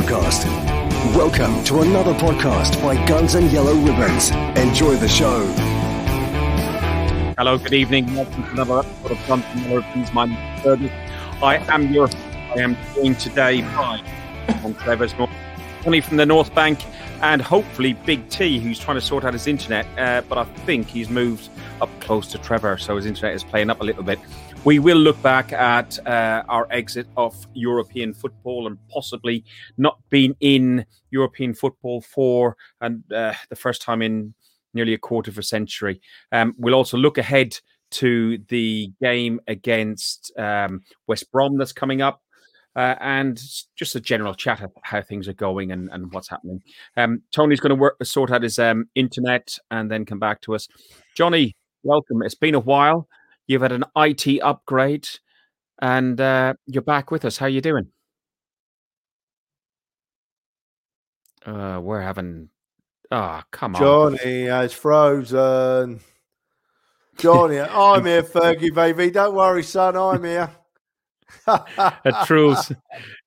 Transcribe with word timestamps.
podcast. 0.00 0.46
Welcome 1.14 1.62
to 1.64 1.82
another 1.82 2.14
podcast 2.14 2.80
by 2.82 2.94
Guns 3.06 3.34
and 3.34 3.50
Yellow 3.52 3.74
Ribbons. 3.74 4.30
Enjoy 4.56 4.94
the 4.96 5.08
show. 5.08 5.46
Hello, 7.36 7.58
good 7.58 7.74
evening. 7.74 8.14
Welcome 8.14 8.44
to 8.44 8.50
another 8.50 8.78
episode 8.78 9.12
of 9.12 9.26
Guns 9.26 9.44
and 9.50 9.60
Yellow 9.62 9.76
Ribbons. 9.76 10.12
My 10.14 10.24
name 10.26 10.54
is 10.56 10.62
Fergus. 10.62 10.90
I 11.42 11.56
am 11.68 11.92
your 11.92 12.08
I 12.08 12.60
am 12.60 12.76
joined 12.94 13.20
today 13.20 13.60
by 13.60 14.02
Trevor's 14.78 15.16
North, 15.18 15.30
Tony 15.82 16.00
from 16.00 16.16
the 16.16 16.26
North 16.26 16.54
Bank, 16.54 16.84
and 17.20 17.42
hopefully 17.42 17.92
Big 17.92 18.26
T, 18.30 18.58
who's 18.58 18.78
trying 18.78 18.96
to 18.96 19.02
sort 19.02 19.24
out 19.24 19.34
his 19.34 19.46
internet. 19.46 19.86
Uh, 19.98 20.22
but 20.28 20.38
I 20.38 20.44
think 20.64 20.88
he's 20.88 21.10
moved 21.10 21.50
up 21.82 21.90
close 22.00 22.26
to 22.32 22.38
Trevor, 22.38 22.78
so 22.78 22.96
his 22.96 23.04
internet 23.04 23.34
is 23.34 23.44
playing 23.44 23.68
up 23.68 23.82
a 23.82 23.84
little 23.84 24.02
bit. 24.02 24.18
We 24.62 24.78
will 24.78 24.98
look 24.98 25.20
back 25.22 25.54
at 25.54 25.98
uh, 26.06 26.42
our 26.46 26.66
exit 26.70 27.06
of 27.16 27.46
European 27.54 28.12
football 28.12 28.66
and 28.66 28.76
possibly 28.88 29.42
not 29.78 29.98
being 30.10 30.36
in 30.40 30.84
European 31.10 31.54
football 31.54 32.02
for 32.02 32.58
and 32.82 33.02
uh, 33.10 33.32
the 33.48 33.56
first 33.56 33.80
time 33.80 34.02
in 34.02 34.34
nearly 34.74 34.92
a 34.92 34.98
quarter 34.98 35.30
of 35.30 35.38
a 35.38 35.42
century. 35.42 36.02
Um, 36.30 36.54
we'll 36.58 36.74
also 36.74 36.98
look 36.98 37.16
ahead 37.16 37.58
to 37.92 38.36
the 38.48 38.92
game 39.00 39.40
against 39.48 40.30
um, 40.38 40.82
West 41.06 41.32
Brom 41.32 41.56
that's 41.56 41.72
coming 41.72 42.02
up. 42.02 42.22
Uh, 42.76 42.94
and 43.00 43.42
just 43.74 43.96
a 43.96 44.00
general 44.00 44.34
chat 44.34 44.60
of 44.60 44.70
how 44.82 45.02
things 45.02 45.26
are 45.26 45.32
going 45.32 45.72
and, 45.72 45.88
and 45.90 46.12
what's 46.12 46.28
happening. 46.28 46.62
Um, 46.96 47.22
Tony's 47.32 47.58
going 47.58 47.70
to 47.70 47.74
work 47.74 47.96
sort 48.04 48.30
out 48.30 48.42
his 48.42 48.58
um, 48.60 48.88
internet 48.94 49.58
and 49.72 49.90
then 49.90 50.04
come 50.04 50.20
back 50.20 50.40
to 50.42 50.54
us. 50.54 50.68
Johnny, 51.16 51.56
welcome. 51.82 52.22
It's 52.22 52.36
been 52.36 52.54
a 52.54 52.60
while. 52.60 53.08
You've 53.50 53.62
had 53.62 53.72
an 53.72 53.84
IT 53.96 54.40
upgrade, 54.44 55.08
and 55.82 56.20
uh, 56.20 56.54
you're 56.66 56.82
back 56.82 57.10
with 57.10 57.24
us. 57.24 57.36
How 57.36 57.46
are 57.46 57.48
you 57.48 57.60
doing? 57.60 57.88
Uh, 61.44 61.80
we're 61.82 62.00
having. 62.00 62.50
Oh, 63.10 63.42
come 63.50 63.74
on, 63.74 63.82
Johnny 63.82 64.44
has 64.44 64.72
frozen. 64.72 65.98
Johnny, 67.18 67.58
I'm 67.58 68.06
here, 68.06 68.22
Fergie, 68.22 68.72
baby. 68.72 69.10
Don't 69.10 69.34
worry, 69.34 69.64
son. 69.64 69.96
I'm 69.96 70.22
here. 70.22 70.52
uh, 71.48 72.24
Truls, 72.24 72.70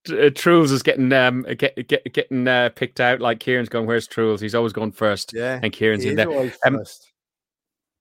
uh, 0.10 0.30
Truls 0.34 0.72
is 0.72 0.84
getting 0.84 1.12
um 1.12 1.46
get, 1.58 1.86
get, 1.90 2.14
getting 2.14 2.48
uh, 2.48 2.70
picked 2.70 3.02
out. 3.02 3.20
Like 3.20 3.42
Kieran's 3.42 3.68
going, 3.68 3.88
"Where's 3.88 4.08
Truls?" 4.08 4.40
He's 4.40 4.56
always 4.56 4.72
going 4.72 4.94
first. 4.94 5.34
Yeah, 5.34 5.60
and 5.62 5.74
Kieran's 5.74 6.06
in 6.06 6.16
there. 6.16 6.32
Um, 6.32 6.78
first. 6.78 7.13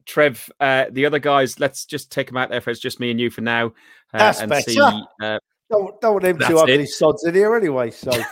Trev, 0.07 0.51
uh, 0.61 0.87
the 0.91 1.07
other 1.07 1.19
guys, 1.19 1.59
let's 1.61 1.85
just 1.85 2.11
take 2.11 2.29
them 2.29 2.37
out 2.37 2.51
there 2.51 2.61
for 2.61 2.71
it's 2.71 2.81
just 2.81 3.01
me 3.01 3.11
and 3.11 3.21
you 3.21 3.31
for 3.31 3.41
now, 3.41 3.67
uh, 4.13 4.19
That's 4.19 4.41
and 4.41 4.51
better. 4.51 4.71
see. 4.71 4.81
Uh, 4.81 5.39
Don't, 5.71 6.01
don't 6.01 6.13
want 6.13 6.23
them 6.25 6.39
two 6.39 6.45
that's 6.45 6.61
ugly 6.61 6.87
sods 6.87 7.25
in 7.25 7.35
here 7.35 7.57
anyway. 7.57 7.91
So 7.91 8.11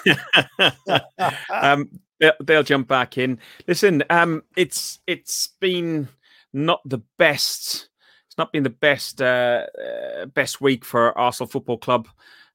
um, 1.50 1.88
they'll, 2.18 2.32
they'll 2.42 2.62
jump 2.62 2.86
back 2.86 3.18
in. 3.18 3.38
Listen, 3.66 4.04
um, 4.10 4.42
it's 4.56 5.00
it's 5.06 5.48
been 5.60 6.08
not 6.52 6.80
the 6.84 7.00
best. 7.18 7.88
It's 8.26 8.38
not 8.38 8.52
been 8.52 8.62
the 8.62 8.70
best 8.70 9.20
uh, 9.22 9.66
uh, 9.82 10.26
best 10.26 10.60
week 10.60 10.84
for 10.84 11.16
Arsenal 11.18 11.48
Football 11.48 11.78
Club. 11.78 12.08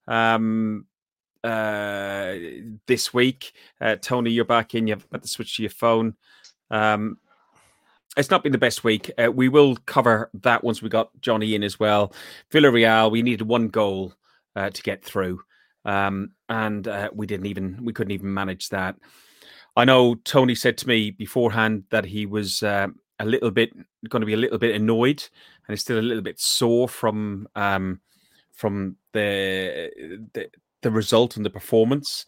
Um, 0.07 0.85
uh, 1.43 2.33
this 2.87 3.13
week, 3.13 3.53
uh, 3.81 3.95
Tony, 4.01 4.31
you're 4.31 4.45
back 4.45 4.73
in. 4.73 4.87
You've 4.87 5.09
got 5.09 5.21
to 5.21 5.27
switch 5.27 5.57
to 5.57 5.63
your 5.63 5.69
phone. 5.69 6.15
Um, 6.71 7.17
it's 8.17 8.31
not 8.31 8.43
been 8.43 8.51
the 8.51 8.57
best 8.57 8.83
week. 8.83 9.11
Uh, 9.17 9.31
we 9.31 9.49
will 9.49 9.75
cover 9.85 10.29
that 10.41 10.63
once 10.63 10.81
we 10.81 10.89
got 10.89 11.09
Johnny 11.21 11.55
in 11.55 11.63
as 11.63 11.79
well. 11.79 12.13
Villarreal, 12.51 13.11
we 13.11 13.21
needed 13.21 13.47
one 13.47 13.67
goal 13.67 14.13
uh, 14.55 14.69
to 14.69 14.81
get 14.83 15.03
through, 15.03 15.41
um, 15.83 16.31
and 16.49 16.87
uh, 16.87 17.09
we 17.13 17.27
didn't 17.27 17.47
even 17.47 17.83
we 17.83 17.93
couldn't 17.93 18.11
even 18.11 18.33
manage 18.33 18.69
that. 18.69 18.95
I 19.75 19.85
know 19.85 20.15
Tony 20.15 20.55
said 20.55 20.77
to 20.79 20.87
me 20.87 21.11
beforehand 21.11 21.83
that 21.89 22.05
he 22.05 22.25
was 22.25 22.63
uh, 22.63 22.87
a 23.19 23.25
little 23.25 23.51
bit 23.51 23.71
going 24.09 24.21
to 24.21 24.25
be 24.25 24.33
a 24.33 24.37
little 24.37 24.57
bit 24.57 24.75
annoyed 24.75 25.27
and 25.67 25.73
is 25.73 25.81
still 25.81 25.99
a 25.99 26.01
little 26.01 26.23
bit 26.23 26.39
sore 26.39 26.87
from 26.87 27.47
um, 27.55 27.99
from 28.53 28.95
the, 29.13 29.91
the 30.33 30.49
the 30.81 30.91
result 30.91 31.35
and 31.35 31.45
the 31.45 31.49
performance. 31.49 32.25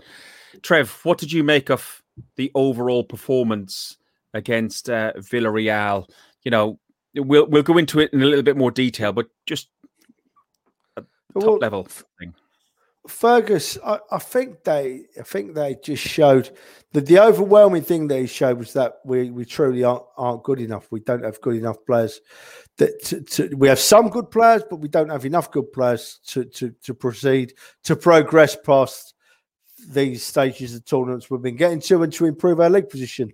Trev, 0.62 1.00
what 1.04 1.18
did 1.18 1.32
you 1.32 1.44
make 1.44 1.70
of 1.70 2.04
the 2.36 2.52
overall 2.56 3.04
performance 3.04 3.98
against 4.34 4.90
uh, 4.90 5.14
Villarreal? 5.18 6.10
You 6.44 6.52
know, 6.52 6.80
we'll 7.16 7.48
we'll 7.48 7.64
go 7.64 7.78
into 7.78 8.00
it 8.00 8.14
in 8.14 8.22
a 8.22 8.26
little 8.26 8.44
bit 8.44 8.58
more 8.58 8.72
detail, 8.72 9.14
but 9.14 9.28
just 9.46 9.70
a 10.96 11.02
top 11.02 11.44
Well, 11.44 11.58
level 11.58 11.88
thing. 12.20 12.34
Fergus, 13.08 13.78
I, 13.86 14.00
I 14.12 14.18
think 14.20 14.64
they, 14.64 15.06
I 15.18 15.24
think 15.24 15.56
they 15.56 15.78
just 15.84 16.04
showed 16.04 16.56
that 16.92 17.06
the 17.06 17.20
overwhelming 17.20 17.84
thing 17.84 18.08
they 18.08 18.26
showed 18.26 18.58
was 18.58 18.74
that 18.74 18.96
we, 19.06 19.32
we 19.32 19.46
truly 19.46 19.84
aren't, 19.84 20.04
aren't 20.18 20.44
good 20.44 20.60
enough. 20.60 20.88
We 20.92 21.00
don't 21.00 21.24
have 21.24 21.42
good 21.42 21.56
enough 21.56 21.78
players. 21.86 22.20
That 22.78 23.04
to, 23.06 23.22
to, 23.22 23.56
we 23.56 23.68
have 23.70 23.80
some 23.80 24.10
good 24.10 24.30
players, 24.30 24.64
but 24.70 24.78
we 24.78 24.88
don't 24.88 25.10
have 25.10 25.26
enough 25.26 25.52
good 25.52 25.72
players 25.72 26.20
to 26.28 26.46
to, 26.46 26.72
to 26.84 26.94
proceed 26.94 27.54
to 27.84 27.96
progress 27.96 28.56
past 28.56 29.14
these 29.90 30.24
stages 30.24 30.76
of 30.76 30.86
tournaments 30.86 31.30
we've 31.30 31.42
been 31.42 31.56
getting 31.56 31.80
to 31.82 32.04
and 32.04 32.14
to 32.14 32.26
improve 32.26 32.60
our 32.60 32.70
league 32.70 32.90
position. 32.90 33.32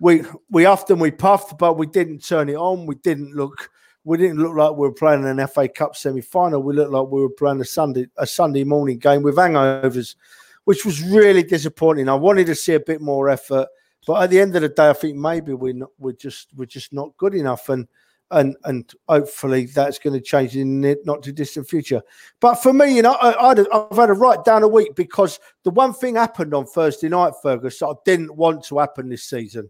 We 0.00 0.22
we 0.50 0.64
often 0.64 0.98
we 0.98 1.12
puffed, 1.12 1.58
but 1.58 1.76
we 1.76 1.86
didn't 1.86 2.26
turn 2.26 2.48
it 2.48 2.56
on. 2.56 2.86
We 2.86 2.96
didn't 2.96 3.34
look 3.36 3.70
we 4.04 4.16
didn't 4.16 4.38
look 4.38 4.56
like 4.56 4.72
we 4.72 4.88
were 4.88 4.92
playing 4.92 5.26
an 5.26 5.46
FA 5.46 5.68
Cup 5.68 5.94
semi 5.94 6.22
final. 6.22 6.62
We 6.62 6.74
looked 6.74 6.90
like 6.90 7.08
we 7.08 7.20
were 7.20 7.30
playing 7.30 7.60
a 7.60 7.64
Sunday 7.64 8.06
a 8.16 8.26
Sunday 8.26 8.64
morning 8.64 8.98
game 8.98 9.22
with 9.22 9.36
hangovers, 9.36 10.16
which 10.64 10.84
was 10.84 11.02
really 11.02 11.42
disappointing. 11.42 12.08
I 12.08 12.14
wanted 12.14 12.46
to 12.46 12.54
see 12.54 12.74
a 12.74 12.80
bit 12.80 13.00
more 13.00 13.28
effort, 13.28 13.68
but 14.06 14.22
at 14.22 14.30
the 14.30 14.40
end 14.40 14.56
of 14.56 14.62
the 14.62 14.70
day, 14.70 14.88
I 14.88 14.94
think 14.94 15.16
maybe 15.16 15.52
we're 15.52 15.74
not, 15.74 15.90
we're 15.98 16.12
just 16.12 16.48
we're 16.56 16.64
just 16.64 16.92
not 16.94 17.14
good 17.18 17.34
enough, 17.34 17.68
and 17.68 17.86
and 18.30 18.56
and 18.64 18.90
hopefully 19.06 19.66
that's 19.66 19.98
going 19.98 20.14
to 20.14 20.20
change 20.20 20.56
in 20.56 20.80
the 20.80 20.96
not 21.04 21.22
too 21.22 21.32
distant 21.32 21.68
future. 21.68 22.00
But 22.40 22.54
for 22.54 22.72
me, 22.72 22.96
you 22.96 23.02
know, 23.02 23.18
I, 23.20 23.50
I've 23.50 23.96
had 23.96 24.06
to 24.06 24.14
write 24.14 24.44
down 24.46 24.62
a 24.62 24.68
week 24.68 24.94
because 24.94 25.38
the 25.62 25.70
one 25.70 25.92
thing 25.92 26.16
happened 26.16 26.54
on 26.54 26.64
Thursday 26.64 27.10
night, 27.10 27.34
Fergus, 27.42 27.78
that 27.80 27.88
I 27.88 27.92
didn't 28.06 28.34
want 28.34 28.64
to 28.64 28.78
happen 28.78 29.10
this 29.10 29.24
season. 29.24 29.68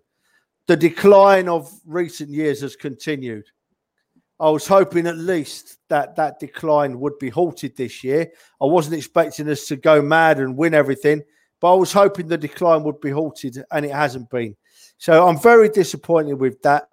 The 0.67 0.77
decline 0.77 1.49
of 1.49 1.73
recent 1.85 2.31
years 2.31 2.61
has 2.61 2.77
continued. 2.77 3.45
I 4.39 4.49
was 4.49 4.67
hoping 4.67 5.07
at 5.07 5.19
least 5.19 5.79
that 5.89 6.17
that 6.17 6.41
decline 6.41 6.99
would 7.01 7.19
be 7.19 7.29
halted 7.29 7.77
this 7.77 8.03
year. 8.03 8.31
I 8.61 8.65
wasn't 8.65 8.97
expecting 8.97 9.49
us 9.51 9.67
to 9.67 9.77
go 9.77 10.01
mad 10.01 10.39
and 10.39 10.57
win 10.57 10.73
everything, 10.73 11.23
but 11.61 11.75
I 11.75 11.77
was 11.77 11.93
hoping 11.93 12.27
the 12.27 12.39
decline 12.39 12.83
would 12.85 13.01
be 13.01 13.11
halted, 13.11 13.63
and 13.71 13.85
it 13.85 13.93
hasn't 13.93 14.31
been. 14.31 14.57
So 14.97 15.27
I'm 15.29 15.39
very 15.39 15.69
disappointed 15.69 16.35
with 16.35 16.63
that. 16.63 16.89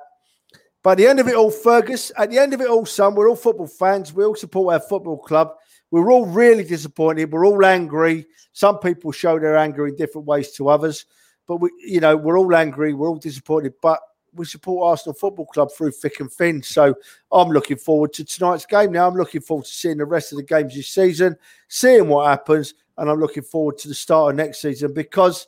But 0.83 0.91
at 0.91 0.97
the 0.97 1.07
end 1.07 1.19
of 1.19 1.27
it 1.27 1.35
all, 1.35 1.51
Fergus, 1.51 2.11
at 2.17 2.29
the 2.31 2.37
end 2.37 2.53
of 2.53 2.61
it 2.61 2.67
all, 2.67 2.85
son, 2.85 3.15
we're 3.15 3.29
all 3.29 3.35
football 3.35 3.67
fans. 3.67 4.13
We 4.13 4.25
all 4.25 4.35
support 4.35 4.73
our 4.73 4.79
football 4.79 5.17
club. 5.17 5.51
We're 5.91 6.11
all 6.11 6.25
really 6.25 6.65
disappointed. 6.65 7.31
We're 7.31 7.45
all 7.45 7.65
angry. 7.65 8.25
Some 8.51 8.79
people 8.79 9.11
show 9.11 9.39
their 9.39 9.57
anger 9.57 9.87
in 9.87 9.95
different 9.95 10.27
ways 10.27 10.51
to 10.53 10.67
others. 10.67 11.05
But 11.47 11.57
we, 11.57 11.71
you 11.79 11.99
know, 11.99 12.15
we're 12.15 12.37
all 12.37 12.55
angry. 12.55 12.93
We're 12.93 13.07
all 13.07 13.17
disappointed. 13.17 13.73
But 13.81 13.99
we 14.33 14.45
support 14.45 14.89
Arsenal 14.89 15.15
Football 15.15 15.47
Club 15.47 15.69
through 15.71 15.91
thick 15.91 16.19
and 16.19 16.31
thin. 16.31 16.61
So 16.61 16.95
I'm 17.31 17.49
looking 17.49 17.77
forward 17.77 18.13
to 18.13 18.25
tonight's 18.25 18.65
game. 18.65 18.91
Now 18.91 19.07
I'm 19.07 19.15
looking 19.15 19.41
forward 19.41 19.65
to 19.65 19.71
seeing 19.71 19.97
the 19.97 20.05
rest 20.05 20.31
of 20.31 20.37
the 20.37 20.43
games 20.43 20.75
this 20.75 20.89
season, 20.89 21.35
seeing 21.67 22.07
what 22.07 22.27
happens, 22.27 22.73
and 22.97 23.09
I'm 23.09 23.19
looking 23.19 23.43
forward 23.43 23.77
to 23.79 23.87
the 23.87 23.95
start 23.95 24.31
of 24.31 24.37
next 24.37 24.61
season 24.61 24.93
because, 24.93 25.47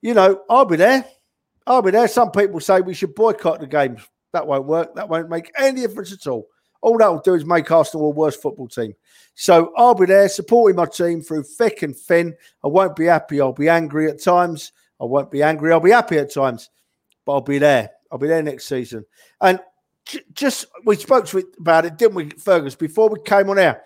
you 0.00 0.14
know, 0.14 0.42
I'll 0.48 0.64
be 0.64 0.76
there. 0.76 1.04
I'll 1.66 1.82
be 1.82 1.90
there. 1.90 2.08
Some 2.08 2.30
people 2.30 2.60
say 2.60 2.80
we 2.80 2.94
should 2.94 3.14
boycott 3.14 3.60
the 3.60 3.66
games. 3.66 4.02
That 4.32 4.46
won't 4.46 4.66
work. 4.66 4.94
That 4.94 5.08
won't 5.08 5.28
make 5.28 5.52
any 5.58 5.82
difference 5.82 6.12
at 6.12 6.26
all. 6.26 6.48
All 6.80 6.98
that 6.98 7.08
will 7.08 7.20
do 7.20 7.34
is 7.34 7.44
make 7.44 7.70
Arsenal 7.70 8.06
a 8.06 8.10
worse 8.10 8.36
football 8.36 8.66
team. 8.66 8.94
So 9.34 9.72
I'll 9.76 9.94
be 9.94 10.06
there 10.06 10.28
supporting 10.28 10.76
my 10.76 10.86
team 10.86 11.22
through 11.22 11.44
thick 11.44 11.82
and 11.82 11.96
thin. 11.96 12.34
I 12.64 12.68
won't 12.68 12.96
be 12.96 13.04
happy. 13.04 13.40
I'll 13.40 13.52
be 13.52 13.68
angry 13.68 14.10
at 14.10 14.20
times. 14.20 14.72
I 15.02 15.04
won't 15.04 15.32
be 15.32 15.42
angry. 15.42 15.72
I'll 15.72 15.80
be 15.80 15.90
happy 15.90 16.16
at 16.18 16.32
times, 16.32 16.70
but 17.26 17.32
I'll 17.32 17.40
be 17.40 17.58
there. 17.58 17.90
I'll 18.10 18.18
be 18.18 18.28
there 18.28 18.42
next 18.42 18.66
season. 18.66 19.04
And 19.40 19.58
j- 20.06 20.22
just 20.32 20.66
we 20.84 20.94
spoke 20.94 21.26
to 21.26 21.38
it 21.38 21.46
about 21.58 21.84
it, 21.84 21.98
didn't 21.98 22.14
we, 22.14 22.30
Fergus? 22.30 22.76
Before 22.76 23.08
we 23.08 23.20
came 23.22 23.50
on 23.50 23.58
air, 23.58 23.82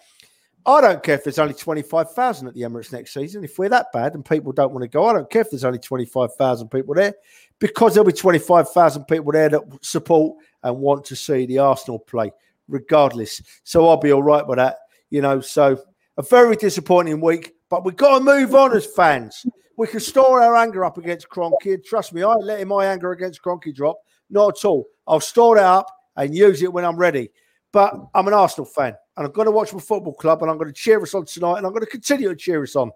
I 0.66 0.80
don't 0.80 1.02
care 1.02 1.14
if 1.14 1.24
there's 1.24 1.38
only 1.38 1.54
twenty 1.54 1.82
five 1.82 2.12
thousand 2.12 2.48
at 2.48 2.54
the 2.54 2.62
Emirates 2.62 2.92
next 2.92 3.14
season. 3.14 3.44
If 3.44 3.58
we're 3.58 3.70
that 3.70 3.86
bad 3.92 4.14
and 4.14 4.24
people 4.24 4.52
don't 4.52 4.72
want 4.72 4.82
to 4.82 4.88
go, 4.88 5.06
I 5.06 5.14
don't 5.14 5.30
care 5.30 5.42
if 5.42 5.50
there's 5.50 5.64
only 5.64 5.78
twenty 5.78 6.04
five 6.04 6.34
thousand 6.34 6.68
people 6.68 6.94
there, 6.94 7.14
because 7.60 7.94
there'll 7.94 8.06
be 8.06 8.12
twenty 8.12 8.40
five 8.40 8.69
thousand 8.70 9.04
people 9.04 9.32
there 9.32 9.48
that 9.48 9.62
support 9.80 10.36
and 10.64 10.76
want 10.76 11.04
to 11.06 11.16
see 11.16 11.46
the 11.46 11.60
Arsenal 11.60 12.00
play, 12.00 12.30
regardless. 12.69 13.40
So 13.64 13.88
I'll 13.88 13.96
be 13.96 14.12
all 14.12 14.22
right 14.22 14.46
with 14.46 14.58
that, 14.58 14.78
you 15.08 15.22
know. 15.22 15.40
So 15.40 15.80
a 16.19 16.22
very 16.22 16.56
disappointing 16.56 17.20
week, 17.20 17.54
but 17.70 17.84
we've 17.84 17.96
got 17.96 18.19
to 18.19 18.24
move 18.24 18.54
on 18.54 18.76
as 18.76 18.84
fans. 18.84 19.46
We 19.76 19.87
can 19.87 20.00
store 20.00 20.40
our 20.40 20.56
anger 20.56 20.84
up 20.84 20.99
against 20.99 21.28
Kroenke. 21.28 21.75
And 21.75 21.84
trust 21.84 22.12
me, 22.12 22.23
I 22.23 22.32
ain't 22.32 22.44
letting 22.44 22.69
my 22.69 22.87
anger 22.87 23.12
against 23.12 23.43
Kroenke 23.43 23.75
drop. 23.75 23.99
Not 24.31 24.58
at 24.58 24.64
all. 24.64 24.87
I'll 25.06 25.20
store 25.20 25.58
it 25.58 25.62
up 25.62 25.87
and 26.17 26.34
use 26.34 26.62
it 26.62 26.73
when 26.73 26.84
I'm 26.84 26.96
ready. 26.96 27.31
But 27.73 27.94
I'm 28.14 28.26
an 28.26 28.34
Arsenal 28.34 28.64
fan 28.64 28.94
and 29.17 29.26
I'm 29.26 29.32
going 29.32 29.46
to 29.46 29.52
watch 29.52 29.73
my 29.73 29.81
football 29.81 30.14
club 30.14 30.43
and 30.43 30.50
I'm 30.50 30.56
going 30.56 30.73
to 30.73 30.75
cheer 30.75 31.00
us 31.02 31.14
on 31.14 31.26
tonight 31.26 31.58
and 31.58 31.67
I'm 31.67 31.73
going 31.73 31.84
to 31.84 31.90
continue 31.90 32.31
to 32.31 32.37
cheer 32.37 32.62
us 32.62 32.75
on. 32.75 32.90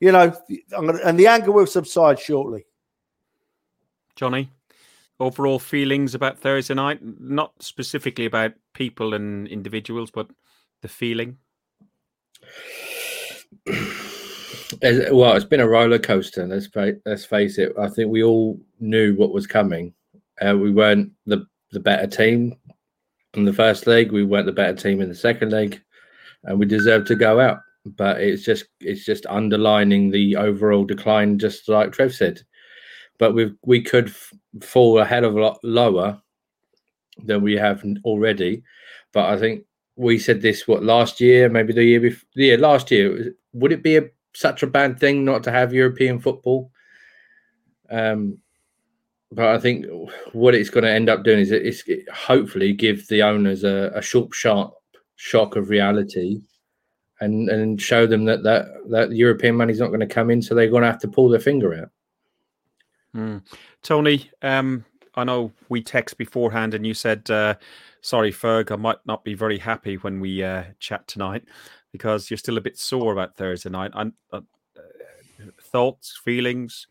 you 0.00 0.12
know, 0.12 0.34
and 1.04 1.18
the 1.18 1.26
anger 1.26 1.50
will 1.50 1.66
subside 1.66 2.20
shortly. 2.20 2.66
Johnny, 4.16 4.50
overall 5.18 5.58
feelings 5.58 6.14
about 6.14 6.38
Thursday 6.38 6.74
night, 6.74 7.00
not 7.02 7.52
specifically 7.62 8.26
about 8.26 8.52
people 8.74 9.14
and 9.14 9.48
individuals, 9.48 10.10
but 10.10 10.28
the 10.82 10.88
feeling. 10.88 11.38
well, 14.82 15.34
it's 15.34 15.44
been 15.44 15.60
a 15.60 15.68
roller 15.68 15.98
coaster. 15.98 16.46
Let's 16.46 16.68
let's 17.04 17.24
face 17.24 17.58
it. 17.58 17.72
I 17.78 17.88
think 17.88 18.10
we 18.10 18.22
all 18.22 18.60
knew 18.80 19.14
what 19.14 19.32
was 19.32 19.46
coming. 19.46 19.94
Uh, 20.40 20.56
we 20.56 20.70
weren't 20.70 21.12
the 21.26 21.46
the 21.72 21.80
better 21.80 22.06
team 22.06 22.56
in 23.34 23.44
the 23.44 23.52
first 23.52 23.86
leg. 23.86 24.12
We 24.12 24.24
weren't 24.24 24.46
the 24.46 24.52
better 24.52 24.74
team 24.74 25.00
in 25.00 25.08
the 25.08 25.14
second 25.14 25.50
leg, 25.50 25.80
and 26.44 26.58
we 26.58 26.66
deserved 26.66 27.06
to 27.08 27.14
go 27.14 27.40
out. 27.40 27.60
But 27.84 28.20
it's 28.20 28.44
just 28.44 28.66
it's 28.80 29.04
just 29.04 29.26
underlining 29.26 30.10
the 30.10 30.36
overall 30.36 30.84
decline, 30.84 31.38
just 31.38 31.68
like 31.68 31.92
Trev 31.92 32.14
said. 32.14 32.42
But 33.18 33.34
we 33.34 33.54
we 33.62 33.82
could 33.82 34.08
f- 34.08 34.32
fall 34.60 34.98
a 34.98 35.04
hell 35.04 35.24
of 35.24 35.36
a 35.36 35.40
lot 35.40 35.58
lower 35.62 36.20
than 37.24 37.42
we 37.42 37.54
have 37.54 37.82
already. 38.04 38.62
But 39.12 39.30
I 39.30 39.38
think 39.38 39.64
we 39.96 40.18
said 40.18 40.40
this 40.40 40.68
what 40.68 40.84
last 40.84 41.20
year, 41.20 41.48
maybe 41.48 41.72
the 41.72 41.84
year 41.84 42.00
before. 42.00 42.28
Yeah, 42.34 42.56
last 42.56 42.90
year. 42.90 43.34
Would 43.54 43.72
it 43.72 43.82
be 43.82 43.96
a 43.96 44.08
such 44.38 44.62
a 44.62 44.68
bad 44.68 45.00
thing 45.00 45.24
not 45.24 45.42
to 45.42 45.50
have 45.50 45.74
European 45.74 46.20
football. 46.20 46.70
Um, 47.90 48.38
but 49.32 49.48
I 49.48 49.58
think 49.58 49.84
what 50.32 50.54
it's 50.54 50.70
going 50.70 50.84
to 50.84 50.92
end 50.92 51.08
up 51.08 51.24
doing 51.24 51.40
is 51.40 51.50
it's 51.50 51.82
hopefully 52.12 52.72
give 52.72 53.08
the 53.08 53.22
owners 53.22 53.64
a, 53.64 53.90
a 53.94 54.00
short, 54.00 54.32
sharp 54.32 54.74
shock 55.16 55.56
of 55.56 55.70
reality, 55.70 56.40
and 57.20 57.48
and 57.50 57.82
show 57.82 58.06
them 58.06 58.24
that 58.26 58.44
that 58.44 58.66
that 58.88 59.10
European 59.12 59.56
money's 59.56 59.80
not 59.80 59.88
going 59.88 60.00
to 60.00 60.06
come 60.06 60.30
in, 60.30 60.40
so 60.40 60.54
they're 60.54 60.70
going 60.70 60.82
to 60.82 60.90
have 60.90 61.00
to 61.00 61.08
pull 61.08 61.28
their 61.28 61.40
finger 61.40 61.74
out. 61.74 61.90
Mm. 63.14 63.42
Tony, 63.82 64.30
um, 64.42 64.84
I 65.16 65.24
know 65.24 65.50
we 65.68 65.82
text 65.82 66.16
beforehand, 66.16 66.74
and 66.74 66.86
you 66.86 66.94
said, 66.94 67.28
uh, 67.28 67.56
"Sorry, 68.00 68.32
Ferg, 68.32 68.70
I 68.70 68.76
might 68.76 69.04
not 69.04 69.24
be 69.24 69.34
very 69.34 69.58
happy 69.58 69.96
when 69.96 70.20
we 70.20 70.42
uh, 70.44 70.64
chat 70.78 71.06
tonight." 71.08 71.44
Because 71.92 72.30
you're 72.30 72.38
still 72.38 72.58
a 72.58 72.62
bit 72.62 72.78
sore 72.78 73.12
about 73.12 73.36
Thursday 73.36 73.70
night. 73.70 73.92
uh, 73.94 74.10
uh, 74.32 74.40
thoughts, 75.60 76.18
feelings? 76.24 76.86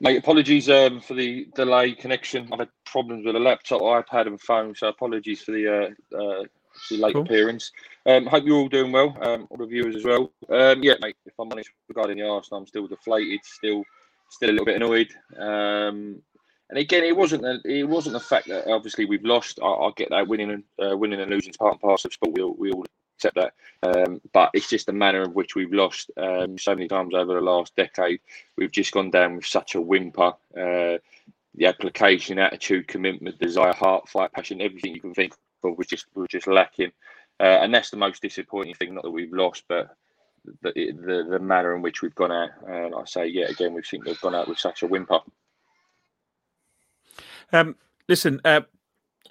Mate, 0.00 0.16
apologies 0.16 0.70
um, 0.70 1.00
for 1.00 1.14
the 1.14 1.46
delay 1.54 1.92
connection. 1.92 2.48
I've 2.52 2.60
had 2.60 2.68
problems 2.86 3.26
with 3.26 3.36
a 3.36 3.40
laptop, 3.40 3.82
iPad, 3.82 4.26
and 4.26 4.40
phone, 4.40 4.74
so 4.74 4.88
apologies 4.88 5.42
for 5.42 5.52
the, 5.52 5.68
uh, 5.68 6.16
uh, 6.16 6.44
the 6.88 6.96
late 6.96 7.12
cool. 7.12 7.22
appearance. 7.22 7.70
Um, 8.06 8.26
hope 8.26 8.44
you're 8.46 8.56
all 8.56 8.68
doing 8.68 8.92
well, 8.92 9.14
um, 9.20 9.46
all 9.50 9.58
the 9.58 9.66
viewers 9.66 9.96
as 9.96 10.04
well. 10.04 10.32
Um, 10.48 10.82
yeah, 10.82 10.94
mate, 11.02 11.16
if 11.26 11.34
I'm 11.38 11.52
honest 11.52 11.70
regarding 11.88 12.16
the 12.16 12.26
Arsenal, 12.26 12.60
I'm 12.60 12.66
still 12.66 12.86
deflated, 12.86 13.40
still 13.44 13.84
still 14.30 14.50
a 14.50 14.52
little 14.52 14.64
bit 14.64 14.76
annoyed. 14.76 15.08
Um, 15.38 16.22
and 16.70 16.78
again, 16.78 17.02
it 17.02 17.16
wasn't 17.16 17.42
the, 17.42 17.60
it 17.64 17.82
wasn't 17.82 18.12
the 18.12 18.20
fact 18.20 18.46
that 18.46 18.70
obviously 18.70 19.04
we've 19.04 19.24
lost. 19.24 19.58
I, 19.60 19.66
I 19.66 19.90
get 19.96 20.10
that 20.10 20.28
winning 20.28 20.50
and 20.50 20.64
uh, 20.92 20.96
winning 20.96 21.20
and 21.20 21.30
losing 21.30 21.50
is 21.50 21.56
part 21.56 21.72
and 21.72 21.80
parcel 21.80 22.08
of 22.08 22.12
sport. 22.12 22.32
We 22.34 22.42
all, 22.42 22.54
we 22.56 22.70
all 22.70 22.86
accept 23.16 23.34
that. 23.34 23.54
Um, 23.82 24.20
but 24.32 24.50
it's 24.54 24.70
just 24.70 24.86
the 24.86 24.92
manner 24.92 25.22
in 25.22 25.34
which 25.34 25.56
we've 25.56 25.72
lost 25.72 26.12
um, 26.16 26.56
so 26.58 26.74
many 26.74 26.86
times 26.86 27.12
over 27.12 27.34
the 27.34 27.40
last 27.40 27.74
decade. 27.74 28.20
We've 28.56 28.70
just 28.70 28.92
gone 28.92 29.10
down 29.10 29.34
with 29.36 29.46
such 29.46 29.74
a 29.74 29.80
whimper. 29.80 30.32
Uh, 30.56 30.98
the 31.56 31.66
application, 31.66 32.38
attitude, 32.38 32.86
commitment, 32.86 33.40
desire, 33.40 33.72
heart, 33.72 34.08
fight, 34.08 34.32
passion, 34.32 34.60
everything 34.60 34.94
you 34.94 35.00
can 35.00 35.12
think 35.12 35.34
of 35.64 35.76
was 35.76 35.88
just 35.88 36.06
was 36.14 36.28
just 36.28 36.46
lacking. 36.46 36.92
Uh, 37.40 37.58
and 37.62 37.74
that's 37.74 37.90
the 37.90 37.96
most 37.96 38.22
disappointing 38.22 38.74
thing. 38.74 38.94
Not 38.94 39.02
that 39.02 39.10
we've 39.10 39.32
lost, 39.32 39.64
but 39.68 39.96
the 40.62 40.72
the, 40.72 41.26
the 41.28 41.38
manner 41.40 41.74
in 41.74 41.82
which 41.82 42.00
we've 42.00 42.14
gone 42.14 42.30
out. 42.30 42.50
And 42.68 42.94
I 42.94 43.04
say, 43.06 43.26
yeah, 43.26 43.46
again, 43.46 43.74
we 43.74 43.82
think 43.82 44.04
they've 44.04 44.20
gone 44.20 44.36
out 44.36 44.46
with 44.46 44.58
such 44.58 44.82
a 44.82 44.86
whimper. 44.86 45.18
Um, 47.52 47.76
listen, 48.08 48.40
uh, 48.44 48.62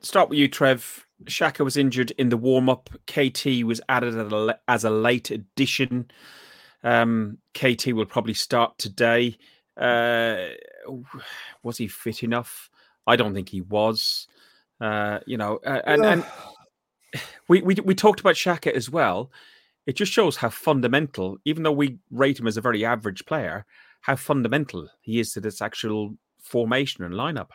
start 0.01 0.29
with 0.29 0.39
you, 0.39 0.47
Trev. 0.47 1.05
Xhaka 1.25 1.63
was 1.65 1.77
injured 1.77 2.11
in 2.11 2.29
the 2.29 2.37
warm 2.37 2.69
up. 2.69 2.89
KT 3.07 3.63
was 3.65 3.81
added 3.89 4.15
as 4.67 4.83
a 4.83 4.89
late 4.89 5.31
addition. 5.31 6.09
Um, 6.83 7.39
KT 7.53 7.87
will 7.87 8.05
probably 8.05 8.33
start 8.33 8.77
today. 8.77 9.37
Uh, 9.75 10.47
was 11.63 11.77
he 11.77 11.87
fit 11.87 12.23
enough? 12.23 12.69
I 13.05 13.15
don't 13.15 13.33
think 13.33 13.49
he 13.49 13.61
was. 13.61 14.27
Uh, 14.79 15.19
you 15.25 15.37
know, 15.37 15.59
uh, 15.65 15.81
and, 15.85 16.05
and 16.05 16.25
we, 17.49 17.61
we 17.61 17.75
we 17.83 17.95
talked 17.95 18.21
about 18.21 18.35
Xhaka 18.35 18.71
as 18.71 18.89
well. 18.89 19.29
It 19.85 19.93
just 19.97 20.11
shows 20.11 20.37
how 20.37 20.49
fundamental, 20.49 21.37
even 21.45 21.63
though 21.63 21.71
we 21.71 21.97
rate 22.11 22.39
him 22.39 22.47
as 22.47 22.57
a 22.57 22.61
very 22.61 22.85
average 22.85 23.25
player, 23.25 23.65
how 24.01 24.15
fundamental 24.15 24.87
he 25.01 25.19
is 25.19 25.33
to 25.33 25.41
this 25.41 25.61
actual 25.61 26.15
formation 26.41 27.03
and 27.03 27.13
lineup. 27.13 27.49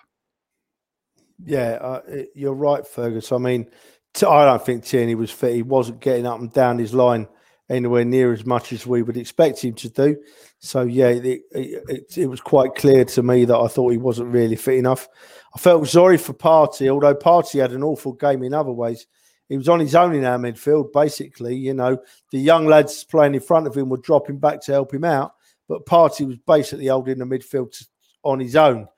Yeah, 1.43 1.79
uh, 1.81 2.01
you're 2.35 2.55
right, 2.55 2.87
Fergus. 2.87 3.33
I 3.33 3.39
mean, 3.39 3.69
t- 4.13 4.27
I 4.27 4.45
don't 4.45 4.65
think 4.65 4.85
Tierney 4.85 5.15
was 5.15 5.31
fit. 5.31 5.55
He 5.55 5.63
wasn't 5.63 6.01
getting 6.01 6.27
up 6.27 6.39
and 6.39 6.53
down 6.53 6.79
his 6.79 6.95
line 6.95 7.29
anywhere 7.69 8.05
near 8.05 8.33
as 8.33 8.45
much 8.45 8.73
as 8.73 8.87
we 8.87 9.03
would 9.03 9.17
expect 9.17 9.65
him 9.65 9.75
to 9.75 9.89
do. 9.89 10.17
So 10.59 10.83
yeah, 10.83 11.09
it, 11.09 11.43
it, 11.51 12.17
it, 12.17 12.27
was 12.27 12.41
quite 12.41 12.75
clear 12.75 13.05
to 13.07 13.23
me 13.23 13.45
that 13.47 13.57
I 13.57 13.69
thought 13.69 13.91
he 13.91 13.99
wasn't 13.99 14.33
really 14.33 14.57
fit 14.57 14.79
enough. 14.79 15.09
I 15.55 15.59
felt 15.59 15.89
sorry 15.89 16.19
for 16.19 16.35
Partey, 16.35 16.89
although 16.89 17.15
Partey 17.15 17.61
had 17.61 17.73
an 17.73 17.83
awful 17.83 18.13
game 18.13 18.43
in 18.43 18.55
other 18.55 18.73
ways. 18.73 19.07
He 19.49 19.57
was 19.57 19.69
on 19.69 19.81
his 19.81 19.95
own 19.95 20.15
in 20.15 20.25
our 20.25 20.39
midfield, 20.39 20.93
basically. 20.93 21.55
You 21.57 21.75
know, 21.75 21.99
the 22.33 22.39
young 22.39 22.67
lads 22.67 23.05
playing 23.05 23.35
in 23.35 23.41
front 23.41 23.67
of 23.67 23.77
him 23.77 23.89
were 23.89 23.99
dropping 23.99 24.39
back 24.39 24.61
to 24.63 24.73
help 24.73 24.93
him 24.93 25.05
out, 25.05 25.33
but 25.69 25.87
Partey 25.87 26.27
was 26.27 26.39
basically 26.47 26.87
holding 26.87 27.19
the 27.19 27.25
midfield 27.25 27.75
on 28.23 28.41
his 28.41 28.57
own. 28.57 28.89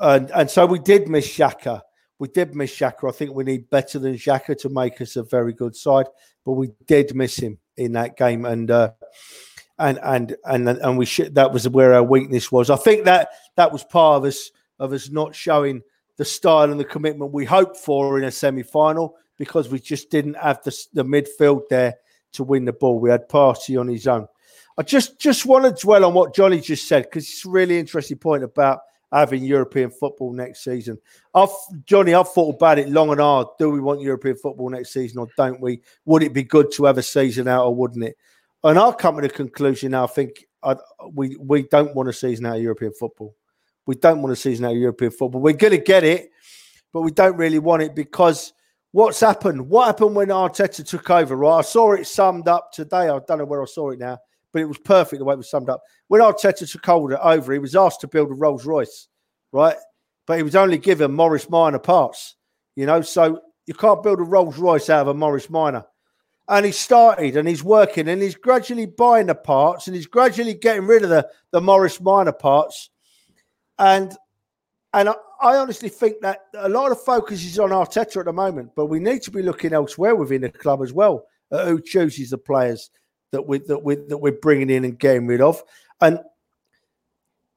And 0.00 0.30
and 0.30 0.50
so 0.50 0.66
we 0.66 0.78
did 0.78 1.08
miss 1.08 1.28
Xhaka. 1.28 1.82
We 2.18 2.28
did 2.28 2.54
miss 2.54 2.74
Xhaka. 2.74 3.08
I 3.08 3.12
think 3.12 3.34
we 3.34 3.44
need 3.44 3.70
better 3.70 3.98
than 3.98 4.14
Xhaka 4.14 4.58
to 4.58 4.68
make 4.68 5.00
us 5.00 5.16
a 5.16 5.22
very 5.22 5.52
good 5.52 5.76
side, 5.76 6.06
but 6.44 6.52
we 6.52 6.70
did 6.86 7.14
miss 7.14 7.36
him 7.36 7.58
in 7.76 7.92
that 7.92 8.16
game. 8.16 8.44
And 8.44 8.70
uh, 8.70 8.92
and 9.78 9.98
and 10.02 10.36
and 10.44 10.68
and 10.68 10.98
we 10.98 11.06
should, 11.06 11.34
that 11.34 11.52
was 11.52 11.68
where 11.68 11.94
our 11.94 12.02
weakness 12.02 12.50
was. 12.50 12.70
I 12.70 12.76
think 12.76 13.04
that 13.04 13.30
that 13.56 13.72
was 13.72 13.84
part 13.84 14.18
of 14.18 14.24
us 14.24 14.50
of 14.78 14.92
us 14.92 15.10
not 15.10 15.34
showing 15.34 15.82
the 16.16 16.24
style 16.24 16.70
and 16.70 16.80
the 16.80 16.84
commitment 16.84 17.32
we 17.32 17.44
hoped 17.44 17.76
for 17.76 18.18
in 18.18 18.24
a 18.24 18.30
semi 18.30 18.62
final 18.62 19.16
because 19.38 19.68
we 19.68 19.78
just 19.78 20.10
didn't 20.10 20.34
have 20.34 20.62
the, 20.62 20.76
the 20.94 21.04
midfield 21.04 21.62
there 21.68 21.94
to 22.32 22.42
win 22.42 22.64
the 22.64 22.72
ball. 22.72 22.98
We 22.98 23.10
had 23.10 23.28
Partey 23.28 23.78
on 23.78 23.88
his 23.88 24.06
own. 24.06 24.26
I 24.78 24.82
just 24.82 25.18
just 25.18 25.46
want 25.46 25.64
to 25.64 25.84
dwell 25.84 26.04
on 26.04 26.14
what 26.14 26.34
Johnny 26.34 26.60
just 26.60 26.88
said 26.88 27.04
because 27.04 27.24
it's 27.24 27.44
a 27.44 27.50
really 27.50 27.78
interesting 27.78 28.18
point 28.18 28.44
about 28.44 28.80
having 29.16 29.44
European 29.44 29.90
football 29.90 30.32
next 30.32 30.62
season. 30.62 30.98
I've 31.34 31.48
Johnny, 31.84 32.14
I've 32.14 32.28
thought 32.28 32.56
about 32.56 32.78
it 32.78 32.88
long 32.88 33.10
and 33.10 33.20
hard. 33.20 33.48
Do 33.58 33.70
we 33.70 33.80
want 33.80 34.00
European 34.00 34.36
football 34.36 34.68
next 34.68 34.92
season 34.92 35.18
or 35.18 35.28
don't 35.36 35.60
we? 35.60 35.80
Would 36.04 36.22
it 36.22 36.34
be 36.34 36.42
good 36.42 36.70
to 36.72 36.84
have 36.84 36.98
a 36.98 37.02
season 37.02 37.48
out 37.48 37.64
or 37.64 37.74
wouldn't 37.74 38.04
it? 38.04 38.16
And 38.62 38.78
I've 38.78 38.98
come 38.98 39.16
to 39.16 39.22
the 39.22 39.28
conclusion 39.28 39.92
now. 39.92 40.04
I 40.04 40.08
think 40.08 40.44
I, 40.62 40.76
we 41.12 41.36
we 41.36 41.62
don't 41.64 41.94
want 41.94 42.08
a 42.08 42.12
season 42.12 42.46
out 42.46 42.56
of 42.56 42.62
European 42.62 42.92
football. 42.92 43.34
We 43.86 43.94
don't 43.94 44.20
want 44.20 44.32
a 44.32 44.36
season 44.36 44.64
out 44.64 44.72
of 44.72 44.78
European 44.78 45.12
football. 45.12 45.40
We're 45.40 45.52
going 45.52 45.72
to 45.72 45.78
get 45.78 46.04
it, 46.04 46.30
but 46.92 47.02
we 47.02 47.12
don't 47.12 47.36
really 47.36 47.60
want 47.60 47.82
it 47.82 47.94
because 47.94 48.52
what's 48.90 49.20
happened? 49.20 49.68
What 49.68 49.86
happened 49.86 50.16
when 50.16 50.28
Arteta 50.28 50.86
took 50.86 51.08
over? 51.08 51.36
Right, 51.36 51.58
I 51.58 51.62
saw 51.62 51.92
it 51.92 52.06
summed 52.06 52.48
up 52.48 52.72
today. 52.72 53.08
I 53.08 53.20
don't 53.26 53.38
know 53.38 53.44
where 53.44 53.62
I 53.62 53.66
saw 53.66 53.90
it 53.90 53.98
now 53.98 54.18
but 54.56 54.62
it 54.62 54.68
was 54.68 54.78
perfect 54.78 55.18
the 55.18 55.24
way 55.26 55.34
it 55.34 55.36
was 55.36 55.50
summed 55.50 55.68
up. 55.68 55.82
When 56.08 56.22
Arteta 56.22 56.66
took 56.66 56.88
over, 56.88 57.52
he 57.52 57.58
was 57.58 57.76
asked 57.76 58.00
to 58.00 58.08
build 58.08 58.30
a 58.30 58.32
Rolls 58.32 58.64
Royce, 58.64 59.06
right? 59.52 59.76
But 60.26 60.38
he 60.38 60.42
was 60.42 60.56
only 60.56 60.78
given 60.78 61.12
Morris 61.12 61.50
Minor 61.50 61.78
parts, 61.78 62.36
you 62.74 62.86
know. 62.86 63.02
So 63.02 63.42
you 63.66 63.74
can't 63.74 64.02
build 64.02 64.18
a 64.18 64.22
Rolls 64.22 64.56
Royce 64.56 64.88
out 64.88 65.02
of 65.02 65.08
a 65.08 65.14
Morris 65.14 65.50
Minor. 65.50 65.84
And 66.48 66.64
he 66.64 66.72
started 66.72 67.36
and 67.36 67.46
he's 67.46 67.62
working 67.62 68.08
and 68.08 68.22
he's 68.22 68.34
gradually 68.34 68.86
buying 68.86 69.26
the 69.26 69.34
parts 69.34 69.88
and 69.88 69.94
he's 69.94 70.06
gradually 70.06 70.54
getting 70.54 70.86
rid 70.86 71.02
of 71.02 71.10
the, 71.10 71.28
the 71.50 71.60
Morris 71.60 72.00
Minor 72.00 72.32
parts. 72.32 72.88
And 73.78 74.16
and 74.94 75.10
I, 75.10 75.16
I 75.42 75.56
honestly 75.56 75.90
think 75.90 76.22
that 76.22 76.46
a 76.54 76.70
lot 76.70 76.92
of 76.92 77.02
focus 77.02 77.44
is 77.44 77.58
on 77.58 77.72
Arteta 77.72 78.20
at 78.20 78.24
the 78.24 78.32
moment, 78.32 78.70
but 78.74 78.86
we 78.86 79.00
need 79.00 79.20
to 79.24 79.30
be 79.30 79.42
looking 79.42 79.74
elsewhere 79.74 80.16
within 80.16 80.40
the 80.40 80.48
club 80.48 80.80
as 80.80 80.94
well 80.94 81.26
at 81.52 81.68
who 81.68 81.78
chooses 81.78 82.30
the 82.30 82.38
players 82.38 82.88
that 83.32 83.46
we 83.46 83.58
that 83.58 83.82
we 83.82 83.96
that 83.96 84.18
we're 84.18 84.32
bringing 84.32 84.70
in 84.70 84.84
and 84.84 84.98
getting 84.98 85.26
rid 85.26 85.40
of. 85.40 85.62
And 86.00 86.20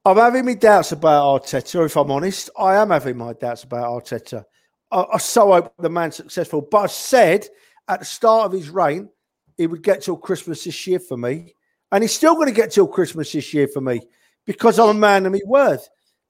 I'm 0.04 0.16
having 0.16 0.46
my 0.46 0.54
doubts 0.54 0.92
about 0.92 1.42
Arteta. 1.42 1.84
If 1.84 1.96
I'm 1.96 2.10
honest, 2.10 2.50
I 2.58 2.76
am 2.76 2.90
having 2.90 3.18
my 3.18 3.34
doubts 3.34 3.64
about 3.64 4.04
Arteta. 4.04 4.44
I, 4.90 5.04
I 5.14 5.18
so 5.18 5.52
hope 5.52 5.74
the 5.78 5.90
man's 5.90 6.16
successful. 6.16 6.62
But 6.62 6.78
I 6.78 6.86
said 6.86 7.46
at 7.88 8.00
the 8.00 8.06
start 8.06 8.46
of 8.46 8.52
his 8.52 8.70
reign, 8.70 9.10
he 9.56 9.66
would 9.66 9.82
get 9.82 10.02
till 10.02 10.16
Christmas 10.16 10.64
this 10.64 10.86
year 10.86 10.98
for 10.98 11.16
me, 11.16 11.54
and 11.92 12.02
he's 12.02 12.14
still 12.14 12.34
going 12.34 12.48
to 12.48 12.54
get 12.54 12.70
till 12.70 12.86
Christmas 12.86 13.32
this 13.32 13.52
year 13.52 13.68
for 13.68 13.80
me 13.80 14.00
because 14.46 14.78
I'm 14.78 14.88
a 14.88 14.94
man 14.94 15.26
of 15.26 15.32
my 15.32 15.40
word. 15.44 15.80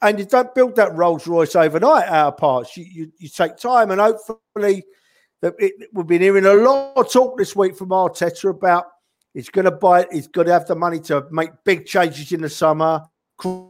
And 0.02 0.18
you 0.18 0.25
don't 0.25 0.54
build 0.54 0.76
that 0.76 0.94
Rolls 0.94 1.26
Royce 1.26 1.54
overnight 1.54 2.09
out 2.09 2.35
of 2.35 2.37
parts. 2.38 2.76
You, 2.76 2.85
you, 2.85 3.12
you 3.18 3.28
take 3.28 3.56
time, 3.56 3.90
and 3.90 4.00
hopefully, 4.00 4.82
that 5.42 5.54
it, 5.59 5.90
we've 5.92 6.06
been 6.06 6.23
hearing 6.23 6.47
a 6.47 6.54
lot 6.54 6.94
of 6.97 7.12
talk 7.12 7.38
this 7.38 7.54
week 7.54 7.76
from 7.76 7.90
Arteta 7.90 8.50
about 8.50 8.87
He's 9.34 9.49
going 9.49 9.64
to 9.64 9.70
buy. 9.70 10.06
He's 10.10 10.26
got 10.26 10.44
to 10.44 10.52
have 10.52 10.66
the 10.66 10.75
money 10.75 11.00
to 11.00 11.26
make 11.30 11.50
big 11.64 11.87
changes 11.87 12.32
in 12.32 12.40
the 12.40 12.49
summer. 12.49 13.02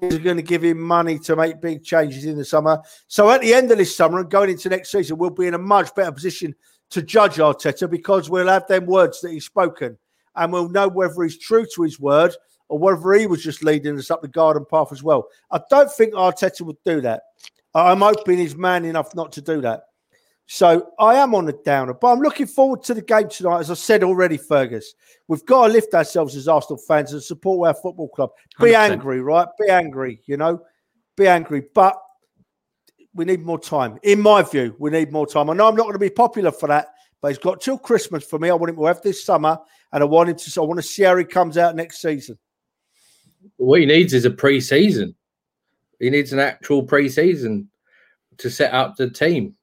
Is 0.03 0.19
going 0.19 0.37
to 0.37 0.43
give 0.43 0.65
him 0.65 0.81
money 0.81 1.17
to 1.21 1.37
make 1.37 1.61
big 1.61 1.85
changes 1.85 2.25
in 2.25 2.37
the 2.37 2.45
summer. 2.45 2.83
So 3.07 3.31
at 3.31 3.41
the 3.41 3.55
end 3.55 3.71
of 3.71 3.79
this 3.79 3.97
summer 3.97 4.19
and 4.19 4.29
going 4.29 4.51
into 4.51 4.69
next 4.69 4.91
season, 4.91 5.17
we'll 5.17 5.31
be 5.31 5.47
in 5.47 5.55
a 5.55 5.59
much 5.59 5.95
better 5.95 6.11
position 6.11 6.57
to 6.91 7.03
judge 7.03 7.37
Arteta 7.37 7.89
because 7.89 8.29
we'll 8.29 8.49
have 8.49 8.67
them 8.67 8.87
words 8.87 9.21
that 9.21 9.31
he's 9.31 9.45
spoken, 9.45 9.97
and 10.35 10.53
we'll 10.53 10.69
know 10.69 10.89
whether 10.89 11.23
he's 11.23 11.39
true 11.39 11.65
to 11.75 11.83
his 11.83 12.01
word 12.01 12.35
or 12.69 12.81
whether 12.81 13.13
he 13.13 13.29
was 13.29 13.45
just 13.45 13.63
leading 13.63 13.97
us 13.97 14.11
up 14.11 14.23
the 14.23 14.29
garden 14.29 14.67
path 14.69 14.91
as 14.91 15.05
well. 15.05 15.29
I 15.53 15.61
don't 15.71 15.93
think 15.93 16.15
Arteta 16.15 16.63
would 16.63 16.83
do 16.85 17.01
that. 17.03 17.23
I'm 17.73 18.01
hoping 18.01 18.39
he's 18.39 18.57
man 18.57 18.85
enough 18.85 19.15
not 19.15 19.31
to 19.33 19.41
do 19.41 19.61
that. 19.61 19.85
So 20.53 20.91
I 20.99 21.15
am 21.15 21.33
on 21.37 21.45
the 21.45 21.53
downer, 21.53 21.95
but 21.95 22.09
I'm 22.09 22.19
looking 22.19 22.49
forward 22.49 22.83
to 22.83 22.93
the 22.93 23.03
game 23.03 23.29
tonight. 23.29 23.61
As 23.61 23.71
I 23.71 23.75
said 23.75 24.03
already, 24.03 24.37
Fergus, 24.37 24.95
we've 25.29 25.47
got 25.47 25.69
to 25.69 25.73
lift 25.73 25.95
ourselves 25.95 26.35
as 26.35 26.49
Arsenal 26.49 26.77
fans 26.77 27.13
and 27.13 27.23
support 27.23 27.69
our 27.69 27.81
football 27.81 28.09
club. 28.09 28.31
Be 28.59 28.73
100%. 28.73 28.75
angry, 28.75 29.21
right? 29.21 29.47
Be 29.61 29.69
angry, 29.69 30.21
you 30.27 30.37
know, 30.37 30.61
be 31.17 31.29
angry. 31.29 31.63
But 31.73 31.95
we 33.15 33.27
need 33.27 33.45
more 33.45 33.61
time. 33.61 34.01
In 34.03 34.21
my 34.21 34.43
view, 34.43 34.75
we 34.81 34.91
need 34.91 35.13
more 35.13 35.25
time. 35.25 35.51
I 35.51 35.55
know 35.55 35.69
I'm 35.69 35.77
not 35.77 35.85
going 35.85 35.93
to 35.93 36.01
be 36.01 36.11
popular 36.11 36.51
for 36.51 36.67
that, 36.67 36.89
but 37.23 37.29
he's 37.29 37.39
got 37.39 37.61
till 37.61 37.79
Christmas 37.79 38.25
for 38.25 38.41
me. 38.41 38.51
I 38.51 38.55
want 38.55 38.71
him 38.71 38.77
to 38.77 38.87
have 38.87 39.03
this 39.03 39.25
summer, 39.25 39.57
and 39.93 40.03
I 40.03 40.07
want 40.07 40.31
him 40.31 40.37
to. 40.37 40.61
I 40.61 40.65
want 40.65 40.79
to 40.79 40.83
see 40.83 41.05
how 41.05 41.17
he 41.17 41.25
comes 41.25 41.59
out 41.59 41.77
next 41.77 42.03
season. 42.03 42.37
What 43.57 43.79
he 43.79 43.87
needs 43.87 44.15
is 44.15 44.25
a 44.25 44.31
pre-season. 44.31 45.15
He 46.01 46.11
needs 46.11 46.33
an 46.33 46.41
actual 46.41 46.83
pre-season 46.83 47.71
to 48.39 48.51
set 48.51 48.75
up 48.75 48.97
the 48.97 49.11
team 49.11 49.55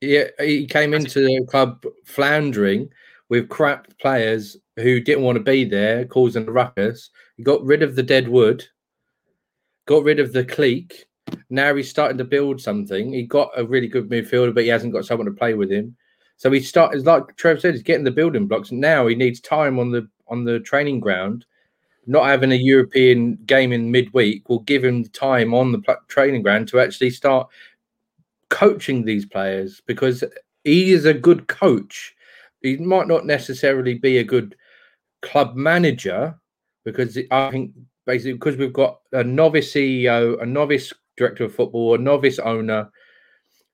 he, 0.00 0.24
he 0.40 0.66
came 0.66 0.94
into 0.94 1.20
the 1.20 1.44
club 1.46 1.84
floundering 2.04 2.88
with 3.28 3.48
crap 3.48 3.88
players 3.98 4.56
who 4.76 5.00
didn't 5.00 5.24
want 5.24 5.36
to 5.36 5.42
be 5.44 5.64
there, 5.64 6.04
causing 6.04 6.48
a 6.48 6.50
ruckus. 6.50 7.10
He 7.36 7.42
got 7.42 7.64
rid 7.64 7.82
of 7.82 7.94
the 7.94 8.02
dead 8.02 8.28
wood, 8.28 8.64
got 9.86 10.04
rid 10.04 10.20
of 10.20 10.32
the 10.32 10.44
clique. 10.44 11.06
Now 11.50 11.74
he's 11.74 11.90
starting 11.90 12.18
to 12.18 12.24
build 12.24 12.60
something. 12.60 13.12
He 13.12 13.24
got 13.24 13.50
a 13.56 13.64
really 13.64 13.88
good 13.88 14.08
midfielder, 14.08 14.54
but 14.54 14.62
he 14.62 14.70
hasn't 14.70 14.92
got 14.92 15.04
someone 15.04 15.26
to 15.26 15.32
play 15.32 15.54
with 15.54 15.70
him. 15.70 15.96
So 16.36 16.50
he 16.50 16.60
started, 16.60 17.04
like 17.04 17.36
Trev 17.36 17.60
said, 17.60 17.74
he's 17.74 17.82
getting 17.82 18.04
the 18.04 18.10
building 18.10 18.46
blocks. 18.46 18.70
Now 18.70 19.08
he 19.08 19.14
needs 19.14 19.40
time 19.40 19.78
on 19.78 19.90
the 19.90 20.08
on 20.28 20.44
the 20.44 20.60
training 20.60 21.00
ground. 21.00 21.44
Not 22.06 22.26
having 22.26 22.52
a 22.52 22.54
European 22.54 23.36
game 23.44 23.72
in 23.72 23.90
midweek 23.90 24.48
will 24.48 24.60
give 24.60 24.84
him 24.84 25.04
time 25.06 25.52
on 25.52 25.72
the 25.72 25.98
training 26.06 26.42
ground 26.42 26.68
to 26.68 26.80
actually 26.80 27.10
start 27.10 27.48
coaching 28.50 29.04
these 29.04 29.26
players 29.26 29.82
because 29.86 30.24
he 30.64 30.92
is 30.92 31.04
a 31.04 31.14
good 31.14 31.48
coach. 31.48 32.14
He 32.62 32.76
might 32.76 33.08
not 33.08 33.26
necessarily 33.26 33.94
be 33.94 34.18
a 34.18 34.24
good 34.24 34.56
club 35.22 35.54
manager 35.56 36.38
because 36.84 37.18
I 37.30 37.50
think 37.50 37.72
basically 38.06 38.34
because 38.34 38.56
we've 38.56 38.72
got 38.72 39.00
a 39.12 39.22
novice 39.22 39.72
CEO, 39.72 40.40
a 40.42 40.46
novice 40.46 40.92
director 41.16 41.44
of 41.44 41.54
football, 41.54 41.94
a 41.94 41.98
novice 41.98 42.38
owner, 42.38 42.90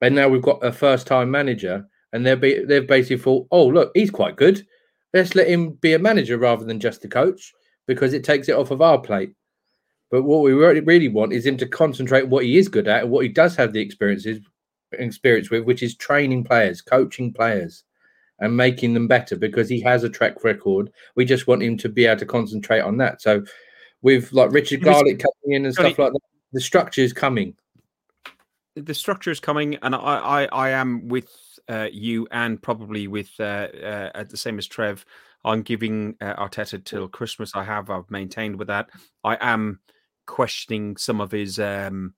and 0.00 0.14
now 0.14 0.28
we've 0.28 0.42
got 0.42 0.64
a 0.64 0.72
first 0.72 1.06
time 1.06 1.30
manager, 1.30 1.86
and 2.12 2.26
they're 2.26 2.36
be, 2.36 2.64
they've 2.64 2.86
basically 2.86 3.18
thought, 3.18 3.46
oh 3.50 3.66
look, 3.66 3.90
he's 3.94 4.10
quite 4.10 4.36
good. 4.36 4.66
Let's 5.12 5.34
let 5.34 5.48
him 5.48 5.70
be 5.70 5.94
a 5.94 5.98
manager 5.98 6.36
rather 6.36 6.64
than 6.64 6.80
just 6.80 7.04
a 7.04 7.08
coach 7.08 7.54
because 7.86 8.12
it 8.12 8.24
takes 8.24 8.48
it 8.48 8.56
off 8.56 8.70
of 8.70 8.82
our 8.82 9.00
plate. 9.00 9.34
But 10.10 10.24
what 10.24 10.42
we 10.42 10.52
really 10.52 11.08
want 11.08 11.32
is 11.32 11.46
him 11.46 11.56
to 11.58 11.66
concentrate 11.66 12.28
what 12.28 12.44
he 12.44 12.58
is 12.58 12.68
good 12.68 12.88
at 12.88 13.02
and 13.02 13.10
what 13.10 13.24
he 13.24 13.28
does 13.28 13.56
have 13.56 13.72
the 13.72 13.80
experiences 13.80 14.40
experience 15.00 15.50
with, 15.50 15.64
which 15.64 15.82
is 15.82 15.96
training 15.96 16.44
players, 16.44 16.80
coaching 16.80 17.32
players, 17.32 17.84
and 18.38 18.56
making 18.56 18.94
them 18.94 19.08
better 19.08 19.36
because 19.36 19.68
he 19.68 19.80
has 19.80 20.04
a 20.04 20.08
track 20.08 20.44
record. 20.44 20.90
We 21.14 21.24
just 21.24 21.46
want 21.46 21.62
him 21.62 21.76
to 21.78 21.88
be 21.88 22.06
able 22.06 22.20
to 22.20 22.26
concentrate 22.26 22.80
on 22.80 22.96
that. 22.98 23.22
So, 23.22 23.44
with 24.02 24.32
like 24.32 24.52
Richard 24.52 24.82
Garlick 24.82 25.18
coming 25.20 25.56
in 25.56 25.64
and 25.64 25.74
stuff 25.74 25.98
like 25.98 26.12
that, 26.12 26.20
the 26.52 26.60
structure 26.60 27.02
is 27.02 27.12
coming. 27.12 27.54
The 28.76 28.94
structure 28.94 29.30
is 29.30 29.40
coming, 29.40 29.76
and 29.82 29.94
I, 29.94 29.98
I, 29.98 30.44
I 30.46 30.70
am 30.70 31.08
with 31.08 31.28
uh, 31.68 31.88
you, 31.92 32.26
and 32.30 32.60
probably 32.60 33.06
with 33.06 33.30
uh, 33.38 33.68
uh, 34.14 34.24
the 34.24 34.36
same 34.36 34.58
as 34.58 34.66
Trev. 34.66 35.04
I'm 35.44 35.62
giving 35.62 36.16
uh, 36.20 36.34
Arteta 36.34 36.82
till 36.82 37.06
Christmas. 37.06 37.52
I 37.54 37.64
have, 37.64 37.90
I've 37.90 38.10
maintained 38.10 38.58
with 38.58 38.68
that. 38.68 38.88
I 39.22 39.36
am 39.40 39.80
questioning 40.26 40.96
some 40.96 41.20
of 41.20 41.30
his 41.30 41.58
um, 41.58 42.14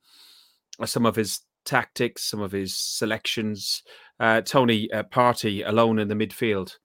some 0.84 1.06
of 1.06 1.16
his 1.16 1.40
tactics, 1.66 2.22
some 2.22 2.40
of 2.40 2.52
his 2.52 2.74
selections. 2.74 3.82
Uh, 4.18 4.40
Tony 4.40 4.90
uh, 4.92 5.02
Partey 5.02 5.62
alone 5.66 5.98
in 5.98 6.08
the 6.08 6.14
midfield. 6.14 6.76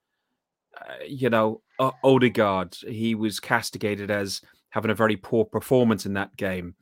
Uh, 0.76 0.96
you 1.08 1.30
know, 1.30 1.62
Odegaard, 2.04 2.76
he 2.88 3.16
was 3.16 3.40
castigated 3.40 4.12
as 4.12 4.42
having 4.72 4.92
a 4.92 4.96
very 4.96 5.16
poor 5.16 5.46
performance 5.46 6.06
in 6.06 6.14
that 6.14 6.36
game. 6.36 6.76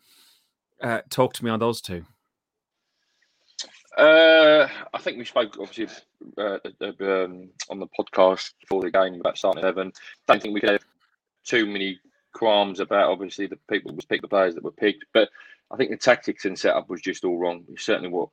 Uh, 0.82 1.02
talk 1.10 1.34
to 1.34 1.46
me 1.46 1.52
on 1.52 1.60
those 1.60 1.82
two. 1.82 2.06
Uh, 3.98 4.68
I 4.94 4.98
think 5.00 5.18
we 5.18 5.26
spoke 5.26 5.58
obviously 5.60 5.88
uh, 6.38 6.60
um, 7.02 7.50
on 7.70 7.80
the 7.80 7.88
podcast 8.00 8.54
before 8.62 8.82
the 8.82 8.92
game 8.92 9.16
about 9.20 9.38
starting 9.38 9.62
eleven. 9.62 9.92
Don't 10.28 10.42
think 10.42 10.54
we 10.54 10.62
could 10.62 10.70
have 10.70 10.86
too 11.44 11.66
many 11.66 12.00
qualms 12.34 12.80
about 12.80 13.10
obviously 13.10 13.48
the 13.48 13.58
people 13.70 13.94
was 13.94 14.06
picked 14.06 14.22
the 14.22 14.28
players 14.28 14.56
that 14.56 14.64
were 14.64 14.72
picked, 14.72 15.06
but 15.14 15.30
I 15.72 15.78
think 15.78 15.92
the 15.92 15.98
tactics 15.98 16.46
and 16.46 16.58
setup 16.58 16.90
was 16.90 17.02
just 17.02 17.24
all 17.24 17.38
wrong. 17.38 17.64
Certainly, 17.78 18.10
what 18.10 18.30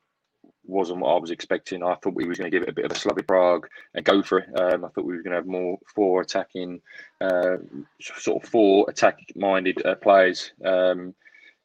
wasn't 0.67 0.99
what 0.99 1.15
I 1.15 1.19
was 1.19 1.31
expecting. 1.31 1.83
I 1.83 1.95
thought 1.95 2.13
we 2.13 2.27
was 2.27 2.37
going 2.37 2.51
to 2.51 2.55
give 2.55 2.63
it 2.63 2.69
a 2.69 2.73
bit 2.73 2.85
of 2.85 2.91
a 2.91 2.95
sloppy 2.95 3.23
Prague 3.23 3.67
and 3.93 4.05
go 4.05 4.21
for 4.21 4.39
it. 4.39 4.49
Um, 4.59 4.85
I 4.85 4.89
thought 4.89 5.05
we 5.05 5.15
were 5.15 5.23
going 5.23 5.31
to 5.31 5.37
have 5.37 5.47
more 5.47 5.77
four 5.95 6.21
attacking, 6.21 6.81
uh, 7.21 7.57
sort 8.01 8.43
of 8.43 8.49
four 8.49 8.89
attack-minded 8.89 9.85
uh, 9.85 9.95
players 9.95 10.51
um, 10.65 11.15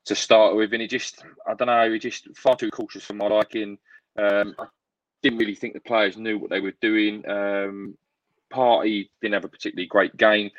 to 0.04 0.14
start 0.14 0.56
with, 0.56 0.72
and 0.72 0.82
he 0.82 0.88
just, 0.88 1.24
I 1.46 1.54
don't 1.54 1.66
know, 1.66 1.92
he 1.92 1.98
just 1.98 2.28
far 2.36 2.56
too 2.56 2.70
cautious 2.70 3.04
for 3.04 3.14
my 3.14 3.26
liking. 3.26 3.78
Um, 4.16 4.54
I 4.58 4.66
didn't 5.22 5.38
really 5.38 5.54
think 5.54 5.74
the 5.74 5.80
players 5.80 6.16
knew 6.16 6.38
what 6.38 6.50
they 6.50 6.60
were 6.60 6.74
doing. 6.80 7.28
Um, 7.28 7.96
Partey 8.52 9.08
didn't 9.20 9.34
have 9.34 9.44
a 9.44 9.48
particularly 9.48 9.86
great 9.86 10.16
game. 10.16 10.50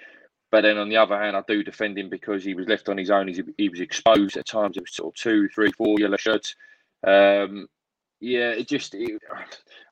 But 0.54 0.62
then 0.62 0.78
on 0.78 0.88
the 0.88 0.98
other 0.98 1.20
hand, 1.20 1.36
I 1.36 1.42
do 1.48 1.64
defend 1.64 1.98
him 1.98 2.10
because 2.10 2.44
he 2.44 2.54
was 2.54 2.68
left 2.68 2.88
on 2.88 2.96
his 2.96 3.10
own. 3.10 3.28
He, 3.28 3.42
he 3.58 3.70
was 3.70 3.80
exposed 3.80 4.38
at 4.38 4.46
times. 4.46 4.78
It 4.78 4.84
was 4.84 4.94
sort 4.94 5.12
of 5.12 5.20
two, 5.20 5.50
three, 5.50 5.72
four 5.72 6.00
yellow 6.00 6.16
shirts. 6.16 6.56
Um, 7.04 7.68
yeah, 8.20 8.52
it 8.52 8.68
just. 8.68 8.94
It, 8.94 9.20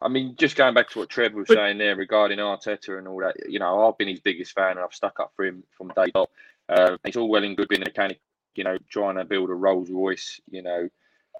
I 0.03 0.07
mean, 0.07 0.35
just 0.37 0.55
going 0.55 0.75
back 0.75 0.91
to 0.91 0.99
what 0.99 1.09
Trev 1.09 1.33
was 1.33 1.47
but, 1.47 1.57
saying 1.57 1.79
there 1.79 1.95
regarding 1.95 2.37
Arteta 2.37 2.99
and 2.99 3.07
all 3.07 3.21
that. 3.21 3.37
You 3.49 3.57
know, 3.57 3.87
I've 3.87 3.97
been 3.97 4.07
his 4.07 4.19
biggest 4.19 4.53
fan, 4.53 4.77
and 4.77 4.81
I've 4.81 4.93
stuck 4.93 5.19
up 5.19 5.31
for 5.35 5.45
him 5.45 5.63
from 5.75 5.93
day 5.95 6.11
dot. 6.13 6.29
Uh, 6.69 6.95
it's 7.05 7.17
all 7.17 7.27
well 7.27 7.43
and 7.43 7.57
good 7.57 7.67
being 7.67 7.81
a 7.81 7.85
mechanic, 7.85 8.21
you 8.53 8.63
know, 8.63 8.77
trying 8.87 9.15
to 9.15 9.25
build 9.25 9.49
a 9.49 9.55
Rolls 9.55 9.89
Royce, 9.89 10.39
you 10.51 10.61
know, 10.61 10.87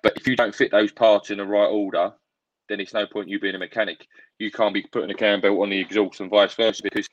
but 0.01 0.17
if 0.17 0.27
you 0.27 0.35
don't 0.35 0.55
fit 0.55 0.71
those 0.71 0.91
parts 0.91 1.29
in 1.29 1.37
the 1.37 1.45
right 1.45 1.67
order, 1.67 2.11
then 2.69 2.79
it's 2.79 2.95
no 2.95 3.05
point 3.05 3.29
you 3.29 3.39
being 3.39 3.53
a 3.53 3.59
mechanic. 3.59 4.07
You 4.39 4.49
can't 4.49 4.73
be 4.73 4.81
putting 4.81 5.11
a 5.11 5.13
cam 5.13 5.41
belt 5.41 5.59
on 5.59 5.69
the 5.69 5.79
exhaust 5.79 6.21
and 6.21 6.29
vice 6.31 6.55
versa 6.55 6.81
because 6.81 7.07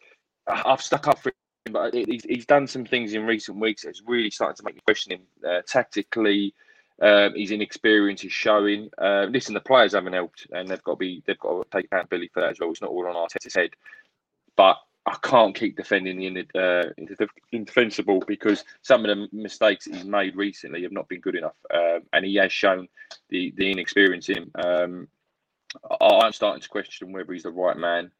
I've 0.47 0.81
stuck 0.81 1.07
up 1.07 1.19
for 1.19 1.33
but 1.71 1.95
he's, 1.95 2.25
he's 2.25 2.47
done 2.47 2.67
some 2.67 2.85
things 2.85 3.15
in 3.15 3.25
recent 3.27 3.59
weeks 3.59 3.83
that's 3.83 4.03
really 4.07 4.31
starting 4.31 4.57
to 4.57 4.65
make 4.65 4.75
me 4.75 4.81
question 4.85 5.13
him 5.13 5.21
uh, 5.49 5.63
tactically. 5.67 6.55
Um, 7.01 7.35
his 7.37 7.53
inexperience 7.53 8.25
is 8.25 8.33
showing. 8.33 8.91
Uh, 8.99 9.27
listen, 9.31 9.55
the 9.55 9.61
players 9.61 9.93
haven't 9.93 10.15
helped, 10.15 10.49
and 10.51 10.69
they've 10.69 10.83
got 10.83 10.93
to 10.93 10.99
be 10.99 11.23
they've 11.27 11.39
got 11.39 11.63
to 11.63 11.69
take 11.71 11.87
accountability 11.87 12.31
for 12.33 12.41
that 12.41 12.51
as 12.51 12.61
well. 12.61 12.71
It's 12.71 12.81
not 12.81 12.91
all 12.91 13.07
on 13.07 13.15
Arteta's 13.15 13.55
head, 13.55 13.71
but 14.57 14.79
I 15.07 15.17
can't 15.23 15.55
keep 15.55 15.77
defending 15.77 16.19
the 16.19 16.61
uh, 16.61 17.31
indefensible 17.53 18.23
because 18.27 18.65
some 18.83 19.05
of 19.05 19.17
the 19.17 19.29
mistakes 19.33 19.87
he's 19.87 20.05
made 20.05 20.37
recently 20.37 20.83
have 20.83 20.93
not 20.93 21.09
been 21.09 21.21
good 21.21 21.37
enough, 21.37 21.57
um, 21.73 22.01
and 22.13 22.27
he 22.27 22.35
has 22.37 22.53
shown 22.53 22.89
the 23.31 23.53
the 23.57 23.71
inexperience 23.71 24.29
in 24.29 24.37
him. 24.37 24.51
Um, 24.57 25.09
I'm 26.01 26.33
starting 26.33 26.63
to 26.63 26.69
question 26.69 27.13
whether 27.13 27.33
he's 27.33 27.45
the 27.45 27.51
right 27.51 27.77
man, 27.77 28.11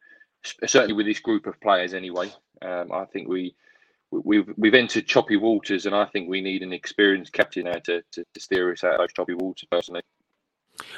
certainly 0.67 0.95
with 0.95 1.07
this 1.07 1.21
group 1.21 1.47
of 1.47 1.61
players 1.61 1.95
anyway. 1.95 2.31
Um, 2.63 2.93
I 2.93 3.05
think 3.07 3.29
we 3.29 3.55
we've 4.11 4.49
we've 4.57 4.75
entered 4.75 5.07
choppy 5.07 5.37
waters, 5.37 5.87
and 5.87 5.95
I 5.95 6.05
think 6.07 6.29
we 6.29 6.41
need 6.41 6.63
an 6.63 6.73
experienced 6.73 7.33
captain 7.33 7.65
now 7.65 7.79
to, 7.85 8.03
to, 8.13 8.25
to 8.35 8.41
steer 8.41 8.73
us 8.73 8.85
out 8.85 8.95
of 8.95 8.99
those 8.99 9.13
choppy 9.13 9.35
waters. 9.35 9.67
Personally, 9.71 10.03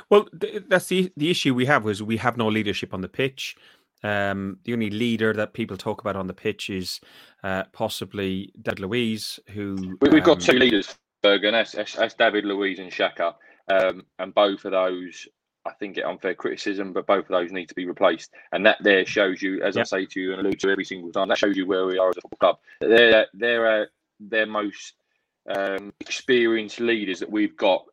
well, 0.08 0.26
th- 0.40 0.64
that's 0.68 0.86
the 0.86 1.12
the 1.16 1.30
issue 1.30 1.54
we 1.54 1.66
have 1.66 1.84
was 1.84 2.02
we 2.02 2.16
have 2.18 2.36
no 2.36 2.48
leadership 2.48 2.94
on 2.94 3.00
the 3.00 3.08
pitch. 3.08 3.56
Um, 4.02 4.58
the 4.64 4.72
only 4.72 4.90
leader 4.90 5.34
that 5.34 5.52
people 5.52 5.76
talk 5.76 6.00
about 6.00 6.16
on 6.16 6.26
the 6.26 6.34
pitch 6.34 6.70
is 6.70 7.00
uh, 7.44 7.64
possibly 7.72 8.52
David 8.62 8.80
Luiz, 8.80 9.38
who 9.50 9.98
we, 10.00 10.16
have 10.16 10.24
got 10.24 10.32
um, 10.36 10.38
two 10.38 10.58
leaders, 10.58 10.96
Bergen. 11.22 11.52
That's, 11.52 11.72
that's, 11.72 12.14
David 12.14 12.46
Luiz 12.46 12.78
and 12.78 12.90
Xhaka, 12.90 13.34
um, 13.68 14.06
and 14.18 14.34
both 14.34 14.64
of 14.64 14.72
those 14.72 15.28
I 15.66 15.72
think 15.72 15.96
get 15.96 16.06
unfair 16.06 16.34
criticism, 16.34 16.92
but 16.92 17.06
both 17.06 17.24
of 17.24 17.28
those 17.28 17.52
need 17.52 17.68
to 17.68 17.74
be 17.74 17.86
replaced. 17.86 18.30
And 18.52 18.64
that 18.64 18.78
there 18.80 19.04
shows 19.04 19.42
you, 19.42 19.62
as 19.62 19.76
yep. 19.76 19.82
I 19.82 19.84
say 19.84 20.06
to 20.06 20.20
you 20.20 20.32
and 20.32 20.40
allude 20.40 20.60
to 20.60 20.70
every 20.70 20.84
single 20.84 21.12
time, 21.12 21.28
that 21.28 21.38
shows 21.38 21.56
you 21.56 21.66
where 21.66 21.86
we 21.86 21.98
are 21.98 22.08
as 22.08 22.16
a 22.16 22.20
football 22.22 22.38
club. 22.38 22.58
They're 22.80 23.26
they're 23.34 23.82
uh, 23.82 23.86
their 24.20 24.46
most 24.46 24.94
um, 25.48 25.92
experienced 26.00 26.80
leaders 26.80 27.20
that 27.20 27.30
we've 27.30 27.56
got, 27.56 27.84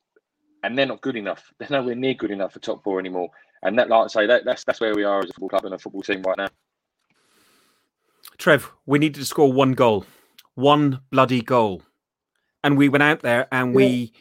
and 0.63 0.77
they're 0.77 0.85
not 0.85 1.01
good 1.01 1.17
enough. 1.17 1.51
They're 1.59 1.67
nowhere 1.69 1.95
near 1.95 2.13
good 2.13 2.31
enough 2.31 2.53
for 2.53 2.59
top 2.59 2.83
four 2.83 2.99
anymore. 2.99 3.29
And 3.63 3.77
that, 3.79 3.89
like 3.89 4.05
I 4.05 4.07
say, 4.07 4.27
that, 4.27 4.45
that's 4.45 4.63
that's 4.63 4.79
where 4.79 4.95
we 4.95 5.03
are 5.03 5.19
as 5.19 5.29
a 5.29 5.33
football 5.33 5.49
club 5.49 5.65
and 5.65 5.73
a 5.73 5.79
football 5.79 6.03
team 6.03 6.21
right 6.21 6.37
now. 6.37 6.47
Trev, 8.37 8.71
we 8.85 8.99
needed 8.99 9.19
to 9.19 9.25
score 9.25 9.51
one 9.51 9.73
goal, 9.73 10.05
one 10.55 11.01
bloody 11.09 11.41
goal, 11.41 11.81
and 12.63 12.77
we 12.77 12.87
went 12.87 13.03
out 13.03 13.21
there 13.21 13.47
and 13.51 13.73
we 13.73 13.87
yeah. 13.87 14.19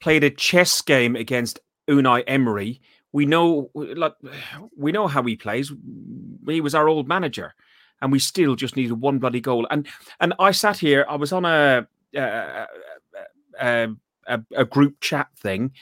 played 0.00 0.24
a 0.24 0.30
chess 0.30 0.80
game 0.80 1.14
against 1.14 1.60
Unai 1.88 2.24
Emery. 2.26 2.80
We 3.12 3.24
know, 3.26 3.70
like, 3.74 4.14
we 4.76 4.92
know 4.92 5.06
how 5.06 5.22
he 5.22 5.36
plays. 5.36 5.72
He 6.46 6.60
was 6.60 6.74
our 6.74 6.88
old 6.88 7.08
manager, 7.08 7.54
and 8.02 8.12
we 8.12 8.18
still 8.18 8.54
just 8.54 8.76
needed 8.76 8.92
one 8.92 9.18
bloody 9.18 9.40
goal. 9.40 9.66
And 9.70 9.86
and 10.20 10.34
I 10.38 10.50
sat 10.50 10.78
here. 10.78 11.06
I 11.08 11.16
was 11.16 11.32
on 11.32 11.44
a 11.44 11.86
a, 12.14 12.66
a, 13.60 14.40
a 14.54 14.64
group 14.64 15.00
chat 15.00 15.28
thing, 15.38 15.72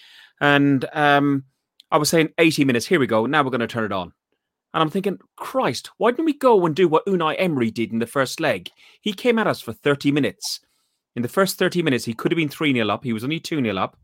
and 0.40 0.84
um, 0.92 1.44
I 1.90 1.98
was 1.98 2.08
saying 2.08 2.30
eighty 2.38 2.64
minutes. 2.64 2.86
Here 2.86 3.00
we 3.00 3.06
go. 3.06 3.26
Now 3.26 3.42
we're 3.42 3.50
going 3.50 3.60
to 3.60 3.66
turn 3.66 3.84
it 3.84 3.92
on. 3.92 4.12
And 4.76 4.82
I'm 4.82 4.90
thinking, 4.90 5.18
Christ, 5.36 5.88
why 5.96 6.10
didn't 6.10 6.26
we 6.26 6.34
go 6.34 6.66
and 6.66 6.76
do 6.76 6.86
what 6.86 7.06
Unai 7.06 7.34
Emery 7.38 7.70
did 7.70 7.92
in 7.92 7.98
the 7.98 8.06
first 8.06 8.40
leg? 8.40 8.68
He 9.00 9.14
came 9.14 9.38
at 9.38 9.46
us 9.46 9.60
for 9.60 9.72
30 9.72 10.12
minutes. 10.12 10.60
In 11.14 11.22
the 11.22 11.28
first 11.28 11.58
30 11.58 11.82
minutes, 11.82 12.04
he 12.04 12.12
could 12.12 12.30
have 12.30 12.36
been 12.36 12.50
3 12.50 12.74
0 12.74 12.86
up. 12.90 13.02
He 13.02 13.14
was 13.14 13.24
only 13.24 13.40
2 13.40 13.62
0 13.62 13.76
up. 13.78 13.96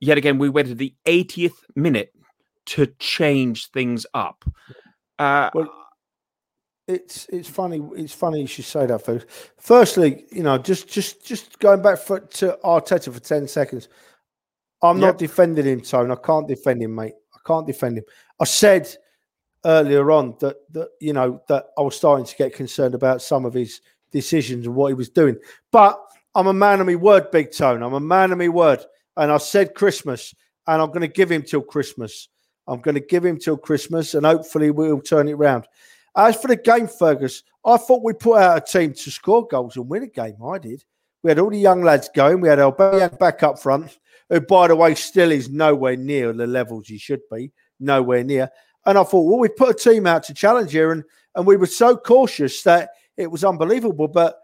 Yet 0.00 0.18
again, 0.18 0.38
we 0.38 0.48
waited 0.48 0.78
the 0.78 0.94
80th 1.06 1.56
minute 1.74 2.12
to 2.66 2.86
change 2.98 3.70
things 3.70 4.06
up. 4.14 4.44
Uh, 5.18 5.50
well, 5.54 5.68
it's 6.86 7.26
it's 7.28 7.48
funny. 7.48 7.82
It's 7.96 8.14
funny 8.14 8.40
you 8.40 8.46
should 8.46 8.64
say 8.64 8.86
that, 8.86 9.04
folks. 9.04 9.26
Firstly, 9.58 10.24
you 10.32 10.42
know, 10.42 10.56
just 10.58 10.88
just 10.88 11.24
just 11.24 11.58
going 11.58 11.82
back 11.82 11.98
for, 11.98 12.20
to 12.20 12.58
Arteta 12.64 13.12
for 13.12 13.20
ten 13.20 13.46
seconds. 13.46 13.88
I'm 14.82 14.98
yep. 14.98 15.06
not 15.06 15.18
defending 15.18 15.66
him, 15.66 15.80
Tone. 15.80 16.10
I 16.10 16.16
can't 16.16 16.48
defend 16.48 16.82
him, 16.82 16.94
mate. 16.94 17.14
I 17.34 17.38
can't 17.46 17.66
defend 17.66 17.98
him. 17.98 18.04
I 18.40 18.44
said 18.44 18.88
earlier 19.64 20.10
on 20.10 20.36
that 20.40 20.56
that 20.72 20.88
you 21.00 21.12
know 21.12 21.42
that 21.48 21.66
I 21.76 21.82
was 21.82 21.96
starting 21.96 22.24
to 22.24 22.36
get 22.36 22.54
concerned 22.54 22.94
about 22.94 23.22
some 23.22 23.44
of 23.44 23.54
his 23.54 23.80
decisions 24.10 24.66
and 24.66 24.74
what 24.74 24.88
he 24.88 24.94
was 24.94 25.10
doing. 25.10 25.36
But 25.70 26.00
I'm 26.34 26.46
a 26.46 26.54
man 26.54 26.80
of 26.80 26.86
my 26.86 26.94
word, 26.94 27.30
Big 27.30 27.52
Tone. 27.52 27.82
I'm 27.82 27.94
a 27.94 28.00
man 28.00 28.32
of 28.32 28.38
my 28.38 28.48
word, 28.48 28.84
and 29.18 29.30
I 29.30 29.36
said 29.36 29.74
Christmas, 29.74 30.34
and 30.66 30.80
I'm 30.80 30.88
going 30.88 31.02
to 31.02 31.08
give 31.08 31.30
him 31.30 31.42
till 31.42 31.60
Christmas. 31.60 32.28
I'm 32.66 32.80
going 32.80 32.94
to 32.94 33.00
give 33.00 33.24
him 33.24 33.38
till 33.38 33.56
Christmas, 33.56 34.14
and 34.14 34.24
hopefully 34.24 34.70
we'll 34.70 35.00
turn 35.00 35.28
it 35.28 35.32
around. 35.32 35.66
As 36.16 36.36
for 36.36 36.48
the 36.48 36.56
game, 36.56 36.88
Fergus, 36.88 37.42
I 37.64 37.76
thought 37.76 38.02
we 38.02 38.12
put 38.12 38.38
out 38.38 38.56
a 38.56 38.60
team 38.60 38.94
to 38.94 39.10
score 39.10 39.46
goals 39.46 39.76
and 39.76 39.88
win 39.88 40.04
a 40.04 40.06
game. 40.06 40.36
I 40.42 40.58
did. 40.58 40.84
We 41.22 41.30
had 41.30 41.38
all 41.38 41.50
the 41.50 41.58
young 41.58 41.82
lads 41.82 42.08
going. 42.14 42.40
We 42.40 42.48
had 42.48 42.60
Albert 42.60 43.18
back 43.18 43.42
up 43.42 43.58
front, 43.58 43.98
who, 44.30 44.40
by 44.40 44.68
the 44.68 44.76
way, 44.76 44.94
still 44.94 45.32
is 45.32 45.50
nowhere 45.50 45.96
near 45.96 46.32
the 46.32 46.46
levels 46.46 46.88
he 46.88 46.98
should 46.98 47.20
be. 47.30 47.52
Nowhere 47.80 48.24
near. 48.24 48.50
And 48.86 48.96
I 48.96 49.02
thought, 49.02 49.28
well, 49.28 49.38
we 49.38 49.48
put 49.48 49.70
a 49.70 49.90
team 49.90 50.06
out 50.06 50.22
to 50.24 50.34
challenge 50.34 50.72
here, 50.72 50.92
and 50.92 51.04
and 51.34 51.46
we 51.46 51.56
were 51.56 51.66
so 51.66 51.96
cautious 51.96 52.62
that 52.62 52.90
it 53.16 53.30
was 53.30 53.44
unbelievable. 53.44 54.08
But 54.08 54.38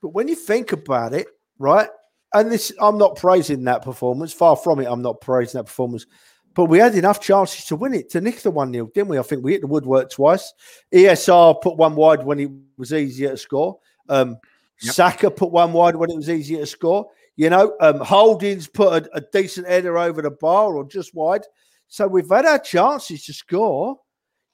but 0.00 0.10
when 0.10 0.28
you 0.28 0.34
think 0.34 0.72
about 0.72 1.14
it, 1.14 1.28
right? 1.58 1.88
And 2.34 2.50
this, 2.50 2.72
I'm 2.80 2.98
not 2.98 3.16
praising 3.16 3.64
that 3.64 3.82
performance. 3.82 4.32
Far 4.32 4.56
from 4.56 4.80
it. 4.80 4.86
I'm 4.86 5.02
not 5.02 5.20
praising 5.20 5.58
that 5.58 5.64
performance. 5.64 6.06
But 6.54 6.66
we 6.66 6.78
had 6.78 6.94
enough 6.94 7.20
chances 7.20 7.64
to 7.66 7.76
win 7.76 7.94
it, 7.94 8.10
to 8.10 8.20
nick 8.20 8.40
the 8.40 8.50
1 8.50 8.72
0, 8.72 8.90
didn't 8.94 9.08
we? 9.08 9.18
I 9.18 9.22
think 9.22 9.42
we 9.42 9.52
hit 9.52 9.62
the 9.62 9.66
woodwork 9.66 10.10
twice. 10.10 10.52
ESR 10.92 11.62
put 11.62 11.76
one 11.76 11.94
wide 11.94 12.24
when 12.24 12.40
it 12.40 12.50
was 12.76 12.92
easier 12.92 13.30
to 13.30 13.36
score. 13.36 13.78
Um, 14.08 14.36
yep. 14.82 14.94
Saka 14.94 15.30
put 15.30 15.50
one 15.50 15.72
wide 15.72 15.96
when 15.96 16.10
it 16.10 16.16
was 16.16 16.28
easier 16.28 16.58
to 16.58 16.66
score. 16.66 17.06
You 17.36 17.48
know, 17.48 17.74
um, 17.80 18.00
Holdings 18.00 18.68
put 18.68 19.04
a, 19.04 19.16
a, 19.16 19.22
decent 19.32 19.66
header 19.66 19.96
over 19.96 20.20
the 20.20 20.30
bar 20.30 20.76
or 20.76 20.84
just 20.84 21.14
wide. 21.14 21.42
So 21.88 22.06
we've 22.06 22.28
had 22.28 22.44
our 22.44 22.58
chances 22.58 23.24
to 23.24 23.32
score, 23.32 23.98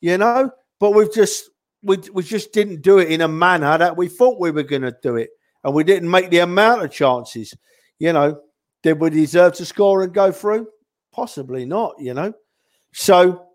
you 0.00 0.16
know, 0.16 0.52
but 0.78 0.92
we've 0.92 1.12
just 1.12 1.50
we, 1.82 1.99
we 2.12 2.23
just 2.23 2.52
didn't 2.52 2.82
do 2.82 2.99
it 2.99 3.11
in 3.11 3.20
a 3.20 3.28
manner 3.28 3.76
that 3.78 3.97
we 3.97 4.08
thought 4.08 4.40
we 4.40 4.50
were 4.50 4.62
going 4.62 4.82
to 4.82 4.97
do 5.02 5.16
it, 5.16 5.30
and 5.65 5.75
we 5.75 5.85
didn't 5.85 6.11
make 6.11 6.31
the 6.31 6.38
amount 6.38 6.83
of 6.83 6.93
chances. 6.93 7.55
You 7.99 8.12
know, 8.12 8.41
did 8.83 9.00
we 9.00 9.11
deserve 9.11 9.55
to 9.55 9.65
score 9.65 10.03
and 10.03 10.12
go 10.12 10.33
through? 10.33 10.68
Possibly 11.12 11.64
not. 11.64 11.94
You 11.99 12.14
know, 12.14 12.33
so 12.92 13.49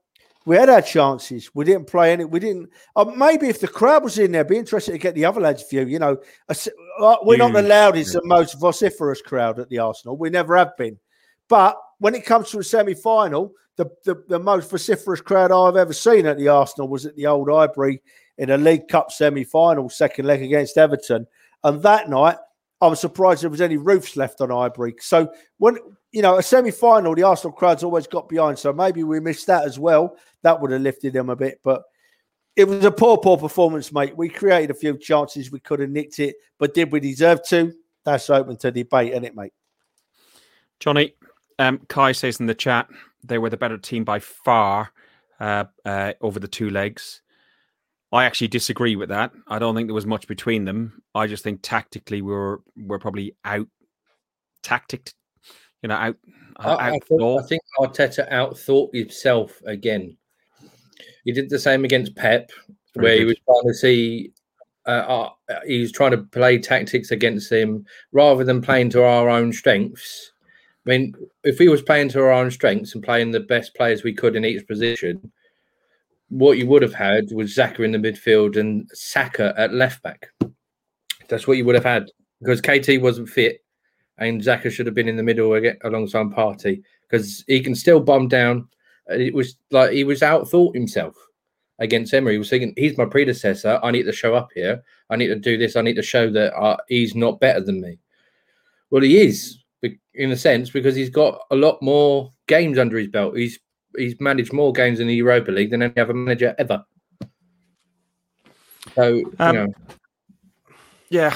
we 0.45 0.57
had 0.57 0.69
our 0.69 0.81
chances. 0.81 1.49
We 1.53 1.65
didn't 1.65 1.87
play 1.87 2.11
any. 2.11 2.25
We 2.25 2.39
didn't. 2.39 2.69
Uh, 2.95 3.05
maybe 3.15 3.47
if 3.47 3.61
the 3.61 3.67
crowd 3.67 4.03
was 4.03 4.19
in 4.19 4.31
there, 4.31 4.43
be 4.43 4.57
interested 4.57 4.91
to 4.91 4.97
get 4.97 5.15
the 5.15 5.25
other 5.25 5.41
lads' 5.41 5.67
view. 5.69 5.85
You 5.85 5.99
know, 5.99 6.17
uh, 6.49 7.15
we're 7.23 7.37
not 7.37 7.53
the 7.53 7.61
loudest 7.61 8.15
and 8.15 8.25
most 8.25 8.59
vociferous 8.59 9.21
crowd 9.21 9.59
at 9.59 9.69
the 9.69 9.79
Arsenal. 9.79 10.17
We 10.17 10.29
never 10.29 10.57
have 10.57 10.75
been. 10.77 10.99
But 11.47 11.77
when 11.99 12.15
it 12.15 12.25
comes 12.25 12.49
to 12.51 12.59
a 12.59 12.63
semi 12.63 12.93
final, 12.93 13.53
the, 13.77 13.85
the, 14.05 14.23
the 14.27 14.39
most 14.39 14.69
vociferous 14.69 15.21
crowd 15.21 15.51
I've 15.51 15.77
ever 15.77 15.93
seen 15.93 16.25
at 16.25 16.37
the 16.37 16.49
Arsenal 16.49 16.87
was 16.87 17.05
at 17.05 17.15
the 17.15 17.27
old 17.27 17.49
Highbury 17.49 18.01
in 18.37 18.49
a 18.49 18.57
League 18.57 18.87
Cup 18.87 19.11
semi 19.11 19.43
final, 19.43 19.89
second 19.89 20.25
leg 20.25 20.41
against 20.41 20.77
Everton. 20.77 21.25
And 21.63 21.81
that 21.83 22.09
night, 22.09 22.37
I 22.81 22.87
was 22.87 22.99
surprised 22.99 23.43
there 23.43 23.49
was 23.49 23.61
any 23.61 23.77
roofs 23.77 24.17
left 24.17 24.41
on 24.41 24.49
Highbury. 24.49 24.95
So 24.99 25.31
when 25.57 25.77
you 26.11 26.21
know 26.21 26.37
a 26.37 26.43
semi 26.43 26.71
final, 26.71 27.15
the 27.15 27.23
Arsenal 27.23 27.53
crowd's 27.53 27.83
always 27.83 28.07
got 28.07 28.27
behind. 28.27 28.59
So 28.59 28.73
maybe 28.73 29.03
we 29.03 29.19
missed 29.19 29.47
that 29.47 29.65
as 29.65 29.79
well. 29.79 30.17
That 30.41 30.59
would 30.59 30.71
have 30.71 30.81
lifted 30.81 31.13
them 31.13 31.29
a 31.29 31.35
bit. 31.35 31.61
But 31.63 31.83
it 32.55 32.67
was 32.67 32.83
a 32.83 32.91
poor, 32.91 33.17
poor 33.17 33.37
performance, 33.37 33.91
mate. 33.91 34.15
We 34.15 34.29
created 34.29 34.69
a 34.69 34.75
few 34.75 34.97
chances. 34.97 35.51
We 35.51 35.59
could 35.59 35.79
have 35.79 35.89
nicked 35.89 36.19
it, 36.19 36.35
but 36.59 36.73
did 36.73 36.91
we 36.91 36.99
deserve 36.99 37.43
to? 37.47 37.73
That's 38.03 38.29
open 38.29 38.57
to 38.57 38.71
debate, 38.71 39.13
isn't 39.13 39.23
it, 39.23 39.35
mate? 39.35 39.53
Johnny, 40.79 41.15
um, 41.57 41.79
Kai 41.87 42.11
says 42.11 42.39
in 42.39 42.45
the 42.45 42.53
chat 42.53 42.87
they 43.23 43.37
were 43.37 43.49
the 43.49 43.57
better 43.57 43.77
team 43.77 44.03
by 44.03 44.19
far 44.19 44.91
uh, 45.39 45.63
uh, 45.85 46.13
over 46.21 46.39
the 46.39 46.47
two 46.47 46.69
legs. 46.69 47.22
I 48.13 48.25
actually 48.25 48.47
disagree 48.47 48.95
with 48.95 49.09
that. 49.09 49.31
I 49.47 49.59
don't 49.59 49.75
think 49.75 49.87
there 49.87 49.95
was 49.95 50.05
much 50.05 50.27
between 50.27 50.65
them. 50.65 51.01
I 51.15 51.27
just 51.27 51.43
think 51.43 51.59
tactically 51.61 52.21
we 52.21 52.31
were 52.31 52.61
we're 52.77 52.99
probably 52.99 53.35
out 53.43 53.67
tacticked, 54.61 55.15
you 55.81 55.89
know, 55.89 55.95
out. 55.95 56.15
I, 56.57 56.91
I, 56.91 56.99
thought, 56.99 57.43
I 57.43 57.47
think 57.47 57.61
Arteta 57.79 58.31
outthought 58.31 58.93
himself 58.93 59.59
again. 59.65 60.15
He 61.25 61.31
did 61.31 61.49
the 61.49 61.57
same 61.57 61.83
against 61.83 62.15
Pep, 62.15 62.51
Very 62.95 63.03
where 63.03 63.13
good. 63.13 63.19
he 63.19 63.25
was 63.25 63.37
trying 63.45 63.73
to 63.73 63.77
see. 63.77 64.31
Uh, 64.85 65.29
uh, 65.49 65.59
he 65.65 65.79
was 65.79 65.93
trying 65.93 66.11
to 66.11 66.17
play 66.17 66.59
tactics 66.59 67.11
against 67.11 67.51
him 67.51 67.85
rather 68.11 68.43
than 68.43 68.61
playing 68.61 68.89
to 68.89 69.01
our 69.01 69.29
own 69.29 69.53
strengths 69.53 70.33
I 70.85 70.89
mean, 70.89 71.13
if 71.43 71.59
we 71.59 71.69
was 71.69 71.81
playing 71.81 72.09
to 72.09 72.19
our 72.19 72.31
own 72.31 72.51
strengths 72.51 72.93
and 72.93 73.03
playing 73.03 73.31
the 73.31 73.39
best 73.39 73.73
players 73.75 74.03
we 74.03 74.13
could 74.13 74.35
in 74.35 74.43
each 74.43 74.67
position, 74.67 75.31
what 76.33 76.57
you 76.57 76.65
would 76.65 76.81
have 76.81 76.95
had 76.95 77.31
was 77.31 77.55
Xhaka 77.55 77.81
in 77.81 77.91
the 77.91 77.99
midfield 77.99 78.57
and 78.57 78.89
Saka 78.91 79.53
at 79.55 79.71
left 79.71 80.01
back. 80.01 80.29
That's 81.29 81.47
what 81.47 81.57
you 81.57 81.65
would 81.65 81.75
have 81.75 81.83
had 81.83 82.09
because 82.39 82.59
KT 82.59 82.99
wasn't 82.99 83.29
fit 83.29 83.63
and 84.17 84.41
Xhaka 84.41 84.71
should 84.71 84.87
have 84.87 84.95
been 84.95 85.07
in 85.07 85.15
the 85.15 85.23
middle 85.23 85.53
again, 85.53 85.77
alongside 85.83 86.27
Partey 86.27 86.81
because 87.07 87.43
he 87.47 87.61
can 87.61 87.75
still 87.75 87.99
bomb 87.99 88.27
down. 88.27 88.67
It 89.07 89.33
was 89.33 89.57
like 89.69 89.91
he 89.91 90.03
was 90.03 90.21
outthought 90.21 90.73
himself 90.73 91.15
against 91.77 92.13
Emery. 92.15 92.33
He 92.33 92.39
was 92.39 92.49
thinking, 92.49 92.73
he's 92.77 92.97
my 92.97 93.05
predecessor. 93.05 93.79
I 93.83 93.91
need 93.91 94.03
to 94.03 94.11
show 94.11 94.33
up 94.33 94.49
here. 94.55 94.81
I 95.11 95.15
need 95.17 95.27
to 95.27 95.35
do 95.35 95.55
this. 95.55 95.75
I 95.75 95.81
need 95.81 95.97
to 95.97 96.01
show 96.01 96.31
that 96.31 96.55
uh, 96.55 96.77
he's 96.87 97.13
not 97.13 97.39
better 97.39 97.61
than 97.61 97.79
me. 97.79 97.99
Well, 98.89 99.03
he 99.03 99.21
is 99.21 99.59
in 100.15 100.31
a 100.31 100.37
sense 100.37 100.71
because 100.71 100.95
he's 100.95 101.09
got 101.11 101.41
a 101.51 101.55
lot 101.55 101.79
more 101.81 102.33
games 102.47 102.79
under 102.79 102.97
his 102.97 103.07
belt. 103.09 103.37
He's 103.37 103.59
he's 103.97 104.19
managed 104.19 104.53
more 104.53 104.73
games 104.73 104.99
in 104.99 105.07
the 105.07 105.15
Europa 105.15 105.51
League 105.51 105.71
than 105.71 105.83
any 105.83 105.97
other 105.97 106.13
manager 106.13 106.55
ever. 106.57 106.83
So 108.95 109.23
um, 109.39 109.55
you 109.55 109.61
know. 109.61 109.73
Yeah, 111.09 111.35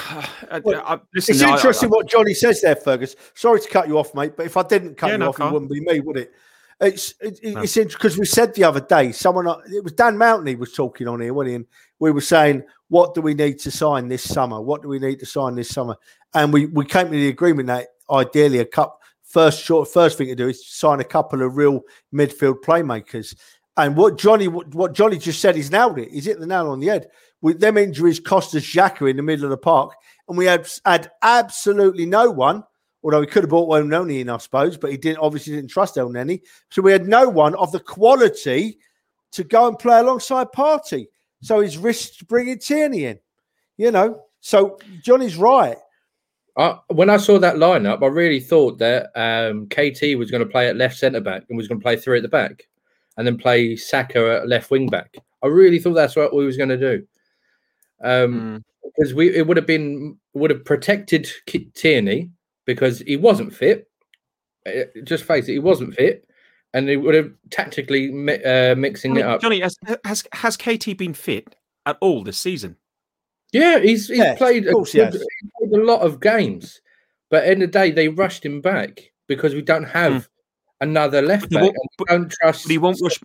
I, 0.50 0.60
I, 0.64 0.98
listen, 1.14 1.36
it's 1.36 1.42
interesting 1.42 1.88
what 1.88 2.08
Johnny 2.08 2.34
says 2.34 2.60
there, 2.62 2.74
Fergus. 2.74 3.14
Sorry 3.34 3.60
to 3.60 3.68
cut 3.68 3.86
you 3.86 3.96
off, 3.96 4.12
mate, 4.12 4.32
but 4.36 4.44
if 4.44 4.56
I 4.56 4.64
didn't 4.64 4.96
cut 4.96 5.06
yeah, 5.06 5.12
you 5.12 5.18
no, 5.18 5.28
off, 5.28 5.38
it 5.38 5.52
wouldn't 5.52 5.70
be 5.70 5.80
me, 5.80 6.00
would 6.00 6.16
it? 6.16 6.32
It's 6.80 7.14
it, 7.20 7.38
no. 7.42 7.62
it's 7.62 7.76
interesting 7.76 7.98
because 7.98 8.18
we 8.18 8.26
said 8.26 8.54
the 8.54 8.64
other 8.64 8.80
day, 8.80 9.12
someone 9.12 9.46
it 9.72 9.82
was 9.82 9.92
Dan 9.92 10.18
Mountain 10.18 10.46
he 10.46 10.54
was 10.56 10.72
talking 10.72 11.06
on 11.06 11.20
here, 11.20 11.32
wasn't 11.32 11.48
he? 11.48 11.54
And 11.56 11.66
we 11.98 12.10
were 12.10 12.20
saying, 12.20 12.64
what 12.88 13.14
do 13.14 13.20
we 13.20 13.34
need 13.34 13.58
to 13.60 13.70
sign 13.70 14.08
this 14.08 14.22
summer? 14.22 14.60
What 14.60 14.82
do 14.82 14.88
we 14.88 14.98
need 14.98 15.20
to 15.20 15.26
sign 15.26 15.54
this 15.54 15.68
summer? 15.68 15.96
And 16.34 16.52
we 16.52 16.66
we 16.66 16.84
came 16.84 17.06
to 17.06 17.12
the 17.12 17.28
agreement 17.28 17.68
that 17.68 17.88
ideally 18.10 18.58
a 18.58 18.64
cup 18.64 18.97
first 19.28 19.62
short 19.62 19.88
first 19.88 20.18
thing 20.18 20.28
to 20.28 20.34
do 20.34 20.48
is 20.48 20.66
sign 20.66 21.00
a 21.00 21.04
couple 21.04 21.42
of 21.42 21.56
real 21.56 21.82
midfield 22.12 22.60
playmakers. 22.64 23.36
And 23.76 23.96
what 23.96 24.18
Johnny 24.18 24.48
what 24.48 24.94
Johnny 24.94 25.18
just 25.18 25.40
said, 25.40 25.54
he's 25.54 25.70
nailed 25.70 25.98
it. 25.98 26.12
Hit 26.12 26.40
the 26.40 26.46
nail 26.46 26.68
on 26.68 26.80
the 26.80 26.88
head. 26.88 27.08
With 27.40 27.60
them 27.60 27.78
injuries 27.78 28.18
cost 28.18 28.54
us 28.56 28.64
Xhaka 28.64 29.08
in 29.08 29.16
the 29.16 29.22
middle 29.22 29.44
of 29.44 29.50
the 29.50 29.56
park, 29.56 29.92
and 30.28 30.36
we 30.36 30.46
had 30.46 30.68
had 30.84 31.10
absolutely 31.22 32.06
no 32.06 32.30
one. 32.30 32.64
Although 33.04 33.20
he 33.20 33.28
could 33.28 33.44
have 33.44 33.50
bought 33.50 33.68
Elneny 33.68 34.20
in, 34.20 34.28
I 34.28 34.38
suppose, 34.38 34.76
but 34.76 34.90
he 34.90 34.96
didn't 34.96 35.20
obviously 35.20 35.54
didn't 35.54 35.70
trust 35.70 35.94
Elneny. 35.94 36.40
So 36.70 36.82
we 36.82 36.90
had 36.90 37.06
no 37.06 37.28
one 37.28 37.54
of 37.54 37.70
the 37.70 37.78
quality 37.78 38.78
to 39.32 39.44
go 39.44 39.68
and 39.68 39.78
play 39.78 40.00
alongside 40.00 40.48
Partey. 40.48 41.06
So 41.42 41.60
he's 41.60 41.78
risked 41.78 42.26
bringing 42.26 42.58
Tierney 42.58 43.04
in. 43.04 43.20
You 43.76 43.92
know, 43.92 44.20
so 44.40 44.78
Johnny's 45.04 45.36
right. 45.36 45.76
I, 46.58 46.76
when 46.88 47.08
I 47.08 47.18
saw 47.18 47.38
that 47.38 47.56
lineup, 47.56 48.02
I 48.02 48.06
really 48.06 48.40
thought 48.40 48.78
that 48.78 49.10
um, 49.14 49.68
KT 49.68 50.18
was 50.18 50.30
going 50.30 50.42
to 50.42 50.50
play 50.50 50.68
at 50.68 50.76
left 50.76 50.98
centre 50.98 51.20
back 51.20 51.44
and 51.48 51.56
was 51.56 51.68
going 51.68 51.78
to 51.78 51.84
play 51.84 51.96
three 51.96 52.18
at 52.18 52.22
the 52.22 52.28
back, 52.28 52.68
and 53.16 53.26
then 53.26 53.38
play 53.38 53.76
Saka 53.76 54.40
at 54.40 54.48
left 54.48 54.70
wing 54.70 54.88
back. 54.88 55.16
I 55.42 55.46
really 55.46 55.78
thought 55.78 55.94
that's 55.94 56.16
what 56.16 56.34
we 56.34 56.44
was 56.44 56.56
going 56.56 56.70
to 56.70 56.76
do. 56.76 57.06
um, 58.02 58.10
mm. 58.10 58.64
because 58.84 59.14
we 59.14 59.34
it 59.34 59.46
would 59.46 59.56
have 59.56 59.66
been 59.66 60.18
would 60.34 60.50
have 60.50 60.64
protected 60.64 61.28
Tierney 61.74 62.30
because 62.64 63.00
he 63.00 63.16
wasn't 63.16 63.54
fit. 63.54 63.88
Uh, 64.66 64.84
just 65.04 65.24
face 65.24 65.48
it, 65.48 65.52
he 65.52 65.58
wasn't 65.58 65.94
fit, 65.94 66.28
and 66.74 66.88
it 66.90 66.96
would 66.96 67.14
have 67.14 67.32
tactically 67.50 68.08
uh, 68.44 68.74
mixing 68.74 69.12
Johnny, 69.12 69.20
it 69.20 69.26
up. 69.26 69.40
Johnny, 69.40 69.60
has, 69.60 69.76
has 70.04 70.24
has 70.32 70.56
KT 70.56 70.96
been 70.96 71.14
fit 71.14 71.54
at 71.86 71.96
all 72.00 72.22
this 72.22 72.38
season? 72.38 72.76
Yeah, 73.52 73.78
he's 73.78 74.08
he's 74.08 74.34
played, 74.36 74.66
a, 74.66 74.84
he 74.84 75.00
played 75.00 75.72
a 75.72 75.84
lot 75.84 76.00
of 76.00 76.20
games, 76.20 76.80
but 77.30 77.46
in 77.46 77.60
the 77.60 77.66
day 77.66 77.90
they 77.90 78.08
rushed 78.08 78.44
him 78.44 78.60
back 78.60 79.10
because 79.26 79.54
we 79.54 79.62
don't 79.62 79.84
have 79.84 80.12
mm. 80.12 80.28
another 80.80 81.22
left 81.22 81.50
back. 81.50 81.72
don't 82.06 82.30
trust. 82.30 82.68
he 82.68 82.76
won't 82.76 82.98
rush. 83.02 83.18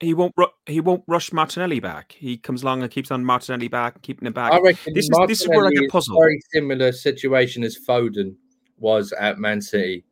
He 0.00 0.14
won't. 0.14 0.34
He 0.66 0.80
won't 0.80 1.04
rush 1.06 1.32
Martinelli 1.32 1.80
back. 1.80 2.12
He 2.12 2.38
comes 2.38 2.62
along 2.62 2.82
and 2.82 2.90
keeps 2.90 3.10
on 3.10 3.24
Martinelli 3.24 3.68
back, 3.68 4.00
keeping 4.02 4.26
him 4.26 4.32
back. 4.32 4.52
I 4.52 4.60
reckon 4.60 4.94
this 4.94 5.04
is 5.04 5.18
this 5.28 5.40
is 5.42 5.48
where 5.48 5.66
I 5.66 5.70
get 5.70 5.90
puzzled. 5.90 6.18
Very 6.22 6.40
similar 6.52 6.92
situation 6.92 7.62
as 7.62 7.78
Foden 7.78 8.34
was 8.78 9.12
at 9.12 9.38
Man 9.38 9.60
City. 9.60 10.04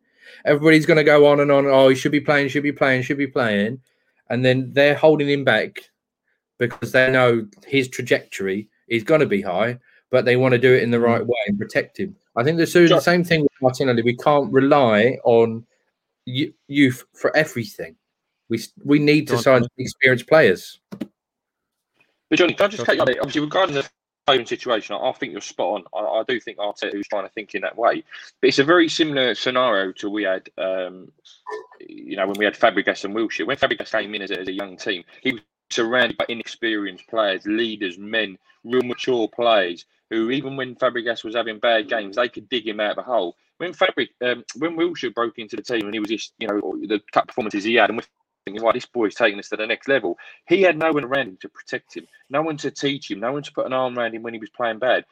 Everybody's 0.45 0.87
going 0.87 0.97
to 0.97 1.05
go 1.05 1.27
on 1.27 1.41
and 1.41 1.51
on. 1.51 1.67
Oh, 1.67 1.89
he 1.89 1.95
should 1.95 2.13
be 2.13 2.21
playing. 2.21 2.49
Should 2.49 2.63
be 2.63 2.73
playing. 2.73 3.03
Should 3.03 3.19
be 3.19 3.27
playing. 3.27 3.81
And 4.31 4.45
then 4.45 4.73
they're 4.73 4.95
holding 4.95 5.29
him 5.29 5.45
back 5.45 5.81
because 6.59 6.93
they 6.93 7.11
know 7.11 7.47
his 7.67 7.89
trajectory 7.89 8.69
is 8.89 9.03
going 9.03 9.21
to 9.21 9.27
be 9.27 9.43
high, 9.43 9.79
but 10.11 10.25
they 10.25 10.37
want 10.37 10.53
to 10.53 10.59
do 10.59 10.73
it 10.73 10.83
in 10.83 10.91
the 10.91 11.01
right 11.01 11.25
way 11.25 11.39
and 11.47 11.59
protect 11.59 11.99
him. 11.99 12.15
I 12.37 12.45
think 12.45 12.59
the, 12.59 12.65
the 12.65 13.01
same 13.01 13.25
thing 13.25 13.43
with 13.43 13.53
Martinelli. 13.63 14.03
We 14.03 14.17
can't 14.17 14.53
rely 14.53 15.19
on 15.25 15.65
youth 16.27 17.05
for 17.13 17.35
everything. 17.37 17.97
We 18.49 18.61
we 18.85 18.99
need 18.99 19.29
to 19.29 19.39
sign 19.39 19.65
experienced 19.79 20.29
players. 20.29 20.81
But 22.31 22.39
Johnny, 22.39 22.55
can 22.55 22.67
I 22.67 22.69
just 22.69 22.85
cut 22.85 22.97
you 22.97 23.03
on 23.03 23.09
it? 23.09 23.19
Obviously, 23.19 23.43
regarding 23.43 23.75
the 23.75 23.89
own 24.29 24.47
situation, 24.47 24.97
I, 24.97 25.13
think 25.13 25.33
you're 25.33 25.41
spot 25.41 25.85
on. 25.95 26.05
I, 26.05 26.21
I, 26.21 26.23
do 26.27 26.41
think 26.41 26.59
Arteta 26.59 26.97
was 26.97 27.07
trying 27.09 27.25
to 27.25 27.33
think 27.33 27.55
in 27.55 27.63
that 27.63 27.77
way, 27.77 28.03
but 28.41 28.49
it's 28.49 28.59
a 28.59 28.65
very 28.65 28.89
similar 28.89 29.35
scenario 29.35 29.93
to 29.93 30.11
we 30.11 30.25
had, 30.25 30.49
um, 30.59 31.13
you 31.81 32.17
know, 32.17 32.27
when 32.27 32.39
we 32.39 32.45
had 32.45 32.55
Fabregas 32.55 33.05
and 33.05 33.15
Wilshere. 33.15 33.47
When 33.47 33.57
Fabregas 33.57 33.93
came 33.93 34.15
in 34.15 34.23
as 34.23 34.31
a, 34.31 34.41
as 34.41 34.49
a 34.49 34.53
young 34.53 34.77
team, 34.77 35.05
he 35.23 35.33
was 35.33 35.43
surrounded 35.71 36.17
by 36.17 36.27
inexperienced 36.29 37.07
players, 37.09 37.47
leaders, 37.47 37.99
men, 37.99 38.39
real 38.65 38.83
mature 38.83 39.29
players 39.29 39.85
who, 40.11 40.31
even 40.31 40.57
when 40.57 40.77
Fabregas 40.77 41.25
was 41.25 41.35
having 41.35 41.59
bad 41.59 41.89
games, 41.89 42.17
they 42.17 42.29
could 42.29 42.49
dig 42.49 42.67
him 42.67 42.81
out 42.81 42.91
of 42.91 42.97
the 42.97 43.03
hole. 43.03 43.37
When 43.59 43.73
Fabric, 43.73 44.11
um, 44.23 44.45
when 44.59 44.77
Wilshere 44.77 45.15
broke 45.15 45.39
into 45.39 45.57
the 45.57 45.63
team 45.63 45.85
and 45.87 45.95
he 45.95 46.01
was 46.01 46.11
just, 46.11 46.33
you 46.39 46.49
know, 46.49 46.61
the 46.87 47.01
top 47.13 47.29
performances 47.29 47.65
he 47.65 47.75
had, 47.75 47.91
and 47.91 47.99
we're 47.99 48.05
thinking, 48.45 48.63
"Why 48.63 48.73
this 48.73 48.87
boy's 48.87 49.15
taking 49.15 49.39
us 49.39 49.49
to 49.51 49.57
the 49.57 49.67
next 49.67 49.89
level." 49.89 50.19
He 50.47 50.63
had 50.63 50.77
no 50.77 50.93
one 50.93 51.05
around 51.05 51.29
him 51.29 51.39
to 51.41 51.49
protect 51.49 51.97
him, 51.97 52.07
no 52.29 52.43
one 52.43 52.57
to 52.59 52.71
teach 52.71 53.11
him, 53.11 53.21
no 53.21 53.33
one 53.33 53.43
to 53.43 53.53
put 53.53 53.67
an 53.67 53.73
arm 53.73 53.99
around 53.99 54.15
him 54.15 54.23
when 54.23 54.35
he 54.35 54.41
was 54.41 54.51
playing 54.51 54.81
bad. 54.81 55.05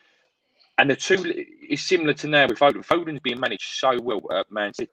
And 0.78 0.90
the 0.90 0.96
two 0.96 1.46
is 1.68 1.82
similar 1.82 2.14
to 2.14 2.26
now 2.28 2.48
with 2.48 2.58
Foden. 2.58 2.84
Foden's 2.84 3.20
being 3.20 3.40
managed 3.40 3.74
so 3.74 4.00
well 4.00 4.22
at 4.32 4.50
Man 4.50 4.74
City 4.74 4.90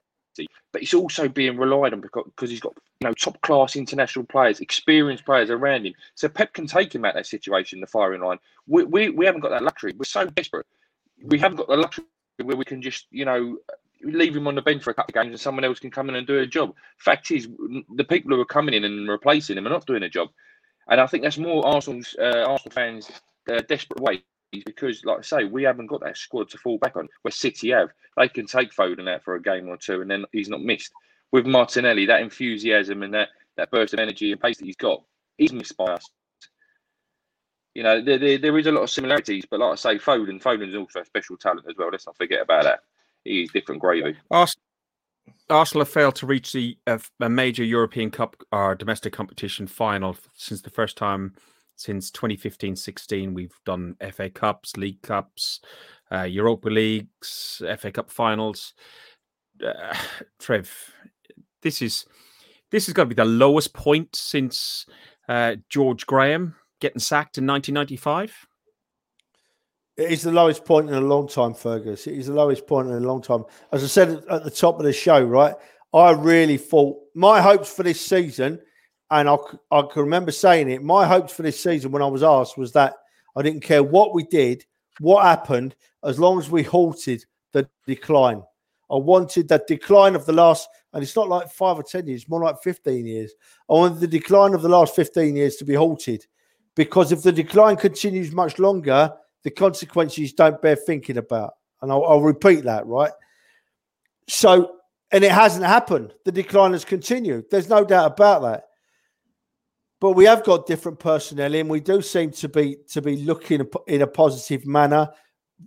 but 0.72 0.80
he's 0.80 0.94
also 0.94 1.28
being 1.28 1.56
relied 1.56 1.92
on 1.92 2.00
because, 2.00 2.24
because 2.26 2.50
he's 2.50 2.60
got 2.60 2.74
you 3.00 3.08
know 3.08 3.14
top 3.14 3.40
class 3.40 3.76
international 3.76 4.24
players, 4.24 4.60
experienced 4.60 5.24
players 5.24 5.50
around 5.50 5.86
him. 5.86 5.94
So 6.14 6.28
Pep 6.28 6.52
can 6.52 6.66
take 6.66 6.94
him 6.94 7.04
out 7.04 7.14
that 7.14 7.26
situation, 7.26 7.80
the 7.80 7.86
firing 7.86 8.22
line. 8.22 8.38
We, 8.66 8.84
we, 8.84 9.10
we 9.10 9.26
haven't 9.26 9.40
got 9.40 9.50
that 9.50 9.62
luxury. 9.62 9.94
We're 9.96 10.04
so 10.04 10.26
desperate. 10.26 10.66
We 11.22 11.38
haven't 11.38 11.56
got 11.56 11.68
the 11.68 11.76
luxury 11.76 12.04
where 12.42 12.56
we 12.56 12.64
can 12.64 12.82
just 12.82 13.06
you 13.10 13.24
know 13.24 13.58
leave 14.02 14.34
him 14.34 14.46
on 14.46 14.54
the 14.54 14.62
bench 14.62 14.82
for 14.82 14.90
a 14.90 14.94
couple 14.94 15.10
of 15.10 15.22
games 15.22 15.32
and 15.32 15.40
someone 15.40 15.64
else 15.64 15.78
can 15.78 15.90
come 15.90 16.08
in 16.08 16.16
and 16.16 16.26
do 16.26 16.38
a 16.38 16.46
job. 16.46 16.74
Fact 16.98 17.30
is, 17.30 17.48
the 17.96 18.04
people 18.04 18.34
who 18.34 18.40
are 18.40 18.46
coming 18.46 18.74
in 18.74 18.84
and 18.84 19.08
replacing 19.08 19.58
him 19.58 19.66
are 19.66 19.70
not 19.70 19.86
doing 19.86 20.04
a 20.04 20.08
job, 20.08 20.30
and 20.88 21.00
I 21.00 21.06
think 21.06 21.22
that's 21.22 21.38
more 21.38 21.66
Arsenal's 21.66 22.16
uh, 22.18 22.44
Arsenal 22.46 22.72
fans' 22.72 23.10
uh, 23.50 23.60
desperate 23.68 24.00
way 24.00 24.22
because, 24.50 25.04
like 25.04 25.18
I 25.18 25.22
say, 25.22 25.44
we 25.44 25.62
haven't 25.62 25.86
got 25.86 26.00
that 26.02 26.16
squad 26.16 26.48
to 26.50 26.58
fall 26.58 26.78
back 26.78 26.96
on. 26.96 27.08
Where 27.22 27.32
City 27.32 27.70
have, 27.70 27.90
they 28.16 28.28
can 28.28 28.46
take 28.46 28.74
Foden 28.74 29.12
out 29.12 29.22
for 29.22 29.34
a 29.34 29.42
game 29.42 29.68
or 29.68 29.76
two, 29.76 30.02
and 30.02 30.10
then 30.10 30.24
he's 30.32 30.48
not 30.48 30.62
missed. 30.62 30.92
With 31.32 31.46
Martinelli, 31.46 32.06
that 32.06 32.22
enthusiasm 32.22 33.02
and 33.02 33.14
that 33.14 33.28
that 33.56 33.70
burst 33.70 33.94
of 33.94 34.00
energy 34.00 34.32
and 34.32 34.40
pace 34.40 34.58
that 34.58 34.64
he's 34.64 34.76
got, 34.76 35.02
he's 35.38 35.52
missed 35.52 35.76
by 35.76 35.84
us. 35.84 36.08
You 37.74 37.84
know, 37.84 38.02
there, 38.02 38.18
there, 38.18 38.38
there 38.38 38.58
is 38.58 38.66
a 38.66 38.72
lot 38.72 38.82
of 38.82 38.90
similarities, 38.90 39.46
but 39.48 39.60
like 39.60 39.72
I 39.72 39.76
say, 39.76 39.98
Foden, 39.98 40.42
Foden's 40.42 40.74
also 40.74 41.00
a 41.00 41.04
special 41.04 41.36
talent 41.36 41.66
as 41.68 41.76
well. 41.78 41.90
Let's 41.90 42.06
not 42.06 42.16
forget 42.16 42.42
about 42.42 42.64
that. 42.64 42.80
He's 43.24 43.52
different 43.52 43.80
gravy. 43.80 44.16
Arsenal, 45.48 45.84
have 45.84 45.88
failed 45.88 46.16
to 46.16 46.26
reach 46.26 46.52
the 46.52 46.76
uh, 46.86 46.98
a 47.20 47.28
major 47.28 47.62
European 47.62 48.10
Cup 48.10 48.36
or 48.50 48.74
domestic 48.74 49.12
competition 49.12 49.66
final 49.66 50.16
since 50.34 50.62
the 50.62 50.70
first 50.70 50.96
time 50.96 51.34
since 51.80 52.10
2015 52.10 52.76
16 52.76 53.32
we've 53.32 53.58
done 53.64 53.96
fa 54.12 54.28
cups 54.28 54.76
league 54.76 55.00
cups 55.02 55.60
uh, 56.12 56.22
europa 56.22 56.68
leagues 56.68 57.62
fa 57.78 57.90
cup 57.90 58.10
finals 58.10 58.74
uh, 59.66 59.96
trev 60.38 60.70
this 61.62 61.80
is 61.80 62.04
this 62.70 62.86
is 62.86 62.94
going 62.94 63.08
to 63.08 63.14
be 63.14 63.20
the 63.20 63.24
lowest 63.24 63.72
point 63.72 64.14
since 64.14 64.84
uh, 65.28 65.56
george 65.70 66.06
graham 66.06 66.54
getting 66.80 67.00
sacked 67.00 67.38
in 67.38 67.46
1995 67.46 68.46
it 69.96 70.10
is 70.10 70.22
the 70.22 70.32
lowest 70.32 70.64
point 70.64 70.88
in 70.88 70.94
a 70.94 71.00
long 71.00 71.28
time, 71.28 71.52
Fergus. 71.52 72.06
It 72.06 72.16
is 72.16 72.28
the 72.28 72.32
lowest 72.32 72.66
point 72.66 72.88
in 72.88 72.94
a 72.94 73.00
long 73.00 73.20
time. 73.20 73.44
As 73.70 73.84
I 73.84 73.86
said 73.86 74.24
at 74.30 74.44
the 74.44 74.50
top 74.50 74.78
of 74.78 74.84
the 74.84 74.94
show, 74.94 75.22
right? 75.22 75.54
I 75.92 76.12
really 76.12 76.56
thought 76.56 76.96
my 77.14 77.42
hopes 77.42 77.70
for 77.70 77.82
this 77.82 78.00
season 78.00 78.60
and 79.10 79.28
I, 79.28 79.36
I 79.70 79.82
can 79.82 80.02
remember 80.02 80.30
saying 80.30 80.70
it. 80.70 80.82
My 80.82 81.06
hopes 81.06 81.32
for 81.32 81.42
this 81.42 81.60
season, 81.60 81.90
when 81.90 82.02
I 82.02 82.06
was 82.06 82.22
asked, 82.22 82.56
was 82.56 82.72
that 82.72 82.94
I 83.36 83.42
didn't 83.42 83.62
care 83.62 83.82
what 83.82 84.14
we 84.14 84.24
did, 84.24 84.64
what 85.00 85.24
happened, 85.24 85.74
as 86.04 86.18
long 86.18 86.38
as 86.38 86.50
we 86.50 86.62
halted 86.62 87.24
the 87.52 87.68
decline. 87.86 88.42
I 88.90 88.96
wanted 88.96 89.48
that 89.48 89.66
decline 89.66 90.14
of 90.14 90.26
the 90.26 90.32
last, 90.32 90.68
and 90.92 91.02
it's 91.02 91.16
not 91.16 91.28
like 91.28 91.50
five 91.50 91.76
or 91.76 91.82
10 91.82 92.06
years, 92.06 92.28
more 92.28 92.42
like 92.42 92.62
15 92.62 93.06
years. 93.06 93.32
I 93.68 93.74
wanted 93.74 94.00
the 94.00 94.06
decline 94.06 94.54
of 94.54 94.62
the 94.62 94.68
last 94.68 94.94
15 94.94 95.36
years 95.36 95.56
to 95.56 95.64
be 95.64 95.74
halted 95.74 96.26
because 96.76 97.12
if 97.12 97.22
the 97.22 97.32
decline 97.32 97.76
continues 97.76 98.32
much 98.32 98.58
longer, 98.58 99.12
the 99.42 99.50
consequences 99.50 100.32
don't 100.32 100.60
bear 100.62 100.76
thinking 100.76 101.18
about. 101.18 101.54
And 101.82 101.90
I'll, 101.90 102.04
I'll 102.04 102.20
repeat 102.20 102.64
that, 102.64 102.86
right? 102.86 103.12
So, 104.28 104.76
and 105.12 105.24
it 105.24 105.32
hasn't 105.32 105.64
happened. 105.64 106.12
The 106.24 106.32
decline 106.32 106.72
has 106.72 106.84
continued. 106.84 107.46
There's 107.50 107.68
no 107.68 107.84
doubt 107.84 108.12
about 108.12 108.42
that 108.42 108.64
but 110.00 110.12
we 110.12 110.24
have 110.24 110.42
got 110.44 110.66
different 110.66 110.98
personnel 110.98 111.54
in. 111.54 111.68
We 111.68 111.80
do 111.80 112.02
seem 112.02 112.30
to 112.32 112.48
be 112.48 112.76
to 112.88 113.02
be 113.02 113.16
looking 113.16 113.66
in 113.86 114.02
a 114.02 114.06
positive 114.06 114.66
manner. 114.66 115.10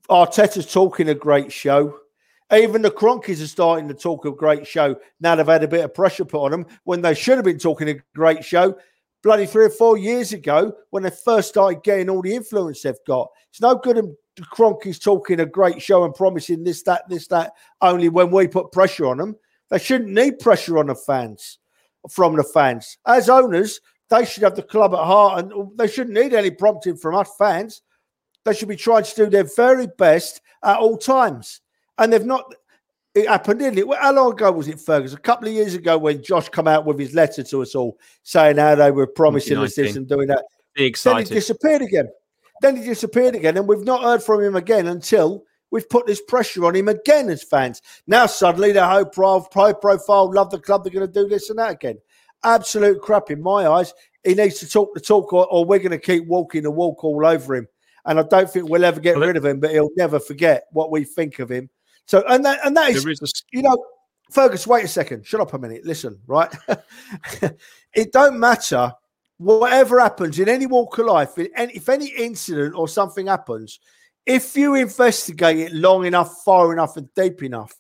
Arteta's 0.10 0.72
talking 0.72 1.10
a 1.10 1.16
great 1.16 1.52
show. 1.52 2.00
Even 2.52 2.82
the 2.82 2.92
Kroenkes 2.92 3.42
are 3.42 3.48
starting 3.48 3.88
to 3.88 3.94
talk 3.94 4.26
a 4.26 4.32
great 4.32 4.68
show. 4.68 4.96
Now 5.20 5.36
they've 5.36 5.46
had 5.46 5.64
a 5.64 5.68
bit 5.68 5.86
of 5.86 5.94
pressure 5.94 6.26
put 6.26 6.46
on 6.46 6.52
them 6.52 6.66
when 6.84 7.02
they 7.02 7.14
should 7.14 7.38
have 7.38 7.46
been 7.46 7.60
talking 7.60 7.90
a 7.90 7.96
great 8.16 8.44
show. 8.44 8.78
Bloody 9.22 9.46
three 9.46 9.66
or 9.66 9.70
four 9.70 9.98
years 9.98 10.34
ago 10.34 10.76
when 10.90 11.04
they 11.04 11.10
first 11.10 11.50
started 11.50 11.84
getting 11.84 12.10
all 12.10 12.22
the 12.22 12.36
influence 12.36 12.82
they've 12.82 12.96
got. 13.08 13.30
It's 13.50 13.62
no 13.62 13.76
good 13.76 13.98
in 13.98 14.16
the 14.36 14.44
Kroenkes 14.44 15.02
talking 15.02 15.40
a 15.40 15.46
great 15.46 15.82
show 15.82 16.04
and 16.04 16.14
promising 16.14 16.64
this, 16.64 16.84
that, 16.84 17.08
this, 17.08 17.28
that, 17.28 17.54
only 17.82 18.10
when 18.10 18.32
we 18.32 18.48
put 18.48 18.72
pressure 18.72 19.06
on 19.06 19.18
them. 19.18 19.36
They 19.70 19.80
shouldn't 19.80 20.12
need 20.12 20.40
pressure 20.40 20.78
on 20.78 20.88
the 20.88 20.96
fans, 20.96 21.60
from 22.10 22.36
the 22.36 22.44
fans. 22.44 22.98
As 23.08 23.30
owners, 23.30 23.80
they 24.14 24.26
should 24.26 24.44
have 24.44 24.56
the 24.56 24.62
club 24.62 24.94
at 24.94 25.00
heart 25.00 25.40
and 25.40 25.72
they 25.76 25.88
shouldn't 25.88 26.16
need 26.16 26.34
any 26.34 26.52
prompting 26.52 26.96
from 26.96 27.16
us 27.16 27.30
fans. 27.38 27.82
They 28.46 28.54
should 28.54 28.68
be 28.68 28.76
trying 28.76 29.06
to 29.06 29.16
do 29.16 29.26
their 29.28 29.50
very 29.56 29.88
best 29.98 30.42
at 30.64 30.78
all 30.78 30.98
times. 30.98 31.62
And 31.98 32.14
they've 32.14 32.26
not. 32.26 32.54
It 33.16 33.28
happened, 33.28 33.60
didn't 33.60 33.78
it? 33.78 33.98
How 34.00 34.12
long 34.12 34.32
ago 34.32 34.52
was 34.52 34.68
it, 34.68 34.80
Fergus? 34.80 35.14
A 35.14 35.18
couple 35.18 35.48
of 35.48 35.54
years 35.54 35.76
ago 35.76 35.98
when 36.00 36.24
Josh 36.24 36.50
come 36.50 36.68
out 36.68 36.86
with 36.86 36.98
his 36.98 37.14
letter 37.14 37.44
to 37.44 37.62
us 37.62 37.76
all 37.76 37.98
saying 38.24 38.58
how 38.58 38.74
they 38.76 38.90
were 38.90 39.06
promising 39.06 39.58
us 39.58 39.76
this 39.76 39.96
and 39.96 40.08
doing 40.08 40.28
that. 40.28 40.44
Be 40.74 40.86
excited. 40.86 41.28
Then 41.28 41.34
he 41.34 41.34
disappeared 41.36 41.82
again. 41.84 42.10
Then 42.62 42.76
he 42.78 42.84
disappeared 42.84 43.36
again, 43.36 43.58
and 43.58 43.68
we've 43.68 43.84
not 43.84 44.04
heard 44.04 44.24
from 44.24 44.44
him 44.44 44.56
again 44.56 44.88
until 44.88 45.44
we've 45.70 45.90
put 45.90 46.08
this 46.08 46.22
pressure 46.22 46.66
on 46.66 46.76
him 46.76 46.88
again 46.88 47.30
as 47.30 47.44
fans. 47.44 47.82
Now 48.08 48.26
suddenly 48.26 48.74
high 48.74 49.04
profile, 49.04 49.76
profile, 49.76 50.32
love 50.34 50.50
the 50.50 50.60
club, 50.60 50.84
they're 50.84 50.94
going 50.94 51.06
to 51.06 51.14
do 51.14 51.28
this 51.28 51.50
and 51.50 51.60
that 51.60 51.72
again 51.72 51.98
absolute 52.44 53.02
crap 53.02 53.32
in 53.32 53.42
my 53.42 53.68
eyes. 53.68 53.94
He 54.24 54.34
needs 54.34 54.60
to 54.60 54.70
talk 54.70 54.94
the 54.94 55.02
talk, 55.02 55.34
or, 55.34 55.48
or 55.48 55.66
we're 55.66 55.80
going 55.80 55.92
to 55.92 55.98
keep 55.98 56.26
walking 56.26 56.64
the 56.64 56.72
walk 56.72 57.04
all 57.04 57.26
over 57.26 57.56
him. 57.56 57.68
And 58.06 58.20
I 58.20 58.24
don't 58.24 58.50
think 58.50 58.70
we'll 58.70 58.86
ever 58.86 59.00
get 59.00 59.18
well, 59.18 59.28
rid 59.28 59.38
of 59.38 59.46
him, 59.46 59.60
but 59.60 59.72
he'll 59.72 59.90
never 59.96 60.20
forget 60.20 60.66
what 60.72 60.92
we 60.92 61.04
think 61.04 61.40
of 61.40 61.50
him. 61.50 61.70
So, 62.06 62.24
and 62.28 62.44
that, 62.46 62.60
and 62.66 62.76
that 62.76 62.92
is, 62.92 63.06
is 63.06 63.22
a... 63.22 63.58
you 63.58 63.64
know, 63.64 63.78
Fergus, 64.32 64.68
wait 64.68 64.86
a 64.86 64.88
second. 64.88 65.26
Shut 65.26 65.42
up 65.42 65.54
a 65.54 65.60
minute. 65.60 65.86
Listen, 65.86 66.20
right? 66.28 66.54
it 67.94 68.12
don't 68.12 68.40
matter 68.40 68.94
whatever 69.38 70.00
happens 70.00 70.40
in 70.40 70.50
any 70.50 70.66
walk 70.66 70.98
of 70.98 71.06
life, 71.06 71.34
if 71.38 71.90
any 71.90 72.08
incident 72.08 72.76
or 72.76 72.88
something 72.88 73.28
happens, 73.28 73.80
if 74.26 74.56
you 74.56 74.76
investigate 74.76 75.60
it 75.60 75.74
long 75.74 76.06
enough, 76.06 76.44
far 76.44 76.72
enough, 76.72 76.98
and 76.98 77.14
deep 77.14 77.44
enough, 77.44 77.74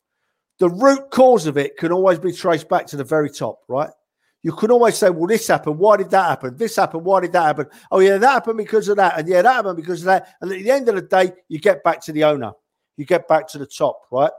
the 0.60 0.70
root 0.70 1.10
cause 1.10 1.46
of 1.46 1.58
it 1.58 1.78
can 1.78 1.92
always 1.92 2.20
be 2.20 2.32
traced 2.32 2.70
back 2.70 2.86
to 2.88 2.98
the 2.98 3.04
very 3.04 3.30
top, 3.30 3.60
right? 3.68 3.90
You 4.44 4.52
can 4.52 4.72
always 4.72 4.98
say, 4.98 5.10
well, 5.10 5.26
this 5.26 5.48
happened. 5.48 5.80
Why 5.80 5.96
did 5.96 6.10
that 6.12 6.28
happen? 6.28 6.58
This 6.58 6.76
happened. 6.76 7.06
Why 7.06 7.22
did 7.22 7.32
that 7.32 7.44
happen? 7.44 7.68
Oh, 7.90 8.00
yeah, 8.00 8.18
that 8.18 8.30
happened 8.30 8.58
because 8.58 8.90
of 8.90 8.98
that. 8.98 9.18
And 9.18 9.28
yeah, 9.28 9.42
that 9.42 9.54
happened 9.54 9.78
because 9.78 10.02
of 10.02 10.08
that. 10.08 10.36
And 10.42 10.52
at 10.52 10.60
the 10.60 10.70
end 10.70 10.90
of 10.90 10.96
the 10.96 11.02
day, 11.02 11.32
you 11.48 11.60
get 11.60 11.82
back 11.82 12.02
to 12.02 12.12
the 12.12 12.26
owner. 12.26 12.52
You 12.98 13.06
get 13.06 13.28
back 13.28 13.48
to 13.50 13.58
the 13.58 13.66
top, 13.66 14.02
right? 14.12 14.32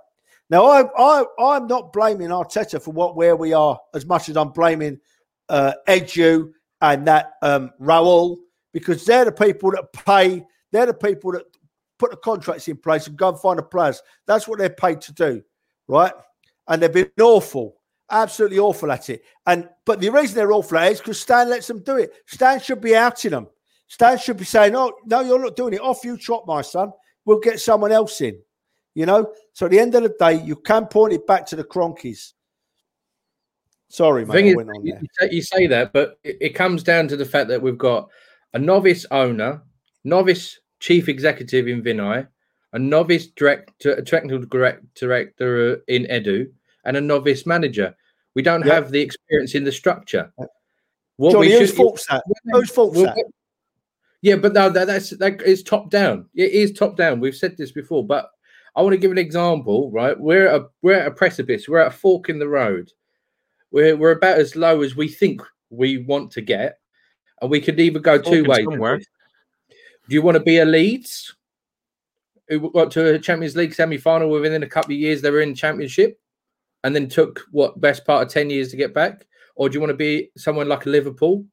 Now, 0.51 0.67
I, 0.67 0.85
I, 0.99 1.25
I'm 1.39 1.67
not 1.67 1.93
blaming 1.93 2.29
Arteta 2.29 2.83
for 2.83 2.93
what 2.93 3.17
where 3.17 3.35
we 3.35 3.55
are 3.55 3.81
as 3.95 4.05
much 4.05 4.29
as 4.29 4.37
I'm 4.37 4.51
blaming 4.51 5.01
uh, 5.49 5.73
Edu 5.89 6.53
and 6.83 7.07
that 7.07 7.33
um, 7.41 7.71
Raul 7.81 8.37
because 8.75 9.07
they're 9.07 9.25
the 9.25 9.33
people 9.33 9.71
that 9.71 9.91
pay. 9.93 10.45
They're 10.71 10.87
the 10.87 10.95
people 10.95 11.33
that 11.33 11.45
put 11.99 12.11
the 12.11 12.19
contracts 12.19 12.69
in 12.69 12.77
place 12.77 13.07
and 13.07 13.17
go 13.17 13.31
and 13.31 13.41
find 13.41 13.59
the 13.59 13.63
players. 13.63 14.03
That's 14.27 14.47
what 14.47 14.59
they're 14.59 14.69
paid 14.69 15.01
to 15.03 15.15
do, 15.15 15.43
right? 15.89 16.13
And 16.69 16.83
they've 16.83 16.93
been 16.93 17.11
awful 17.21 17.77
absolutely 18.11 18.59
awful 18.59 18.91
at 18.93 19.11
it. 19.11 19.23
And 19.47 19.69
but 19.85 20.01
the 20.01 20.11
reason 20.11 20.37
they're 20.37 20.53
awful 20.53 20.79
at 20.79 20.89
it 20.89 20.93
is 20.93 20.99
because 20.99 21.21
Stan 21.21 21.49
lets 21.49 21.67
them 21.67 21.83
do 21.83 21.97
it. 21.97 22.13
Stan 22.27 22.61
should 22.61 22.81
be 22.81 22.97
outing 22.97 23.33
them. 23.33 23.49
Stan 23.89 24.19
should 24.19 24.37
be 24.37 24.45
saying, 24.45 24.75
"Oh 24.75 24.93
no, 25.07 25.21
you're 25.21 25.43
not 25.43 25.57
doing 25.57 25.75
it. 25.75 25.81
Off 25.81 26.05
you 26.05 26.17
trot, 26.17 26.47
my 26.47 26.63
son. 26.63 26.93
We'll 27.25 27.41
get 27.41 27.61
someone 27.61 27.93
else 27.93 28.21
in." 28.21 28.39
You 28.95 29.07
know. 29.07 29.33
So 29.53 29.67
at 29.67 29.73
the 29.73 29.79
end 29.79 29.95
of 29.95 30.03
the 30.03 30.15
day, 30.19 30.35
you 30.43 30.57
can 30.57 30.87
point 30.87 31.13
it 31.13 31.27
back 31.27 31.47
to 31.47 31.57
the 31.57 31.65
Kroenkes. 31.65 32.33
Sorry, 33.89 34.25
mate. 34.25 34.47
Is, 34.47 34.57
you, 34.83 34.99
you, 35.31 35.43
say 35.43 35.67
that, 35.69 35.93
but 35.93 36.19
it, 36.25 36.39
it 36.41 36.49
comes 36.51 36.83
down 36.83 37.07
to 37.09 37.17
the 37.17 37.25
fact 37.25 37.49
that 37.49 37.63
we've 37.63 37.79
got 37.79 38.09
a 38.53 38.59
novice 38.59 39.07
owner, 39.11 39.63
novice 40.03 40.59
chief 40.81 41.09
executive 41.09 41.69
in 41.69 41.83
Vinai, 41.83 42.27
a 42.73 42.79
novice 42.79 43.29
director, 43.29 44.01
technical 44.03 44.41
director 44.41 45.83
in 45.87 46.05
Edu, 46.07 46.51
and 46.85 46.97
a 46.97 47.01
novice 47.01 47.47
manager. 47.47 47.95
We 48.35 48.43
don't 48.43 48.65
yep. 48.65 48.75
have 48.75 48.91
the 48.91 49.01
experience 49.01 49.55
in 49.55 49.65
the 49.65 49.73
structure. 49.73 50.33
What 51.17 51.33
Johnny, 51.33 51.49
we 51.49 51.59
whose 51.59 51.75
fault's 51.75 52.07
that? 52.07 52.25
Whose 52.47 52.71
fault's 52.71 53.01
that? 53.01 53.31
Yeah, 54.23 54.37
but 54.37 54.55
no, 54.55 54.71
that, 54.71 54.87
that's 54.87 55.11
that 55.11 55.43
is 55.43 55.63
top 55.63 55.91
down. 55.91 56.29
It 56.35 56.53
is 56.53 56.73
top 56.73 56.97
down. 56.97 57.21
We've 57.21 57.37
said 57.37 57.57
this 57.57 57.73
before, 57.73 58.07
but 58.07 58.31
I 58.75 58.83
want 58.83 58.95
to 58.95 58.99
give 58.99 59.11
an 59.13 59.19
example. 59.19 59.91
Right, 59.91 60.19
we're 60.19 60.49
at 60.49 60.61
a, 60.61 60.67
we're 60.83 60.95
at 60.99 61.07
a 61.07 61.11
precipice. 61.11 61.69
We're 61.69 61.81
at 61.81 61.89
a 61.89 61.97
fork 61.97 62.29
in 62.29 62.39
the 62.39 62.49
road. 62.49 62.91
We're 63.71 63.97
we're 63.97 64.13
about 64.13 64.39
as 64.39 64.57
low 64.57 64.83
as 64.83 64.97
we 64.97 65.09
think 65.09 65.43
we 65.71 65.99
want 65.99 66.31
to 66.33 66.41
get, 66.41 66.79
and 67.41 67.51
we 67.51 67.61
could 67.61 67.79
either 67.79 67.99
go 68.01 68.19
two 68.19 68.45
ways. 68.45 68.65
Somewhere. 68.65 68.99
Do 68.99 70.15
you 70.15 70.23
want 70.23 70.37
to 70.37 70.43
be 70.43 70.59
a 70.59 70.65
Leeds 70.65 71.35
who 72.49 72.71
got 72.73 72.91
to 72.93 73.15
a 73.15 73.19
Champions 73.19 73.57
League 73.57 73.75
semi 73.75 73.99
final 73.99 74.31
within 74.31 74.63
a 74.63 74.69
couple 74.69 74.93
of 74.93 74.99
years? 74.99 75.23
They 75.23 75.31
were 75.31 75.41
in 75.41 75.55
Championship, 75.55 76.19
and 76.85 76.95
then 76.95 77.09
took 77.09 77.45
what 77.51 77.81
best 77.81 78.05
part 78.05 78.23
of 78.23 78.33
10 78.33 78.51
years 78.51 78.69
to 78.69 78.77
get 78.77 78.95
back? 78.95 79.27
Or 79.57 79.69
do 79.69 79.75
you 79.75 79.81
want 79.81 79.91
to 79.91 79.97
be 79.97 80.31
someone 80.37 80.69
like 80.69 80.87
Liverpool 80.87 81.45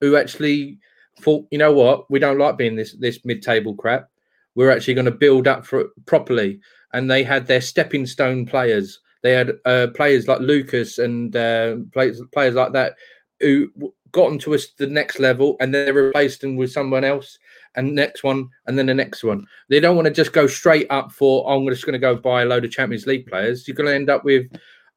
who 0.00 0.16
actually 0.16 0.78
thought, 1.20 1.46
you 1.50 1.58
know 1.58 1.72
what, 1.72 2.10
we 2.10 2.18
don't 2.18 2.38
like 2.38 2.58
being 2.58 2.76
this 2.76 2.94
this 2.98 3.24
mid-table 3.24 3.74
crap. 3.74 4.08
We're 4.54 4.70
actually 4.70 4.94
going 4.94 5.04
to 5.06 5.10
build 5.10 5.48
up 5.48 5.64
for 5.64 5.86
properly. 6.06 6.60
And 6.92 7.10
they 7.10 7.24
had 7.24 7.46
their 7.46 7.60
stepping 7.60 8.06
stone 8.06 8.46
players. 8.46 9.00
They 9.22 9.32
had 9.32 9.52
uh, 9.64 9.88
players 9.94 10.28
like 10.28 10.40
Lucas 10.40 10.98
and 10.98 11.34
uh, 11.34 11.76
players 11.92 12.20
players 12.32 12.54
like 12.54 12.72
that 12.72 12.94
who 13.40 13.68
got 14.12 14.28
them 14.28 14.38
to 14.40 14.54
us 14.54 14.68
the 14.78 14.86
next 14.86 15.18
level, 15.18 15.56
and 15.60 15.74
then 15.74 15.86
they 15.86 15.92
replaced 15.92 16.40
them 16.40 16.56
with 16.56 16.72
someone 16.72 17.04
else 17.04 17.38
and 17.76 17.94
next 17.94 18.22
one, 18.22 18.48
and 18.66 18.78
then 18.78 18.86
the 18.86 18.94
next 18.94 19.24
one. 19.24 19.46
They 19.68 19.80
don't 19.80 19.96
want 19.96 20.06
to 20.06 20.12
just 20.12 20.32
go 20.32 20.46
straight 20.46 20.86
up 20.90 21.12
for, 21.12 21.44
oh, 21.48 21.58
I'm 21.58 21.68
just 21.68 21.84
going 21.84 21.94
to 21.94 21.98
go 21.98 22.14
buy 22.14 22.42
a 22.42 22.46
load 22.46 22.64
of 22.64 22.70
Champions 22.70 23.06
League 23.06 23.26
players. 23.26 23.66
You're 23.66 23.76
going 23.76 23.88
to 23.88 23.94
end 23.94 24.10
up 24.10 24.24
with 24.24 24.46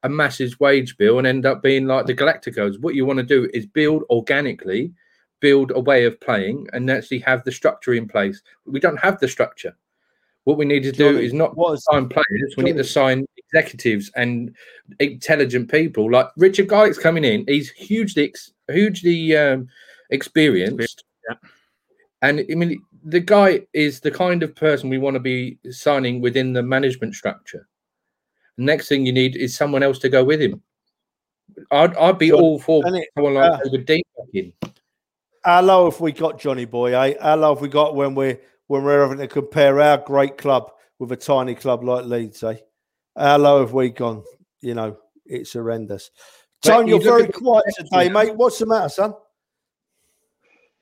a 0.04 0.08
massive 0.08 0.58
wage 0.60 0.96
bill 0.96 1.18
and 1.18 1.26
end 1.26 1.46
up 1.46 1.62
being 1.62 1.86
like 1.86 2.06
the 2.06 2.14
Galacticos. 2.14 2.80
What 2.80 2.94
you 2.94 3.04
want 3.04 3.18
to 3.18 3.24
do 3.24 3.50
is 3.52 3.66
build 3.66 4.04
organically, 4.10 4.92
build 5.40 5.72
a 5.74 5.80
way 5.80 6.04
of 6.04 6.20
playing, 6.20 6.68
and 6.72 6.90
actually 6.90 7.18
have 7.20 7.44
the 7.44 7.52
structure 7.52 7.94
in 7.94 8.06
place. 8.06 8.40
We 8.64 8.80
don't 8.80 9.00
have 9.00 9.18
the 9.18 9.28
structure. 9.28 9.76
What 10.44 10.56
we 10.56 10.64
need 10.64 10.84
to 10.84 10.92
do 10.92 11.12
Johnny, 11.12 11.26
is 11.26 11.34
not 11.34 11.56
sign 11.90 12.08
players. 12.08 12.54
We 12.56 12.64
need 12.64 12.76
to 12.76 12.84
sign 12.84 13.26
executives 13.36 14.10
and 14.16 14.54
intelligent 14.98 15.70
people. 15.70 16.10
Like 16.10 16.28
Richard 16.36 16.68
Garlick's 16.68 16.98
coming 16.98 17.24
in. 17.24 17.44
He's 17.46 17.70
hugely, 17.70 18.32
hugely 18.70 19.36
um, 19.36 19.68
experienced. 20.10 21.04
Yeah 21.28 21.36
and 22.22 22.44
I 22.50 22.54
mean, 22.54 22.82
the 23.04 23.20
guy 23.20 23.60
is 23.72 24.00
the 24.00 24.10
kind 24.10 24.42
of 24.42 24.54
person 24.54 24.90
we 24.90 24.98
want 24.98 25.14
to 25.14 25.20
be 25.20 25.58
signing 25.70 26.20
within 26.20 26.52
the 26.52 26.62
management 26.62 27.14
structure. 27.14 27.68
Next 28.56 28.88
thing 28.88 29.06
you 29.06 29.12
need 29.12 29.36
is 29.36 29.56
someone 29.56 29.82
else 29.82 29.98
to 30.00 30.08
go 30.08 30.24
with 30.24 30.40
him. 30.40 30.62
I'd, 31.70 31.94
I'd 31.96 32.18
be 32.18 32.32
all 32.32 32.58
for 32.58 32.82
it, 32.86 33.08
someone 33.14 33.34
like 33.34 33.52
uh, 33.52 33.58
David 33.64 33.86
Dean 33.86 34.02
in. 34.34 34.52
How 35.44 35.62
low 35.62 35.90
have 35.90 36.00
we 36.00 36.12
got, 36.12 36.38
Johnny 36.38 36.64
boy? 36.64 36.94
Eh? 36.94 37.14
How 37.20 37.36
low 37.36 37.54
have 37.54 37.62
we 37.62 37.68
got 37.68 37.94
when 37.94 38.14
we're 38.14 38.38
when 38.66 38.84
we're 38.84 39.00
having 39.00 39.18
to 39.18 39.28
compare 39.28 39.80
our 39.80 39.98
great 39.98 40.36
club 40.36 40.72
with 40.98 41.12
a 41.12 41.16
tiny 41.16 41.54
club 41.54 41.84
like 41.84 42.04
Leeds? 42.04 42.42
Eh? 42.42 42.56
How 43.16 43.38
low 43.38 43.60
have 43.60 43.72
we 43.72 43.90
gone? 43.90 44.24
You 44.60 44.74
know, 44.74 44.98
it's 45.24 45.52
horrendous. 45.52 46.10
Tony, 46.62 46.90
you're 46.90 47.00
very 47.00 47.28
quiet 47.28 47.64
today, 47.76 48.08
mate. 48.08 48.34
What's 48.34 48.58
the 48.58 48.66
matter, 48.66 48.88
son? 48.88 49.14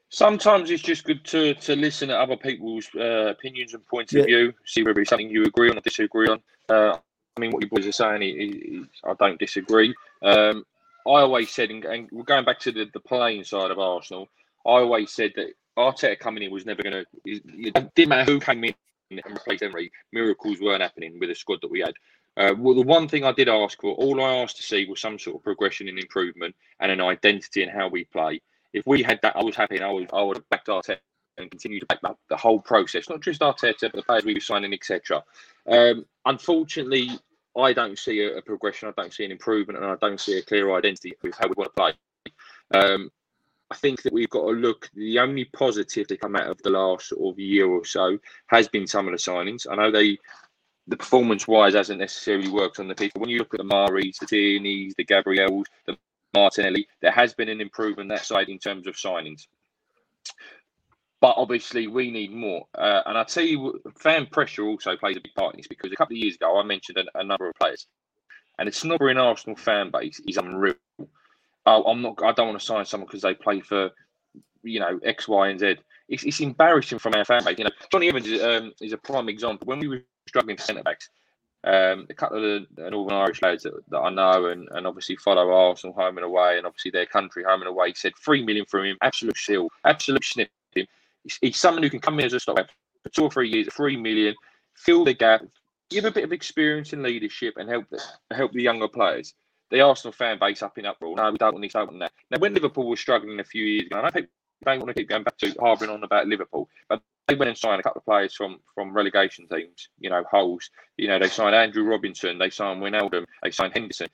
Sometimes 0.08 0.70
it's 0.70 0.82
just 0.82 1.04
good 1.04 1.24
to 1.26 1.54
to 1.54 1.74
listen 1.74 2.08
to 2.08 2.18
other 2.18 2.36
people's 2.36 2.88
uh, 2.94 3.28
opinions 3.28 3.74
and 3.74 3.84
points 3.86 4.12
yeah. 4.12 4.20
of 4.20 4.26
view, 4.26 4.54
see 4.64 4.82
whether 4.82 5.00
it's 5.00 5.10
something 5.10 5.28
you 5.28 5.44
agree 5.44 5.70
on 5.70 5.78
or 5.78 5.80
disagree 5.80 6.28
on. 6.28 6.40
Uh, 6.68 6.96
I 7.36 7.40
mean, 7.40 7.50
what 7.50 7.62
you 7.62 7.68
boys 7.68 7.86
are 7.86 7.92
saying, 7.92 8.22
he, 8.22 8.32
he, 8.32 8.84
I 9.04 9.12
don't 9.14 9.38
disagree. 9.38 9.94
Um, 10.22 10.64
I 11.06 11.20
always 11.20 11.50
said, 11.50 11.70
and, 11.70 11.84
and 11.84 12.08
we're 12.10 12.24
going 12.24 12.44
back 12.44 12.58
to 12.60 12.72
the, 12.72 12.88
the 12.92 13.00
playing 13.00 13.44
side 13.44 13.70
of 13.70 13.78
Arsenal, 13.78 14.28
I 14.64 14.70
always 14.70 15.12
said 15.12 15.32
that 15.36 15.52
Arteta 15.76 16.18
coming 16.18 16.42
in 16.42 16.50
was 16.50 16.66
never 16.66 16.82
going 16.82 17.04
to, 17.04 17.06
it 17.24 17.94
didn't 17.94 18.08
matter 18.08 18.30
who 18.30 18.40
came 18.40 18.64
in 18.64 18.74
and 19.10 19.22
replaced 19.28 19.62
Emery, 19.62 19.92
miracles 20.12 20.60
weren't 20.60 20.82
happening 20.82 21.18
with 21.20 21.28
the 21.28 21.34
squad 21.34 21.60
that 21.62 21.70
we 21.70 21.80
had. 21.80 21.94
Uh, 22.36 22.54
well, 22.58 22.74
the 22.74 22.82
one 22.82 23.06
thing 23.06 23.24
I 23.24 23.32
did 23.32 23.48
ask 23.48 23.80
for, 23.80 23.94
all 23.94 24.22
I 24.22 24.36
asked 24.36 24.56
to 24.56 24.62
see 24.62 24.86
was 24.86 25.00
some 25.00 25.18
sort 25.18 25.36
of 25.36 25.42
progression 25.42 25.88
and 25.88 25.98
improvement 25.98 26.56
and 26.80 26.90
an 26.90 27.00
identity 27.00 27.62
in 27.62 27.68
how 27.68 27.88
we 27.88 28.04
play 28.04 28.40
if 28.72 28.86
we 28.86 29.02
had 29.02 29.20
that, 29.22 29.36
I 29.36 29.42
was 29.42 29.56
happy 29.56 29.76
and 29.76 29.84
I 29.84 29.92
would, 29.92 30.10
I 30.12 30.22
would 30.22 30.36
have 30.36 30.48
backed 30.48 30.68
Arteta 30.68 30.98
and 31.38 31.50
continue 31.50 31.80
to 31.80 31.86
back 31.86 31.98
up 32.04 32.18
the 32.28 32.36
whole 32.36 32.60
process, 32.60 33.08
not 33.08 33.20
just 33.20 33.40
Arteta, 33.40 33.82
but 33.82 33.94
the 33.94 34.02
players 34.02 34.24
we 34.24 34.34
were 34.34 34.40
signing, 34.40 34.72
etc. 34.72 35.22
Um, 35.68 36.06
unfortunately, 36.24 37.10
I 37.56 37.72
don't 37.72 37.98
see 37.98 38.20
a, 38.20 38.38
a, 38.38 38.42
progression, 38.42 38.88
I 38.88 39.00
don't 39.00 39.12
see 39.12 39.24
an 39.24 39.32
improvement, 39.32 39.78
and 39.78 39.86
I 39.86 39.96
don't 40.00 40.20
see 40.20 40.38
a 40.38 40.42
clear 40.42 40.74
identity 40.74 41.14
with 41.22 41.36
how 41.38 41.48
we 41.48 41.54
want 41.56 41.74
to 41.74 41.80
play. 41.80 41.92
Um, 42.74 43.10
I 43.70 43.74
think 43.76 44.02
that 44.02 44.12
we've 44.12 44.30
got 44.30 44.42
to 44.42 44.52
look. 44.52 44.90
The 44.94 45.18
only 45.18 45.44
positive 45.46 46.06
to 46.08 46.16
come 46.16 46.36
out 46.36 46.46
of 46.46 46.62
the 46.62 46.70
last 46.70 47.08
sort 47.08 47.34
of 47.34 47.38
year 47.38 47.66
or 47.66 47.84
so 47.84 48.18
has 48.46 48.68
been 48.68 48.86
some 48.86 49.08
of 49.08 49.12
the 49.12 49.18
signings. 49.18 49.66
I 49.70 49.74
know 49.74 49.90
they, 49.90 50.18
the 50.86 50.96
performance-wise, 50.96 51.74
hasn't 51.74 51.98
necessarily 51.98 52.48
worked 52.48 52.78
on 52.78 52.88
the 52.88 52.94
people. 52.94 53.20
When 53.20 53.30
you 53.30 53.38
look 53.38 53.54
at 53.54 53.58
the 53.58 53.64
Maris, 53.64 54.18
the 54.18 54.26
Tierneys, 54.26 54.94
the 54.96 55.04
Gabriels, 55.04 55.64
the 55.86 55.98
Martinelli. 56.36 56.86
There 57.00 57.10
has 57.10 57.34
been 57.34 57.48
an 57.48 57.60
improvement 57.60 58.10
that 58.10 58.26
side 58.26 58.48
in 58.48 58.58
terms 58.58 58.86
of 58.86 58.94
signings. 58.94 59.46
But 61.20 61.34
obviously, 61.38 61.86
we 61.86 62.10
need 62.10 62.30
more. 62.32 62.66
Uh, 62.74 63.00
and 63.06 63.16
I 63.16 63.24
tell 63.24 63.42
you, 63.42 63.80
fan 63.98 64.26
pressure 64.26 64.64
also 64.64 64.96
plays 64.96 65.16
a 65.16 65.20
big 65.20 65.34
part 65.34 65.54
in 65.54 65.58
this 65.58 65.66
because 65.66 65.90
a 65.90 65.96
couple 65.96 66.14
of 66.14 66.18
years 66.18 66.34
ago, 66.34 66.60
I 66.60 66.62
mentioned 66.62 66.98
a, 66.98 67.18
a 67.18 67.24
number 67.24 67.48
of 67.48 67.54
players, 67.54 67.86
and 68.58 68.68
the 68.68 68.72
snobbering 68.72 69.18
Arsenal 69.18 69.56
fan 69.56 69.90
base 69.90 70.20
is 70.28 70.36
unreal. 70.36 70.74
Oh, 71.64 71.82
I'm 71.84 72.02
not. 72.02 72.22
I 72.22 72.32
don't 72.32 72.48
want 72.48 72.60
to 72.60 72.64
sign 72.64 72.84
someone 72.84 73.06
because 73.06 73.22
they 73.22 73.34
play 73.34 73.60
for, 73.60 73.90
you 74.62 74.78
know, 74.78 75.00
X, 75.04 75.26
Y, 75.26 75.48
and 75.48 75.58
Z. 75.58 75.76
It's, 76.08 76.22
it's 76.22 76.40
embarrassing 76.40 76.98
from 76.98 77.14
our 77.14 77.24
fan 77.24 77.42
base. 77.44 77.58
You 77.58 77.64
know, 77.64 77.70
Jonny 77.90 78.08
Evans 78.08 78.26
is, 78.26 78.42
um, 78.42 78.72
is 78.80 78.92
a 78.92 78.98
prime 78.98 79.28
example. 79.28 79.66
When 79.66 79.80
we 79.80 79.88
were 79.88 80.04
struggling 80.28 80.58
for 80.58 80.64
centre 80.64 80.82
backs, 80.82 81.08
um, 81.64 82.06
a 82.08 82.14
couple 82.14 82.38
of 82.38 82.66
the 82.74 82.90
Northern 82.90 83.16
Irish 83.16 83.42
lads 83.42 83.64
that, 83.64 83.72
that, 83.88 83.98
I 83.98 84.10
know 84.10 84.46
and, 84.46 84.68
and 84.72 84.86
obviously 84.86 85.16
follow 85.16 85.50
Arsenal 85.50 85.94
home 85.94 86.16
and 86.16 86.24
away 86.24 86.58
and 86.58 86.66
obviously 86.66 86.90
their 86.90 87.06
country 87.06 87.42
home 87.42 87.60
and 87.60 87.68
away 87.68 87.92
said 87.94 88.12
three 88.24 88.44
million 88.44 88.66
from 88.66 88.84
him, 88.84 88.96
absolute 89.02 89.36
shield, 89.36 89.72
absolute 89.84 90.24
snip 90.24 90.50
him. 90.74 90.86
He's, 91.24 91.38
he's, 91.40 91.56
someone 91.56 91.82
who 91.82 91.90
can 91.90 92.00
come 92.00 92.20
in 92.20 92.26
as 92.26 92.34
a 92.34 92.40
stopgap 92.40 92.70
for 93.02 93.08
two 93.08 93.24
or 93.24 93.30
three 93.30 93.48
years, 93.48 93.68
three 93.72 93.96
million, 93.96 94.34
fill 94.74 95.04
the 95.04 95.14
gap, 95.14 95.42
give 95.90 96.04
a 96.04 96.10
bit 96.10 96.24
of 96.24 96.32
experience 96.32 96.92
and 96.92 97.02
leadership 97.02 97.54
and 97.56 97.68
help 97.68 97.86
the, 97.90 98.00
help 98.34 98.52
the 98.52 98.62
younger 98.62 98.88
players. 98.88 99.34
The 99.70 99.80
Arsenal 99.80 100.12
fan 100.12 100.38
base 100.38 100.62
up 100.62 100.78
in 100.78 100.86
uproar. 100.86 101.16
No, 101.16 101.32
we 101.32 101.38
don't 101.38 101.54
want 101.54 101.62
this, 101.62 101.72
don't 101.72 101.88
want 101.88 101.98
that. 101.98 102.12
Now, 102.30 102.38
when 102.38 102.54
Liverpool 102.54 102.88
was 102.88 103.00
struggling 103.00 103.40
a 103.40 103.44
few 103.44 103.64
years 103.64 103.86
ago, 103.86 104.00
I 104.00 104.10
think 104.10 104.28
don't 104.64 104.78
want 104.78 104.88
to 104.88 104.94
keep 104.94 105.08
going 105.08 105.24
back 105.24 105.36
to 105.38 105.54
harboring 105.60 105.90
on 105.90 106.04
about 106.04 106.28
Liverpool, 106.28 106.68
but 106.88 107.02
they 107.28 107.34
went 107.34 107.48
and 107.48 107.58
signed 107.58 107.80
a 107.80 107.82
couple 107.82 108.00
of 108.00 108.04
players 108.04 108.34
from 108.34 108.58
from 108.74 108.92
relegation 108.92 109.46
teams. 109.48 109.88
You 109.98 110.10
know, 110.10 110.24
holes. 110.30 110.70
You 110.96 111.08
know, 111.08 111.18
they 111.18 111.28
signed 111.28 111.54
Andrew 111.54 111.84
Robinson, 111.84 112.38
they 112.38 112.50
signed 112.50 112.82
Wijnaldum, 112.82 113.24
they 113.42 113.50
signed 113.50 113.72
Henderson. 113.74 114.08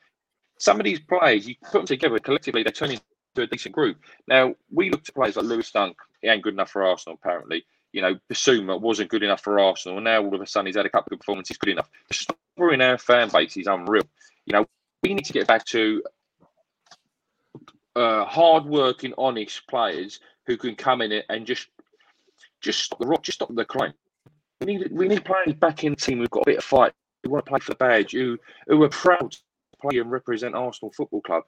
Some 0.59 0.79
of 0.79 0.85
these 0.85 1.01
players, 1.01 1.49
you 1.49 1.57
put 1.63 1.73
them 1.73 1.87
together 1.87 2.19
collectively, 2.19 2.63
they 2.63 2.71
turn 2.71 2.93
into 2.93 3.03
a 3.37 3.47
decent 3.47 3.75
group. 3.75 3.99
Now 4.29 4.55
we 4.71 4.91
looked 4.91 5.09
at 5.09 5.15
players 5.15 5.37
like 5.37 5.47
Lewis 5.47 5.71
Dunk. 5.71 5.97
He 6.21 6.29
ain't 6.29 6.43
good 6.43 6.55
enough 6.55 6.71
for 6.71 6.85
Arsenal, 6.85 7.19
apparently. 7.21 7.65
You 7.93 8.01
know, 8.01 8.19
Bissouma 8.31 8.81
wasn't 8.81 9.11
good 9.11 9.23
enough 9.23 9.43
for 9.43 9.59
Arsenal. 9.59 10.01
Now 10.01 10.23
all 10.23 10.35
of 10.35 10.41
a 10.41 10.47
sudden 10.47 10.67
he's 10.67 10.77
had 10.77 10.87
a 10.87 10.91
couple 10.91 11.13
of 11.13 11.21
performances 11.21 11.59
good 11.59 11.71
enough. 11.71 11.91
The 12.09 12.15
story 12.15 12.75
in 12.75 12.81
our 12.81 12.97
fan 12.97 13.29
base 13.29 13.57
is 13.57 13.67
unreal. 13.67 14.05
You 14.47 14.55
know, 14.55 14.67
we 15.03 15.15
need 15.15 15.25
to 15.25 15.33
get 15.33 15.47
back 15.47 15.65
to 15.67 16.03
uh, 17.97 18.25
hard-working, 18.25 19.15
honest 19.19 19.67
players 19.69 20.21
who 20.47 20.57
can 20.57 20.75
come 20.75 21.03
in 21.03 21.23
and 21.29 21.47
just 21.47 21.69
just 22.63 22.83
stop 22.83 22.99
the 22.99 23.07
rock, 23.07 23.23
just 23.23 23.39
stop 23.39 23.55
the 23.55 23.65
crime. 23.65 23.93
We 24.61 24.67
need 24.67 24.93
we 24.93 25.09
need 25.09 25.25
players 25.25 25.55
back 25.55 25.85
in 25.85 25.93
the 25.93 25.97
team. 25.97 26.19
We've 26.19 26.31
got 26.31 26.43
a 26.43 26.51
bit 26.51 26.59
of 26.59 26.65
fight. 26.65 26.93
We 27.25 27.31
want 27.31 27.45
to 27.45 27.51
play 27.51 27.61
for 27.61 27.73
the 27.73 27.77
badge. 27.77 28.13
Who 28.13 28.39
who 28.67 28.83
are 28.83 28.89
proud 28.89 29.33
to 29.33 29.39
play 29.81 29.99
and 29.99 30.11
represent 30.11 30.55
Arsenal 30.55 30.93
Football 30.93 31.21
Club. 31.23 31.45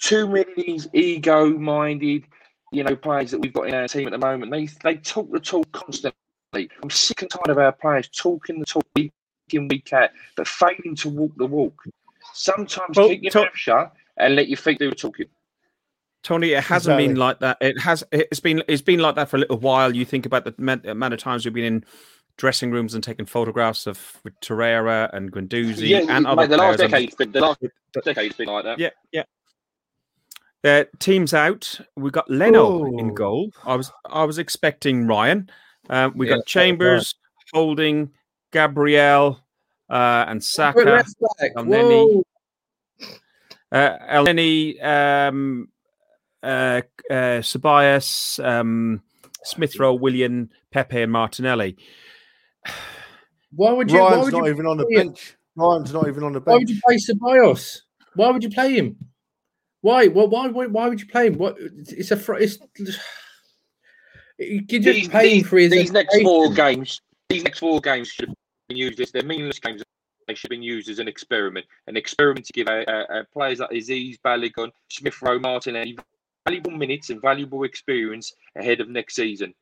Too 0.00 0.28
many 0.28 0.50
of 0.52 0.56
these 0.56 0.88
ego-minded, 0.92 2.24
you 2.70 2.84
know, 2.84 2.94
players 2.94 3.32
that 3.32 3.40
we've 3.40 3.52
got 3.52 3.68
in 3.68 3.74
our 3.74 3.88
team 3.88 4.06
at 4.06 4.12
the 4.12 4.18
moment. 4.18 4.52
They 4.52 4.66
they 4.84 4.96
talk 4.96 5.30
the 5.32 5.40
talk 5.40 5.70
constantly. 5.72 6.70
I'm 6.82 6.90
sick 6.90 7.22
and 7.22 7.30
tired 7.30 7.48
of 7.50 7.58
our 7.58 7.72
players 7.72 8.08
talking 8.08 8.60
the 8.60 8.66
talk 8.66 8.84
week 8.94 9.12
in 9.50 9.68
week 9.68 9.92
out, 9.92 10.10
but 10.36 10.46
failing 10.46 10.94
to 10.96 11.08
walk 11.08 11.32
the 11.36 11.46
walk. 11.46 11.82
Sometimes 12.34 12.96
Well, 12.96 13.08
keep 13.08 13.22
your 13.22 13.32
mouth 13.34 13.48
shut 13.54 13.92
and 14.18 14.36
let 14.36 14.48
your 14.48 14.58
feet 14.58 14.78
do 14.78 14.90
the 14.90 14.96
talking. 14.96 15.26
Tony, 16.22 16.50
it 16.52 16.64
hasn't 16.64 16.98
been 16.98 17.14
like 17.16 17.38
that. 17.40 17.58
It 17.60 17.78
has. 17.80 18.02
It's 18.12 18.40
been. 18.40 18.62
It's 18.68 18.82
been 18.82 18.98
like 19.00 19.14
that 19.14 19.28
for 19.28 19.36
a 19.36 19.40
little 19.40 19.58
while. 19.58 19.94
You 19.94 20.04
think 20.04 20.26
about 20.26 20.44
the 20.44 20.54
amount 20.90 21.14
of 21.14 21.20
times 21.20 21.44
we've 21.44 21.54
been 21.54 21.64
in 21.64 21.84
dressing 22.36 22.70
rooms 22.70 22.94
and 22.94 23.02
taking 23.02 23.24
photographs 23.26 23.86
of 23.86 24.20
with 24.24 24.38
Torreira 24.40 25.10
and 25.12 25.32
Guendouzi 25.32 25.88
Yeah, 25.88 26.00
and 26.08 26.26
other 26.26 26.42
mate, 26.42 26.50
the 26.50 26.56
last 26.56 26.76
players. 26.76 26.90
decade's 26.90 27.14
been 27.14 27.32
the 27.32 27.40
last 27.40 27.60
decade's 28.04 28.36
been 28.36 28.48
like 28.48 28.64
that. 28.64 28.78
Yeah, 28.78 28.90
yeah. 29.12 29.22
Uh, 30.64 30.84
teams 30.98 31.32
out. 31.34 31.80
We 31.96 32.10
got 32.10 32.28
Leno 32.30 32.84
in 32.98 33.10
Oh. 33.10 33.14
goal. 33.14 33.52
I 33.64 33.76
was. 33.76 33.92
I 34.04 34.24
was 34.24 34.38
expecting 34.38 35.06
Ryan. 35.06 35.50
Um, 35.88 36.12
we 36.16 36.28
Yeah, 36.28 36.36
got 36.36 36.46
Chambers, 36.46 37.14
Holding, 37.52 38.10
Gabriel, 38.52 39.40
uh, 39.88 40.24
and 40.28 40.40
But 40.40 40.44
Saka. 40.44 40.80
left 40.80 41.14
back, 41.38 41.54
Elneny. 41.54 42.22
Uh, 43.70 43.98
Elneny, 44.10 44.82
um, 44.82 45.68
uh, 46.42 46.82
uh, 47.10 47.40
Ceballos, 47.40 48.44
um, 48.44 49.02
Smith 49.44 49.78
Rowe, 49.78 49.94
Willian, 49.94 50.50
Pepe, 50.70 51.02
and 51.02 51.12
Martinelli. 51.12 51.76
Why 53.52 53.72
would 53.72 53.90
you? 53.90 53.98
why 53.98 54.10
Ryan's 54.10 54.24
would 54.24 54.34
not 54.34 54.44
you, 54.44 54.52
even 54.52 54.66
on 54.66 54.76
the 54.76 54.86
yeah. 54.90 54.98
bench. 55.04 55.36
Ryan's 55.56 55.92
not 55.92 56.08
even 56.08 56.22
on 56.22 56.32
the 56.32 56.40
bench. 56.40 56.52
why 56.52 56.58
would 56.58 56.70
you 56.70 56.80
play 56.84 56.96
Ceballos? 56.96 57.80
Why 58.14 58.30
would 58.30 58.42
you 58.42 58.50
play 58.50 58.74
him? 58.74 58.96
Why? 59.80 60.08
Well, 60.08 60.28
why? 60.28 60.48
Why, 60.48 60.66
why 60.66 60.88
would 60.88 61.00
you 61.00 61.06
play 61.06 61.28
him? 61.28 61.38
What? 61.38 61.56
It's 61.58 62.10
a. 62.10 62.16
fr- 62.16 62.34
It's. 62.34 62.58
You 64.38 64.64
can 64.66 64.82
just 64.82 64.94
These, 64.94 65.08
pay 65.08 65.28
these, 65.34 65.46
for 65.48 65.58
his. 65.58 65.70
these 65.72 65.92
next 65.92 66.22
four 66.22 66.52
games, 66.52 67.00
these 67.28 67.42
next 67.42 67.58
four 67.58 67.80
games 67.80 68.08
should 68.08 68.28
have 68.28 68.36
been 68.68 68.76
used 68.76 69.00
as 69.00 69.10
they're 69.10 69.24
meaningless 69.24 69.58
games. 69.58 69.82
They 70.28 70.34
should 70.34 70.50
have 70.52 70.56
been 70.56 70.62
used 70.62 70.88
as 70.90 70.98
an 70.98 71.08
experiment, 71.08 71.66
an 71.86 71.96
experiment 71.96 72.44
to 72.46 72.52
give 72.52 72.68
our, 72.68 72.84
our, 72.86 73.10
our 73.10 73.26
players 73.32 73.60
like 73.60 73.70
Azeez, 73.70 74.16
Balogun, 74.24 74.70
Smith 74.90 75.20
Rowe, 75.22 75.38
Martinelli 75.38 75.98
valuable 76.48 76.70
minutes 76.70 77.10
and 77.10 77.20
valuable 77.20 77.64
experience 77.64 78.34
ahead 78.56 78.80
of 78.80 78.88
next 78.88 79.14
season. 79.14 79.52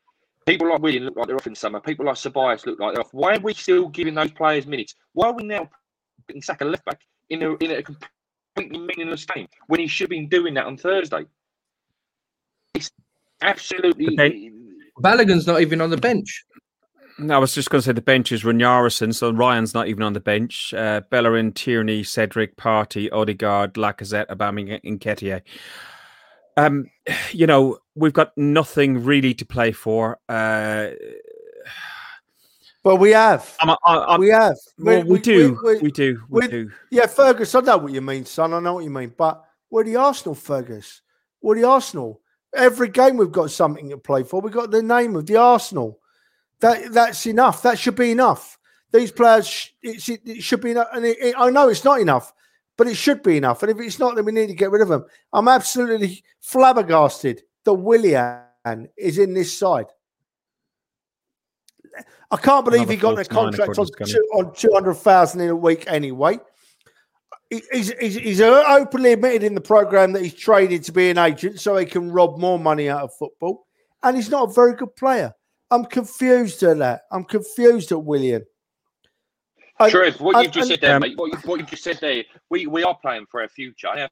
People 0.46 0.70
like 0.70 0.80
Willian 0.80 1.04
look 1.04 1.16
like 1.16 1.26
they're 1.26 1.36
off 1.36 1.48
in 1.48 1.54
summer. 1.54 1.80
People 1.80 2.06
like 2.06 2.14
Ceballos 2.14 2.64
look 2.66 2.78
like 2.78 2.94
they're 2.94 3.02
off. 3.02 3.12
Why 3.12 3.34
are 3.34 3.40
we 3.40 3.54
still 3.54 3.88
giving 3.88 4.14
those 4.14 4.30
players 4.30 4.66
minutes? 4.66 4.94
Why 5.12 5.28
are 5.28 5.32
we 5.32 5.42
now 5.42 5.68
putting 6.26 6.42
Saka 6.42 6.64
left 6.64 6.84
back 6.84 7.00
in 7.30 7.42
a, 7.42 7.54
in 7.56 7.72
a 7.72 7.82
completely 7.82 8.78
meaningless 8.78 9.24
game 9.24 9.48
when 9.66 9.80
he 9.80 9.88
should 9.88 10.04
have 10.04 10.10
been 10.10 10.28
doing 10.28 10.54
that 10.54 10.66
on 10.66 10.76
Thursday? 10.76 11.24
It's 12.74 12.90
absolutely. 13.42 14.08
Okay. 14.12 14.52
Balogun's 15.02 15.46
not 15.46 15.60
even 15.60 15.80
on 15.80 15.90
the 15.90 15.96
bench. 15.96 16.44
No, 17.18 17.34
I 17.34 17.38
was 17.38 17.54
just 17.54 17.70
going 17.70 17.80
to 17.80 17.86
say 17.86 17.92
the 17.92 18.02
bench 18.02 18.30
is 18.30 18.44
Runarsson, 18.44 19.14
so 19.14 19.32
Ryan's 19.32 19.72
not 19.72 19.88
even 19.88 20.02
on 20.02 20.12
the 20.12 20.20
bench. 20.20 20.74
Uh, 20.74 21.00
Bellerin, 21.10 21.52
Tierney, 21.52 22.04
Cedric, 22.04 22.56
Partey, 22.56 23.08
Odegaard, 23.10 23.74
Lacazette, 23.74 24.26
Aubameyang, 24.28 24.80
and 24.84 25.00
Nketiah. 25.00 25.40
Um, 26.56 26.90
you 27.32 27.46
know, 27.46 27.78
we've 27.94 28.12
got 28.12 28.32
nothing 28.36 29.04
really 29.04 29.34
to 29.34 29.44
play 29.46 29.72
for. 29.72 30.18
Uh, 30.28 30.90
But 32.82 32.96
we 32.96 33.10
have. 33.10 33.56
I'm, 33.60 33.70
I, 33.70 33.76
I'm, 34.14 34.20
we 34.20 34.28
have. 34.28 34.56
well, 34.78 35.02
we, 35.02 35.18
do, 35.18 35.58
we, 35.64 35.78
we- 35.80 35.90
do, 35.90 36.22
we 36.28 36.40
we- 36.42 36.48
do. 36.48 36.70
Yeah, 36.90 37.06
Fergus, 37.06 37.52
I 37.56 37.60
know 37.60 37.78
what 37.78 37.92
you 37.92 38.00
mean, 38.00 38.24
son. 38.24 38.54
I 38.54 38.60
know 38.60 38.74
what 38.74 38.84
you 38.84 38.90
mean. 38.90 39.12
But 39.16 39.42
we're 39.70 39.82
the 39.82 39.96
Arsenal, 39.96 40.36
Fergus. 40.36 41.02
We're 41.42 41.56
the 41.56 41.64
Arsenal. 41.64 42.20
Every 42.54 42.88
game 42.88 43.16
we've 43.16 43.32
got 43.32 43.50
something 43.50 43.90
to 43.90 43.98
play 43.98 44.22
for. 44.22 44.40
We've 44.40 44.52
got 44.52 44.70
the 44.70 44.84
name 44.84 45.16
of 45.16 45.26
the 45.26 45.34
Arsenal. 45.36 45.98
That 46.60 46.92
that's 46.92 47.26
enough. 47.26 47.62
That 47.62 47.76
should 47.76 47.96
be 47.96 48.12
enough. 48.12 48.56
These 48.92 49.10
players, 49.10 49.72
it, 49.82 50.00
should- 50.00 50.20
it 50.24 50.42
should 50.44 50.60
be 50.60 50.70
enough. 50.70 50.86
And 50.94 51.04
it, 51.04 51.18
it- 51.20 51.34
I 51.36 51.50
know 51.50 51.68
it's 51.68 51.82
not 51.84 52.00
enough, 52.00 52.32
but 52.76 52.86
it 52.86 52.96
should 52.96 53.22
be 53.22 53.36
enough. 53.36 53.62
And 53.62 53.70
if 53.70 53.78
it's 53.80 53.98
not, 53.98 54.14
then 54.14 54.24
we 54.24 54.32
need 54.32 54.48
to 54.48 54.54
get 54.54 54.70
rid 54.70 54.82
of 54.82 54.88
them. 54.88 55.04
I'm 55.32 55.48
absolutely 55.48 56.22
flabbergasted 56.40 57.42
that 57.64 57.74
Willian 57.74 58.40
is 58.96 59.18
in 59.18 59.34
this 59.34 59.56
side. 59.58 59.86
I 62.30 62.36
can't 62.36 62.64
believe 62.64 62.82
Another 62.82 62.92
he 62.92 62.98
got 62.98 63.18
a 63.18 63.24
contract 63.24 63.78
on, 63.78 63.86
two, 63.86 64.28
on 64.34 64.54
200,000 64.54 65.40
in 65.40 65.48
a 65.48 65.56
week 65.56 65.84
anyway. 65.86 66.38
He's, 67.48 67.92
he's, 68.00 68.16
he's 68.16 68.40
uh, 68.40 68.64
openly 68.66 69.12
admitted 69.12 69.44
in 69.44 69.54
the 69.54 69.60
program 69.60 70.12
that 70.12 70.22
he's 70.22 70.34
traded 70.34 70.82
to 70.84 70.92
be 70.92 71.10
an 71.10 71.18
agent 71.18 71.60
so 71.60 71.76
he 71.76 71.86
can 71.86 72.10
rob 72.10 72.38
more 72.38 72.58
money 72.58 72.88
out 72.88 73.02
of 73.02 73.14
football. 73.14 73.66
And 74.02 74.16
he's 74.16 74.30
not 74.30 74.50
a 74.50 74.52
very 74.52 74.74
good 74.74 74.94
player. 74.96 75.32
I'm 75.70 75.84
confused 75.84 76.62
at 76.64 76.78
that. 76.78 77.02
I'm 77.12 77.24
confused 77.24 77.92
at 77.92 78.02
Willian. 78.02 78.44
I- 79.78 79.90
Trev, 79.90 80.20
what 80.20 80.42
you've 80.42 80.52
just 80.52 80.70
I- 80.70 80.74
said 80.74 80.80
there, 80.80 80.96
Um, 80.96 81.02
mate, 81.02 81.16
what, 81.16 81.32
you, 81.32 81.38
what 81.48 81.66
just 81.66 81.84
said 81.84 81.98
there, 82.00 82.24
we, 82.50 82.66
we 82.66 82.82
are 82.82 82.96
playing 82.96 83.26
for 83.26 83.42
our 83.42 83.48
future. 83.48 83.88
Our 83.88 84.08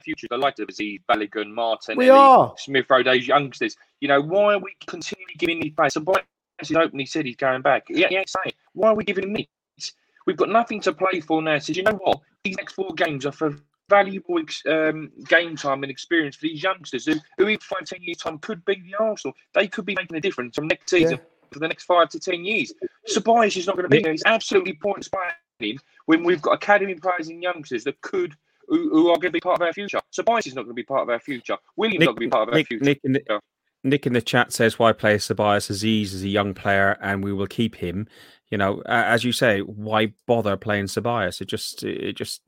future, 0.00 0.26
the 0.30 0.38
likes 0.38 0.60
of 0.60 0.68
Azeez, 0.68 1.02
Balogun, 1.08 1.50
Martin, 1.52 1.96
We 1.96 2.08
are. 2.08 2.54
Smith 2.56 2.86
Rowe, 2.88 3.02
those 3.02 3.26
youngsters. 3.26 3.76
You 4.00 4.08
know, 4.08 4.20
why 4.20 4.54
are 4.54 4.58
we 4.58 4.74
continually 4.86 5.34
giving 5.36 5.60
these 5.60 5.72
players? 5.72 5.94
So 5.94 6.00
Boy 6.00 6.20
has 6.58 6.70
openly 6.72 7.06
said 7.06 7.26
he's 7.26 7.36
going 7.36 7.62
back. 7.62 7.86
Yeah, 7.88 8.08
yeah, 8.10 8.22
saying 8.26 8.54
why 8.72 8.88
are 8.88 8.94
we 8.94 9.04
giving 9.04 9.24
him 9.24 9.32
minutes? 9.32 9.92
We've 10.26 10.36
got 10.36 10.50
nothing 10.50 10.80
to 10.82 10.92
play 10.92 11.20
for 11.20 11.42
now. 11.42 11.58
Says, 11.58 11.76
you 11.76 11.82
know 11.82 11.98
what? 12.02 12.20
These 12.44 12.56
next 12.56 12.74
four 12.74 12.90
games 12.94 13.26
are 13.26 13.32
for 13.32 13.56
valuable 13.88 14.38
ex- 14.38 14.62
um, 14.66 15.10
game 15.26 15.56
time 15.56 15.82
and 15.82 15.90
experience 15.90 16.36
for 16.36 16.42
these 16.42 16.62
youngsters 16.62 17.06
who, 17.06 17.14
who 17.38 17.46
in 17.46 17.58
five, 17.60 17.86
ten 17.86 18.02
years' 18.02 18.18
time 18.18 18.38
could 18.38 18.62
be 18.66 18.74
the 18.74 19.02
Arsenal. 19.02 19.34
They 19.54 19.66
could 19.66 19.86
be 19.86 19.94
making 19.94 20.16
a 20.16 20.20
difference 20.20 20.56
from 20.56 20.68
next 20.68 20.90
season 20.90 21.18
for 21.52 21.58
the 21.58 21.68
next 21.68 21.84
five 21.84 22.08
to 22.10 22.20
ten 22.20 22.44
years. 22.44 22.72
Ceballos 23.08 23.56
is 23.56 23.66
not 23.66 23.76
going 23.76 23.84
to 23.84 23.96
be 23.96 24.02
there. 24.02 24.12
He's 24.12 24.22
absolutely 24.26 24.74
pointless 24.74 25.08
playing 25.08 25.74
him 25.74 25.80
when 26.06 26.24
we've 26.24 26.42
got 26.42 26.52
academy 26.52 26.94
players 26.94 27.28
and 27.28 27.42
youngsters 27.42 27.84
that 27.84 28.00
could, 28.00 28.34
who, 28.68 28.90
who 28.90 29.08
are 29.08 29.16
going 29.16 29.22
to 29.22 29.30
be 29.32 29.40
part 29.40 29.60
of 29.60 29.66
our 29.66 29.72
future. 29.72 30.00
Ceballos 30.16 30.46
is 30.46 30.54
not 30.54 30.62
going 30.62 30.70
to 30.70 30.74
be 30.74 30.84
part 30.84 31.02
of 31.02 31.08
our 31.08 31.20
future. 31.20 31.56
Willian's 31.76 32.04
not 32.04 32.16
going 32.16 32.16
to 32.16 32.20
be 32.20 32.28
part 32.30 32.48
of 32.48 32.52
our 32.52 32.58
Nick, 32.58 32.68
future. 32.68 32.84
Nick, 32.84 33.00
in 33.04 33.12
the, 33.12 33.40
Nick 33.84 34.06
in 34.06 34.12
the 34.12 34.22
chat 34.22 34.52
says, 34.52 34.78
"Why 34.78 34.92
play 34.92 35.16
Sabias 35.16 35.70
Azeez 35.70 36.14
as 36.14 36.22
a 36.22 36.28
young 36.28 36.54
player, 36.54 36.96
and 37.00 37.22
we 37.22 37.32
will 37.32 37.46
keep 37.46 37.76
him." 37.76 38.06
You 38.50 38.58
know, 38.58 38.80
uh, 38.86 39.04
as 39.06 39.24
you 39.24 39.32
say, 39.32 39.60
why 39.60 40.14
bother 40.26 40.56
playing 40.56 40.86
Ceballos? 40.86 41.40
It 41.40 41.46
just, 41.46 41.84
it 41.84 42.14
just, 42.14 42.40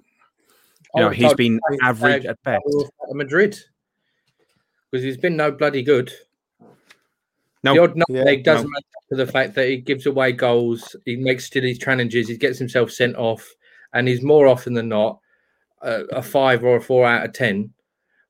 you 0.94 1.02
know, 1.02 1.10
he's 1.10 1.34
been 1.34 1.60
average 1.82 2.24
at 2.24 2.42
best. 2.42 2.62
at 3.08 3.14
Madrid 3.14 3.58
because 4.90 5.04
he's 5.04 5.18
been 5.18 5.36
no 5.36 5.52
bloody 5.52 5.82
good. 5.82 6.10
No, 7.62 7.75
the 7.75 7.83
odd 7.83 7.96
Yeah, 7.96 8.05
nutmeg 8.09 8.44
doesn't 8.44 8.66
no. 8.66 8.70
matter 8.70 8.87
to 9.11 9.16
the 9.16 9.31
fact 9.31 9.55
that 9.55 9.68
he 9.68 9.77
gives 9.77 10.07
away 10.07 10.33
goals, 10.33 10.96
he 11.05 11.16
makes 11.16 11.51
silly 11.51 11.75
challenges, 11.75 12.29
he 12.29 12.37
gets 12.37 12.59
himself 12.59 12.90
sent 12.90 13.16
off, 13.16 13.46
and 13.92 14.09
he's 14.09 14.23
more 14.23 14.46
often 14.46 14.75
than 14.75 14.88
not 14.88 15.18
a, 15.83 16.05
a 16.12 16.23
five 16.23 16.64
or 16.64 16.77
a 16.77 16.81
four 16.81 17.07
out 17.07 17.25
of 17.27 17.33
ten. 17.33 17.73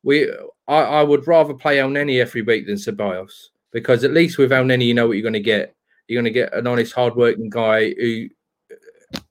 We, 0.02 0.30
I, 0.66 0.78
I 0.78 1.02
would 1.02 1.26
rather 1.28 1.54
play 1.54 1.76
Elneny 1.76 2.20
every 2.20 2.42
week 2.42 2.66
than 2.66 2.76
Ceballos 2.76 3.48
because 3.72 4.02
at 4.02 4.12
least 4.12 4.38
with 4.38 4.50
Elneny, 4.50 4.86
you 4.86 4.94
know 4.94 5.06
what 5.06 5.12
you're 5.12 5.22
going 5.22 5.32
to 5.34 5.40
get. 5.40 5.76
You're 6.08 6.20
going 6.20 6.32
to 6.32 6.40
get 6.40 6.54
an 6.54 6.66
honest, 6.66 6.92
hard-working 6.92 7.50
guy 7.50 7.94
who 7.94 8.28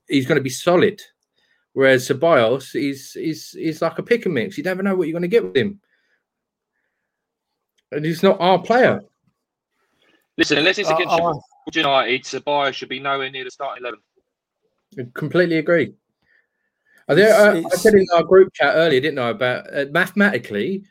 he's 0.08 0.26
going 0.26 0.38
to 0.38 0.42
be 0.42 0.48
solid. 0.48 1.02
Whereas 1.72 2.08
Ceballos, 2.08 2.74
is 2.74 3.12
he's 3.12 3.50
he's 3.50 3.82
like 3.82 3.98
a 3.98 4.02
pick 4.02 4.24
and 4.24 4.34
mix. 4.34 4.56
You 4.56 4.64
never 4.64 4.82
know 4.82 4.94
what 4.94 5.06
you're 5.06 5.12
going 5.12 5.22
to 5.22 5.28
get 5.28 5.44
with 5.44 5.56
him, 5.56 5.80
and 7.92 8.04
he's 8.04 8.22
not 8.22 8.40
our 8.40 8.58
player. 8.58 9.02
Listen, 10.38 10.58
unless 10.58 10.78
it's 10.78 10.90
against 10.90 11.12
Uh, 11.12 11.30
uh, 11.30 11.34
United, 11.72 12.22
Ceballos 12.24 12.72
should 12.72 12.88
be 12.88 12.98
nowhere 13.00 13.30
near 13.30 13.44
the 13.44 13.50
starting 13.50 13.82
eleven. 13.84 14.00
I 14.98 15.02
completely 15.14 15.58
agree. 15.58 15.94
I, 17.08 17.14
think, 17.14 17.26
It's- 17.28 17.40
I, 17.40 17.58
I 17.58 17.76
said 17.76 17.94
in 17.94 18.06
our 18.14 18.22
group 18.22 18.52
chat 18.54 18.74
earlier, 18.74 19.00
didn't 19.00 19.18
I? 19.18 19.30
About 19.30 19.66
uh, 19.74 19.86
mathematically, 19.90 20.84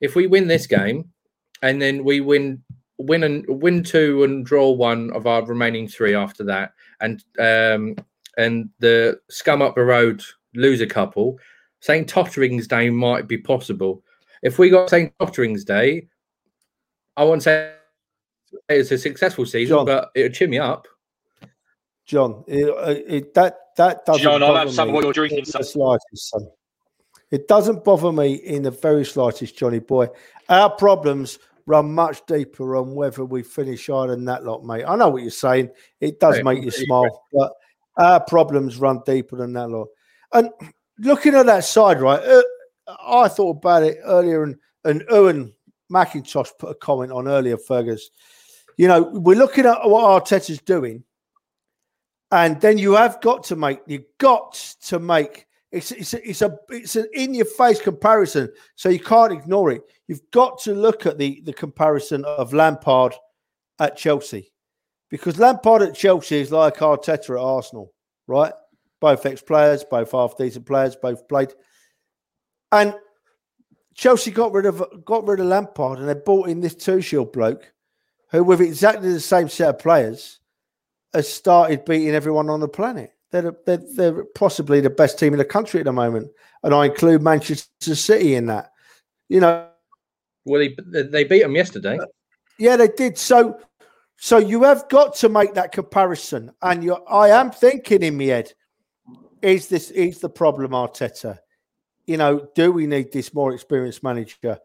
if 0.00 0.14
we 0.14 0.26
win 0.26 0.46
this 0.46 0.66
game 0.66 1.10
and 1.62 1.80
then 1.80 2.04
we 2.04 2.20
win, 2.20 2.62
win 2.98 3.24
and 3.24 3.44
win 3.48 3.82
two 3.82 4.24
and 4.24 4.44
draw 4.44 4.70
one 4.70 5.10
of 5.12 5.26
our 5.26 5.44
remaining 5.44 5.88
three 5.88 6.14
after 6.14 6.44
that, 6.44 6.72
and 7.00 7.24
um, 7.38 7.96
and 8.38 8.70
the 8.78 9.20
scum 9.28 9.62
up 9.62 9.74
the 9.74 9.82
road 9.84 10.22
lose 10.54 10.80
a 10.80 10.86
couple, 10.86 11.38
St 11.80 12.08
Tottering's 12.08 12.66
Day 12.66 12.90
might 12.90 13.26
be 13.26 13.38
possible. 13.38 14.02
If 14.42 14.58
we 14.58 14.70
got 14.70 14.90
St 14.90 15.12
Tottering's 15.18 15.64
Day, 15.64 16.08
I 17.16 17.24
won't 17.24 17.42
say 17.42 17.72
it's 18.68 18.90
a 18.90 18.98
successful 18.98 19.46
season, 19.46 19.76
John. 19.76 19.86
but 19.86 20.10
it'll 20.14 20.32
cheer 20.32 20.48
me 20.48 20.58
up. 20.58 20.86
John, 22.04 22.44
it, 22.46 22.68
uh, 22.68 23.00
it, 23.06 23.34
that 23.34 23.58
that 23.76 24.04
doesn't 24.04 24.22
John, 24.22 24.42
I'll 24.42 24.54
have 24.54 24.66
bother 24.66 24.72
some 24.72 24.88
of 24.88 24.92
me 24.92 24.94
what 24.94 25.04
you're 25.04 25.12
drinking, 25.12 25.38
in 25.38 25.44
the 25.44 25.64
slightest, 25.64 26.30
son. 26.30 26.48
It 27.30 27.48
doesn't 27.48 27.84
bother 27.84 28.12
me 28.12 28.34
in 28.34 28.62
the 28.62 28.70
very 28.70 29.04
slightest, 29.04 29.56
Johnny 29.56 29.78
boy. 29.78 30.08
Our 30.48 30.70
problems 30.70 31.38
run 31.66 31.94
much 31.94 32.26
deeper 32.26 32.76
on 32.76 32.94
whether 32.94 33.24
we 33.24 33.42
finish 33.42 33.86
higher 33.86 34.08
than 34.08 34.24
that 34.26 34.44
lot, 34.44 34.64
mate. 34.64 34.84
I 34.86 34.96
know 34.96 35.08
what 35.08 35.22
you're 35.22 35.30
saying. 35.30 35.70
It 36.00 36.20
does 36.20 36.38
yeah, 36.38 36.42
make 36.42 36.62
you 36.62 36.70
smile, 36.70 37.24
but 37.32 37.52
our 37.96 38.20
problems 38.20 38.78
run 38.78 39.00
deeper 39.06 39.36
than 39.36 39.52
that 39.54 39.68
lot. 39.68 39.88
And 40.32 40.50
looking 40.98 41.34
at 41.34 41.46
that 41.46 41.64
side, 41.64 42.00
right, 42.00 42.20
uh, 42.20 42.42
I 43.06 43.28
thought 43.28 43.58
about 43.58 43.84
it 43.84 43.98
earlier, 44.04 44.42
and, 44.42 44.56
and 44.84 45.04
Owen 45.08 45.54
McIntosh 45.90 46.50
put 46.58 46.70
a 46.70 46.74
comment 46.74 47.12
on 47.12 47.28
earlier, 47.28 47.56
Fergus. 47.56 48.10
You 48.76 48.88
know, 48.88 49.02
we're 49.02 49.36
looking 49.36 49.66
at 49.66 49.88
what 49.88 50.24
Arteta's 50.24 50.60
doing, 50.60 51.04
and 52.30 52.60
then 52.60 52.78
you 52.78 52.92
have 52.92 53.20
got 53.20 53.44
to 53.44 53.56
make, 53.56 53.80
you've 53.86 54.04
got 54.18 54.52
to 54.84 54.98
make 54.98 55.46
it's 55.72 55.90
it's 55.90 56.12
a, 56.12 56.28
it's 56.28 56.42
a 56.42 56.58
it's 56.68 56.96
an 56.96 57.06
in 57.14 57.32
your 57.32 57.46
face 57.46 57.80
comparison, 57.80 58.52
so 58.76 58.90
you 58.90 59.00
can't 59.00 59.32
ignore 59.32 59.70
it. 59.70 59.82
You've 60.06 60.30
got 60.30 60.60
to 60.60 60.74
look 60.74 61.06
at 61.06 61.16
the 61.16 61.40
the 61.44 61.52
comparison 61.54 62.24
of 62.26 62.52
Lampard 62.52 63.14
at 63.78 63.96
Chelsea, 63.96 64.52
because 65.08 65.38
Lampard 65.38 65.80
at 65.80 65.94
Chelsea 65.94 66.40
is 66.40 66.52
like 66.52 66.76
Arteta 66.76 67.30
at 67.30 67.42
Arsenal, 67.42 67.94
right? 68.26 68.52
Both 69.00 69.24
ex 69.24 69.40
players, 69.40 69.82
both 69.82 70.12
half 70.12 70.36
decent 70.36 70.66
players, 70.66 70.94
both 70.94 71.26
played, 71.26 71.54
and 72.70 72.94
Chelsea 73.94 74.30
got 74.30 74.52
rid 74.52 74.66
of 74.66 74.84
got 75.06 75.26
rid 75.26 75.40
of 75.40 75.46
Lampard, 75.46 76.00
and 76.00 76.08
they 76.08 76.14
bought 76.14 76.50
in 76.50 76.60
this 76.60 76.74
Tuchel 76.74 77.32
bloke, 77.32 77.72
who 78.32 78.42
with 78.42 78.60
exactly 78.60 79.12
the 79.12 79.20
same 79.20 79.48
set 79.48 79.68
of 79.68 79.78
players, 79.78 80.40
has 81.14 81.32
started 81.32 81.84
beating 81.84 82.14
everyone 82.14 82.48
on 82.48 82.60
the 82.60 82.68
planet. 82.68 83.12
They're, 83.30 83.54
they're, 83.66 83.82
they're 83.94 84.24
possibly 84.34 84.80
the 84.80 84.90
best 84.90 85.18
team 85.18 85.32
in 85.34 85.38
the 85.38 85.44
country 85.44 85.80
at 85.80 85.86
the 85.86 85.92
moment, 85.92 86.30
and 86.62 86.74
I 86.74 86.86
include 86.86 87.22
Manchester 87.22 87.94
City 87.94 88.34
in 88.34 88.46
that. 88.46 88.72
You 89.28 89.40
know, 89.40 89.68
well, 90.44 90.60
they 90.60 91.02
they 91.02 91.24
beat 91.24 91.42
them 91.42 91.54
yesterday. 91.54 91.98
Yeah, 92.58 92.76
they 92.76 92.88
did. 92.88 93.16
So, 93.16 93.58
so 94.16 94.38
you 94.38 94.62
have 94.64 94.88
got 94.88 95.14
to 95.16 95.28
make 95.28 95.54
that 95.54 95.72
comparison, 95.72 96.52
and 96.60 96.82
you 96.82 96.94
I 96.94 97.28
am 97.28 97.50
thinking 97.50 98.02
in 98.02 98.18
my 98.18 98.24
head, 98.24 98.52
is 99.40 99.68
this 99.68 99.90
is 99.90 100.20
the 100.20 100.28
problem, 100.28 100.72
Arteta? 100.72 101.38
You 102.06 102.16
know, 102.16 102.48
do 102.54 102.72
we 102.72 102.86
need 102.86 103.12
this 103.12 103.32
more 103.32 103.54
experienced 103.54 104.02
manager? 104.02 104.58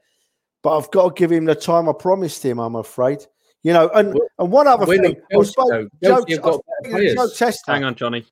But 0.63 0.77
I've 0.77 0.91
got 0.91 1.15
to 1.15 1.19
give 1.19 1.31
him 1.31 1.45
the 1.45 1.55
time 1.55 1.87
I 1.87 1.93
promised 1.93 2.43
him. 2.43 2.59
I'm 2.59 2.75
afraid. 2.75 3.25
You 3.63 3.73
know, 3.73 3.89
and, 3.89 4.17
and 4.39 4.51
one 4.51 4.67
other 4.67 4.85
thing, 4.85 5.15
spoke, 5.43 5.89
Joe, 6.01 6.23
Joe, 6.25 6.61
Joe 6.85 7.29
Testa. 7.29 7.71
Hang 7.71 7.83
on, 7.83 7.95
Johnny. 7.95 8.25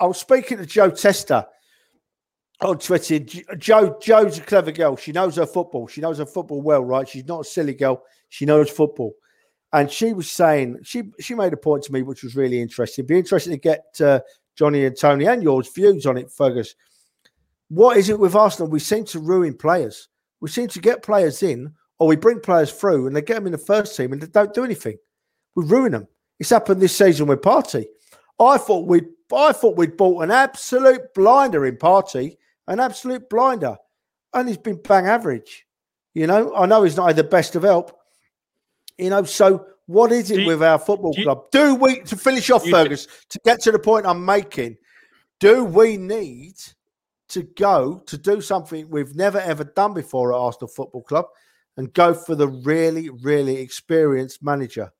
I 0.00 0.06
was 0.06 0.18
speaking 0.18 0.58
to 0.58 0.66
Joe 0.66 0.90
Tester 0.90 1.46
on 2.60 2.78
Twitter. 2.78 3.18
Joe, 3.56 3.98
Joe's 4.00 4.38
a 4.38 4.40
clever 4.40 4.72
girl. 4.72 4.96
She 4.96 5.12
knows 5.12 5.36
her 5.36 5.46
football. 5.46 5.86
She 5.86 6.00
knows 6.00 6.18
her 6.18 6.26
football 6.26 6.60
well, 6.60 6.84
right? 6.84 7.08
She's 7.08 7.26
not 7.26 7.42
a 7.42 7.44
silly 7.44 7.74
girl. 7.74 8.02
She 8.28 8.44
knows 8.44 8.70
football. 8.70 9.14
And 9.72 9.90
she 9.90 10.12
was 10.12 10.30
saying, 10.30 10.78
she 10.82 11.04
she 11.20 11.34
made 11.34 11.52
a 11.52 11.56
point 11.56 11.84
to 11.84 11.92
me, 11.92 12.02
which 12.02 12.22
was 12.22 12.36
really 12.36 12.60
interesting. 12.60 13.06
Be 13.06 13.18
interesting 13.18 13.52
to 13.52 13.58
get 13.58 13.84
uh, 14.00 14.20
Johnny 14.56 14.84
and 14.84 14.98
Tony 14.98 15.26
and 15.26 15.42
yours 15.42 15.70
views 15.72 16.04
on 16.04 16.18
it, 16.18 16.30
Fergus. 16.30 16.74
What 17.68 17.96
is 17.96 18.10
it 18.10 18.18
with 18.18 18.34
Arsenal? 18.34 18.70
We 18.70 18.80
seem 18.80 19.04
to 19.06 19.18
ruin 19.18 19.56
players. 19.56 20.08
We 20.40 20.50
seem 20.50 20.68
to 20.68 20.80
get 20.80 21.02
players 21.02 21.42
in, 21.42 21.74
or 22.02 22.08
we 22.08 22.16
bring 22.16 22.40
players 22.40 22.72
through, 22.72 23.06
and 23.06 23.14
they 23.14 23.22
get 23.22 23.36
them 23.36 23.46
in 23.46 23.52
the 23.52 23.58
first 23.58 23.96
team, 23.96 24.12
and 24.12 24.20
they 24.20 24.26
don't 24.26 24.52
do 24.52 24.64
anything. 24.64 24.96
We 25.54 25.64
ruin 25.64 25.92
them. 25.92 26.08
It's 26.40 26.50
happened 26.50 26.82
this 26.82 26.96
season 26.96 27.28
with 27.28 27.42
Partey. 27.42 27.84
I 28.40 28.58
thought 28.58 28.88
we'd 28.88 29.06
I 29.32 29.52
thought 29.52 29.76
we'd 29.76 29.96
bought 29.96 30.24
an 30.24 30.32
absolute 30.32 31.14
blinder 31.14 31.64
in 31.64 31.76
Partey, 31.76 32.38
an 32.66 32.80
absolute 32.80 33.30
blinder, 33.30 33.76
and 34.34 34.48
he's 34.48 34.58
been 34.58 34.82
bang 34.82 35.06
average. 35.06 35.64
You 36.12 36.26
know, 36.26 36.52
I 36.56 36.66
know 36.66 36.82
he's 36.82 36.96
not 36.96 37.14
the 37.14 37.22
best 37.22 37.54
of 37.54 37.62
help. 37.62 37.96
You 38.98 39.10
know, 39.10 39.22
so 39.22 39.64
what 39.86 40.10
is 40.10 40.32
it 40.32 40.40
you, 40.40 40.46
with 40.48 40.60
our 40.60 40.80
football 40.80 41.12
do 41.12 41.22
club? 41.22 41.52
Do 41.52 41.76
we 41.76 42.00
to 42.00 42.16
finish 42.16 42.50
off, 42.50 42.66
Fergus? 42.66 43.06
To 43.28 43.38
get 43.44 43.60
to 43.60 43.70
the 43.70 43.78
point 43.78 44.06
I'm 44.06 44.24
making, 44.24 44.76
do 45.38 45.62
we 45.62 45.96
need 45.96 46.54
to 47.28 47.44
go 47.44 48.02
to 48.06 48.18
do 48.18 48.40
something 48.40 48.90
we've 48.90 49.14
never 49.14 49.38
ever 49.38 49.62
done 49.62 49.94
before 49.94 50.32
at 50.32 50.38
Arsenal 50.40 50.66
Football 50.66 51.04
Club 51.04 51.26
and 51.76 51.92
go 51.94 52.14
for 52.14 52.34
the 52.34 52.48
really, 52.48 53.08
really 53.10 53.56
experienced 53.56 54.42
manager? 54.42 54.92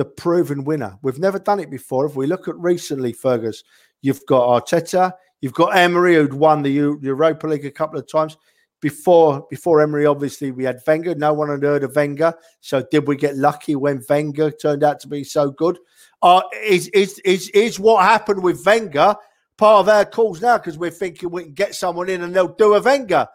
the 0.00 0.04
proven 0.06 0.64
winner. 0.64 0.96
We've 1.02 1.18
never 1.18 1.38
done 1.38 1.60
it 1.60 1.70
before. 1.70 2.06
If 2.06 2.16
we 2.16 2.26
look 2.26 2.48
at 2.48 2.56
recently, 2.56 3.12
Fergus, 3.12 3.62
you've 4.00 4.24
got 4.24 4.64
Arteta, 4.64 5.12
you've 5.42 5.52
got 5.52 5.76
Emery, 5.76 6.14
who'd 6.14 6.32
won 6.32 6.62
the 6.62 6.70
Europa 6.70 7.46
League 7.46 7.66
a 7.66 7.70
couple 7.70 7.98
of 7.98 8.10
times. 8.10 8.38
Before 8.80 9.46
before 9.50 9.82
Emery, 9.82 10.06
obviously, 10.06 10.52
we 10.52 10.64
had 10.64 10.80
Wenger. 10.86 11.14
No 11.14 11.34
one 11.34 11.50
had 11.50 11.62
heard 11.62 11.84
of 11.84 11.94
Wenger. 11.94 12.32
So 12.60 12.82
did 12.90 13.06
we 13.06 13.14
get 13.14 13.36
lucky 13.36 13.76
when 13.76 14.02
Wenger 14.08 14.50
turned 14.50 14.82
out 14.82 15.00
to 15.00 15.06
be 15.06 15.22
so 15.22 15.50
good? 15.50 15.78
Uh, 16.22 16.40
is, 16.64 16.88
is, 16.88 17.18
is, 17.18 17.50
is 17.50 17.78
what 17.78 18.02
happened 18.02 18.42
with 18.42 18.64
Wenger 18.64 19.14
part 19.58 19.80
of 19.80 19.88
our 19.90 20.06
calls 20.06 20.40
now 20.40 20.56
because 20.56 20.78
we're 20.78 20.90
thinking 20.90 21.30
we 21.30 21.42
can 21.42 21.52
get 21.52 21.74
someone 21.74 22.08
in 22.08 22.22
and 22.22 22.34
they'll 22.34 22.48
do 22.48 22.72
a 22.72 22.80
Wenger 22.80 23.28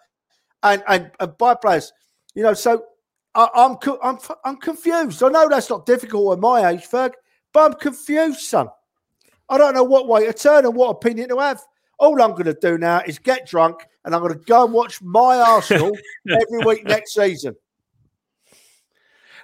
and, 0.64 0.82
and, 0.88 1.12
and 1.20 1.38
buy 1.38 1.54
players. 1.54 1.94
You 2.36 2.44
know, 2.44 2.54
so 2.54 2.84
I, 3.34 3.50
am 3.56 3.78
I'm, 3.84 4.00
I'm 4.04 4.18
I'm 4.44 4.58
confused. 4.58 5.24
I 5.24 5.30
know 5.30 5.50
that's 5.50 5.70
not 5.70 5.86
difficult 5.86 6.34
at 6.34 6.40
my 6.40 6.70
age, 6.70 6.88
Ferg, 6.88 7.12
but 7.54 7.72
I'm 7.72 7.80
confused, 7.80 8.42
son. 8.42 8.68
I 9.50 9.58
don't 9.58 9.74
know 9.74 9.84
what 9.84 10.08
way 10.08 10.26
to 10.26 10.34
turn 10.34 10.66
and 10.66 10.76
what 10.76 10.90
opinion 10.90 11.30
to 11.30 11.40
have. 11.40 11.62
All 12.00 12.22
I'm 12.22 12.32
going 12.32 12.46
to 12.46 12.54
do 12.54 12.78
now 12.78 13.02
is 13.06 13.20
get 13.20 13.48
drunk 13.48 13.88
and 14.04 14.14
I'm 14.14 14.22
going 14.22 14.34
to 14.34 14.46
go 14.46 14.66
and 14.66 14.74
watch 14.74 15.02
my 15.02 15.38
Arsenal 15.48 15.92
every 16.30 16.66
week 16.66 16.86
next 16.86 17.14
season. 17.14 17.56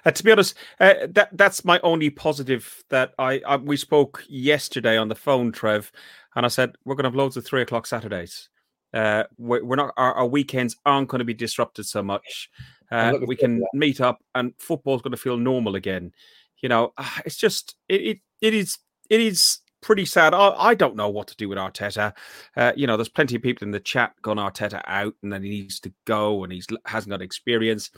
Uh, 0.04 0.10
to 0.10 0.24
be 0.24 0.32
honest, 0.32 0.56
uh, 0.80 0.94
that 1.10 1.28
that's 1.32 1.64
my 1.64 1.78
only 1.80 2.10
positive. 2.10 2.82
That 2.88 3.14
I, 3.18 3.40
I, 3.46 3.56
we 3.56 3.76
spoke 3.76 4.24
yesterday 4.28 4.96
on 4.96 5.08
the 5.08 5.14
phone, 5.14 5.52
Trev, 5.52 5.92
and 6.34 6.44
I 6.44 6.48
said 6.48 6.74
we're 6.84 6.96
going 6.96 7.04
to 7.04 7.10
have 7.10 7.16
loads 7.16 7.36
of 7.36 7.44
three 7.46 7.62
o'clock 7.62 7.86
Saturdays. 7.86 8.48
Uh, 8.94 9.24
we're, 9.38 9.64
we're 9.64 9.76
not 9.76 9.94
our, 9.96 10.12
our, 10.14 10.26
weekends 10.26 10.76
aren't 10.84 11.08
going 11.08 11.20
to 11.20 11.24
be 11.24 11.34
disrupted 11.34 11.86
so 11.86 12.02
much. 12.02 12.50
Uh, 12.90 13.14
we 13.26 13.34
can 13.34 13.64
meet 13.72 14.00
up, 14.00 14.22
and 14.34 14.52
football's 14.58 15.00
going 15.00 15.12
to 15.12 15.16
feel 15.16 15.38
normal 15.38 15.76
again. 15.76 16.12
You 16.60 16.68
know, 16.68 16.92
ah, 16.98 17.20
it's 17.24 17.36
just 17.36 17.76
it 17.88 18.02
it, 18.02 18.18
it 18.42 18.54
is 18.54 18.78
it 19.08 19.20
is 19.20 19.60
pretty 19.80 20.04
sad. 20.04 20.34
I, 20.34 20.50
I 20.50 20.74
don't 20.74 20.96
know 20.96 21.08
what 21.08 21.26
to 21.28 21.36
do 21.36 21.48
with 21.48 21.58
Arteta. 21.58 22.12
Uh, 22.56 22.72
you 22.76 22.86
know, 22.86 22.96
there's 22.96 23.08
plenty 23.08 23.36
of 23.36 23.42
people 23.42 23.66
in 23.66 23.72
the 23.72 23.80
chat 23.80 24.12
gone 24.22 24.36
Arteta 24.36 24.82
out, 24.86 25.14
and 25.22 25.32
then 25.32 25.42
he 25.42 25.50
needs 25.50 25.80
to 25.80 25.92
go, 26.06 26.44
and 26.44 26.52
he's 26.52 26.66
hasn't 26.86 27.10
got 27.10 27.22
experience. 27.22 27.90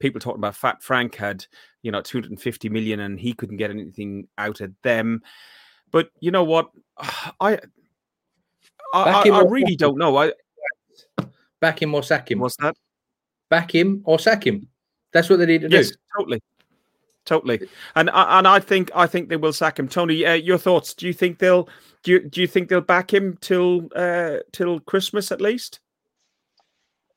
People 0.00 0.20
talking 0.20 0.40
about 0.40 0.56
Fat 0.56 0.82
Frank 0.82 1.14
had 1.16 1.44
you 1.82 1.90
know 1.90 2.00
250 2.00 2.68
million, 2.70 3.00
and 3.00 3.20
he 3.20 3.34
couldn't 3.34 3.56
get 3.58 3.70
anything 3.70 4.28
out 4.38 4.60
of 4.60 4.72
them. 4.82 5.20
But 5.90 6.10
you 6.20 6.30
know 6.30 6.44
what, 6.44 6.70
I 7.40 7.58
I, 8.94 9.02
I, 9.02 9.28
I 9.28 9.42
really 9.42 9.76
don't 9.76 9.98
know. 9.98 10.16
I 10.16 10.32
back 11.60 11.82
him 11.82 11.94
or 11.94 12.02
sack 12.02 12.30
him. 12.30 12.38
What's 12.38 12.56
that? 12.56 12.76
back 13.48 13.74
him 13.74 14.02
or 14.04 14.18
sack 14.18 14.46
him. 14.46 14.68
That's 15.12 15.30
what 15.30 15.38
they 15.38 15.46
need 15.46 15.62
to 15.62 15.70
yes, 15.70 15.90
do. 15.90 15.96
Totally, 16.16 16.42
totally. 17.24 17.68
And 17.94 18.10
and 18.12 18.46
I 18.46 18.60
think 18.60 18.90
I 18.94 19.06
think 19.06 19.28
they 19.28 19.36
will 19.36 19.52
sack 19.52 19.78
him. 19.78 19.88
Tony, 19.88 20.24
uh, 20.24 20.34
your 20.34 20.58
thoughts? 20.58 20.94
Do 20.94 21.06
you 21.06 21.12
think 21.12 21.38
they'll 21.38 21.68
do 22.02 22.12
you, 22.12 22.20
do 22.28 22.40
you 22.40 22.46
think 22.46 22.68
they'll 22.68 22.80
back 22.80 23.12
him 23.12 23.38
till 23.40 23.88
uh, 23.96 24.38
till 24.52 24.80
Christmas 24.80 25.32
at 25.32 25.40
least? 25.40 25.80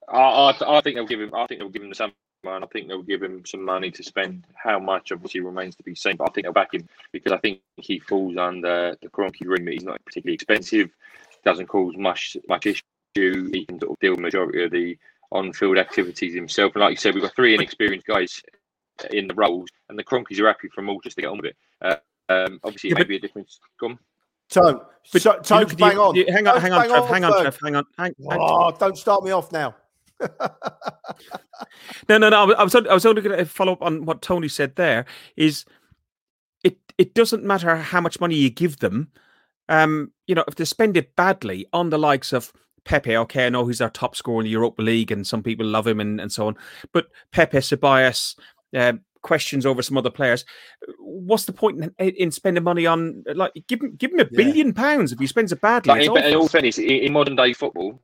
I, 0.07 0.19
I, 0.19 0.77
I 0.77 0.81
think 0.81 0.95
they'll 0.95 1.07
give 1.07 1.21
him. 1.21 1.33
I 1.33 1.47
think 1.47 1.59
they'll 1.59 1.69
give 1.69 1.83
him 1.83 1.89
the 1.89 1.95
summer, 1.95 2.13
and 2.45 2.63
I 2.63 2.67
think 2.67 2.87
they'll 2.87 3.03
give 3.03 3.21
him 3.21 3.45
some 3.45 3.63
money 3.63 3.91
to 3.91 4.03
spend. 4.03 4.45
How 4.55 4.79
much 4.79 5.11
obviously 5.11 5.41
remains 5.41 5.75
to 5.75 5.83
be 5.83 5.95
seen, 5.95 6.15
but 6.15 6.29
I 6.29 6.31
think 6.31 6.45
they'll 6.45 6.53
back 6.53 6.73
him 6.73 6.87
because 7.11 7.33
I 7.33 7.37
think 7.37 7.59
he 7.75 7.99
falls 7.99 8.37
under 8.37 8.95
the 9.01 9.09
Kroenke 9.09 9.45
remit. 9.45 9.73
He's 9.73 9.83
not 9.83 10.03
particularly 10.05 10.35
expensive, 10.35 10.91
doesn't 11.43 11.67
cause 11.67 11.95
much 11.97 12.37
much 12.47 12.65
issue. 12.65 12.81
He 13.15 13.65
can 13.65 13.79
sort 13.79 13.91
of 13.91 13.99
deal 13.99 14.11
with 14.11 14.19
majority 14.19 14.63
of 14.63 14.71
the 14.71 14.97
on-field 15.31 15.77
activities 15.77 16.33
himself. 16.33 16.73
And 16.75 16.81
like 16.81 16.91
you 16.91 16.97
said, 16.97 17.13
we've 17.13 17.23
got 17.23 17.35
three 17.35 17.53
inexperienced 17.53 18.05
guys 18.05 18.41
in 19.11 19.27
the 19.27 19.33
roles, 19.33 19.69
and 19.89 19.97
the 19.97 20.03
Kroenkes 20.03 20.39
are 20.39 20.47
happy 20.47 20.69
from 20.69 20.89
all 20.89 20.99
just 21.01 21.15
to 21.15 21.21
get 21.21 21.31
on 21.31 21.37
with 21.37 21.47
it. 21.47 21.57
Uh, 21.81 21.95
um, 22.29 22.59
obviously, 22.63 22.89
yeah, 22.89 22.95
it 22.95 22.99
may 22.99 23.03
be 23.03 23.15
a 23.15 23.19
difference. 23.19 23.59
Come. 23.79 23.99
Tone, 24.49 24.81
but 25.13 25.21
so, 25.21 25.39
Tone's 25.39 25.73
bang 25.75 25.97
on. 25.97 26.13
You, 26.15 26.25
hang 26.27 26.45
on, 26.45 26.59
hang 26.59 26.73
on, 26.73 26.87
Trev, 26.87 27.07
hang 27.07 27.23
on, 27.23 27.41
Trev, 27.41 27.57
hang 27.63 27.75
on, 27.77 27.85
hang, 27.97 28.13
hang 28.29 28.39
Oh, 28.41 28.71
don't 28.71 28.97
start 28.97 29.23
me 29.23 29.31
off 29.31 29.51
now. 29.51 29.75
no, 32.09 32.17
no, 32.17 32.29
no. 32.29 32.53
I 32.53 32.63
was, 32.63 32.75
I 32.75 32.93
was 32.93 33.05
only 33.05 33.21
going 33.21 33.37
to 33.37 33.45
follow 33.45 33.71
up 33.71 33.81
on 33.81 34.05
what 34.05 34.21
Tony 34.21 34.49
said. 34.49 34.75
There 34.75 35.05
is, 35.37 35.65
it 36.63 36.77
it 36.97 37.13
doesn't 37.13 37.45
matter 37.45 37.77
how 37.77 38.01
much 38.01 38.19
money 38.19 38.35
you 38.35 38.49
give 38.49 38.79
them. 38.79 39.09
Um, 39.71 40.11
you 40.27 40.35
know, 40.35 40.43
if 40.47 40.55
they 40.55 40.65
spend 40.65 40.97
it 40.97 41.15
badly 41.15 41.65
on 41.71 41.89
the 41.89 41.97
likes 41.97 42.33
of 42.33 42.51
Pepe, 42.83 43.15
okay, 43.15 43.45
I 43.45 43.49
know 43.49 43.65
he's 43.65 43.79
our 43.79 43.89
top 43.89 44.17
scorer 44.17 44.41
in 44.41 44.43
the 44.43 44.51
Europa 44.51 44.81
League, 44.81 45.11
and 45.11 45.25
some 45.25 45.41
people 45.41 45.65
love 45.65 45.87
him 45.87 46.01
and, 46.01 46.19
and 46.19 46.31
so 46.31 46.47
on. 46.47 46.57
But 46.91 47.07
Pepe, 47.31 47.59
Ceballos, 47.59 48.35
uh, 48.75 48.93
questions 49.21 49.65
over 49.65 49.81
some 49.81 49.97
other 49.97 50.09
players. 50.09 50.43
What's 50.99 51.45
the 51.45 51.53
point 51.53 51.93
in, 51.99 52.09
in, 52.09 52.31
spending 52.31 52.65
money 52.65 52.85
on 52.85 53.23
like 53.33 53.53
give 53.67 53.81
him 53.81 53.95
give 53.95 54.11
him 54.11 54.19
a 54.19 54.25
billion 54.25 54.73
pounds 54.73 55.13
if 55.13 55.19
he 55.19 55.27
spends 55.27 55.53
it 55.53 55.61
badly? 55.61 56.07
Like, 56.07 56.23
in, 56.25 56.31
in 56.31 56.35
all 56.35 56.49
fairness, 56.49 56.77
in 56.77 57.13
modern 57.13 57.37
day 57.37 57.53
football, 57.53 58.01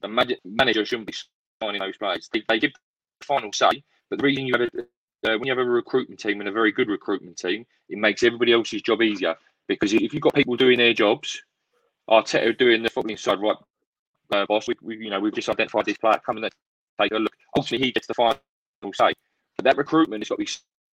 the 0.00 0.36
manager 0.44 0.86
shouldn't 0.86 1.08
be 1.08 1.14
signing 1.62 1.80
those 1.80 1.98
players. 1.98 2.30
They, 2.32 2.42
they 2.48 2.58
give 2.58 2.72
the 2.72 3.26
final 3.26 3.52
say, 3.52 3.82
but 4.08 4.20
the 4.20 4.24
reason 4.24 4.46
you 4.46 4.54
have 4.54 4.62
a 4.62 4.82
uh, 5.22 5.36
when 5.36 5.44
you 5.44 5.52
have 5.52 5.58
a 5.58 5.64
recruitment 5.64 6.18
team 6.18 6.40
and 6.40 6.48
a 6.48 6.52
very 6.52 6.72
good 6.72 6.88
recruitment 6.88 7.36
team, 7.36 7.66
it 7.90 7.98
makes 7.98 8.22
everybody 8.22 8.52
else's 8.52 8.80
job 8.80 9.02
easier. 9.02 9.36
Because 9.78 9.92
if 9.92 10.12
you've 10.12 10.22
got 10.22 10.34
people 10.34 10.56
doing 10.56 10.78
their 10.78 10.92
jobs, 10.92 11.42
Arteta 12.08 12.56
doing 12.58 12.82
the 12.82 12.90
fucking 12.90 13.16
side, 13.16 13.40
right, 13.40 13.56
uh, 14.32 14.44
boss, 14.46 14.66
we, 14.66 14.74
we, 14.82 14.96
you 14.96 15.10
know, 15.10 15.20
we've 15.20 15.34
just 15.34 15.48
identified 15.48 15.86
this 15.86 15.96
player, 15.96 16.20
come 16.24 16.38
and 16.38 16.50
take 17.00 17.12
a 17.12 17.16
look. 17.16 17.34
Ultimately, 17.56 17.86
he 17.86 17.92
gets 17.92 18.06
the 18.06 18.14
final 18.14 18.38
say. 18.92 19.12
But 19.56 19.64
that 19.64 19.76
recruitment 19.76 20.22
has 20.22 20.28
got 20.28 20.36
to 20.36 20.44
be 20.44 20.50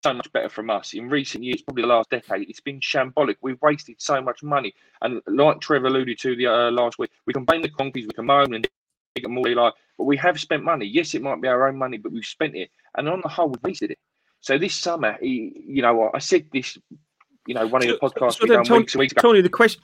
so 0.03 0.15
much 0.15 0.33
better 0.33 0.49
from 0.49 0.71
us. 0.71 0.95
In 0.95 1.09
recent 1.09 1.43
years, 1.43 1.63
probably 1.63 1.83
the 1.83 1.89
last 1.89 2.11
decade, 2.11 2.49
it's 2.49 2.61
been 2.61 2.81
shambolic. 2.81 3.37
We've 3.43 3.61
wasted 3.61 3.97
so 3.99 4.21
much 4.21 4.43
money. 4.43 4.73
And 5.03 5.21
like 5.27 5.61
Trevor 5.61 5.89
alluded 5.89 6.19
to 6.21 6.37
the 6.37 6.47
uh, 6.47 6.71
last 6.71 6.99
week, 6.99 7.11
we 7.27 7.33
can 7.33 7.45
blame 7.45 7.63
the 7.63 7.69
Kroenkes, 7.69 7.95
we 7.95 8.15
can 8.15 8.27
moan 8.27 8.55
and 8.55 8.67
dig 9.15 9.25
them 9.25 9.37
all 9.37 9.55
like, 9.55 9.75
but 9.99 10.05
we 10.05 10.17
have 10.17 10.41
spent 10.41 10.63
money. 10.63 10.87
Yes, 10.87 11.15
it 11.15 11.23
might 11.23 11.43
be 11.43 11.49
our 11.49 11.69
own 11.69 11.77
money, 11.77 11.99
but 11.99 12.13
we've 12.13 12.25
spent 12.25 12.55
it. 12.55 12.71
And 12.97 13.09
on 13.09 13.21
the 13.21 13.29
whole, 13.29 13.49
we've 13.49 13.63
wasted 13.63 13.91
it. 13.91 13.99
So 14.41 14.59
this 14.59 14.75
summer, 14.75 15.19
he, 15.21 15.65
you 15.67 15.83
know, 15.83 16.11
I 16.15 16.19
said 16.19 16.47
this, 16.53 16.79
you 17.47 17.55
know, 17.55 17.67
one 17.67 17.83
of 17.83 17.89
the 17.89 17.99
podcasts 17.99 18.39
so, 18.39 18.47
then, 18.47 18.65
Tony, 18.65 18.87
weeks. 18.97 19.15
Tony, 19.15 19.41
the 19.41 19.49
question, 19.49 19.83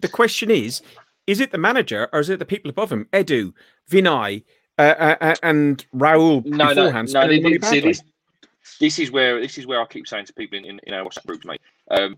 the 0.00 0.08
question 0.08 0.50
is, 0.50 0.82
is 1.26 1.40
it 1.40 1.50
the 1.50 1.58
manager 1.58 2.08
or 2.12 2.20
is 2.20 2.30
it 2.30 2.38
the 2.38 2.44
people 2.44 2.70
above 2.70 2.90
him? 2.90 3.06
Edu, 3.12 3.52
Vinai, 3.90 4.44
uh, 4.78 4.82
uh, 4.82 5.16
uh 5.20 5.34
and 5.42 5.86
Raul 5.94 6.44
no, 6.44 6.68
beforehand. 6.68 7.12
No, 7.12 7.26
no, 7.26 7.36
no 7.36 7.58
see, 7.68 7.80
this, 7.80 8.02
this 8.80 8.98
is 8.98 9.10
where 9.10 9.40
this 9.40 9.58
is 9.58 9.66
where 9.66 9.80
I 9.80 9.86
keep 9.86 10.06
saying 10.06 10.26
to 10.26 10.32
people 10.32 10.58
in, 10.58 10.64
in, 10.64 10.80
in 10.84 10.94
our 10.94 11.04
WhatsApp 11.04 11.26
groups, 11.26 11.44
mate. 11.44 11.60
Um, 11.90 12.16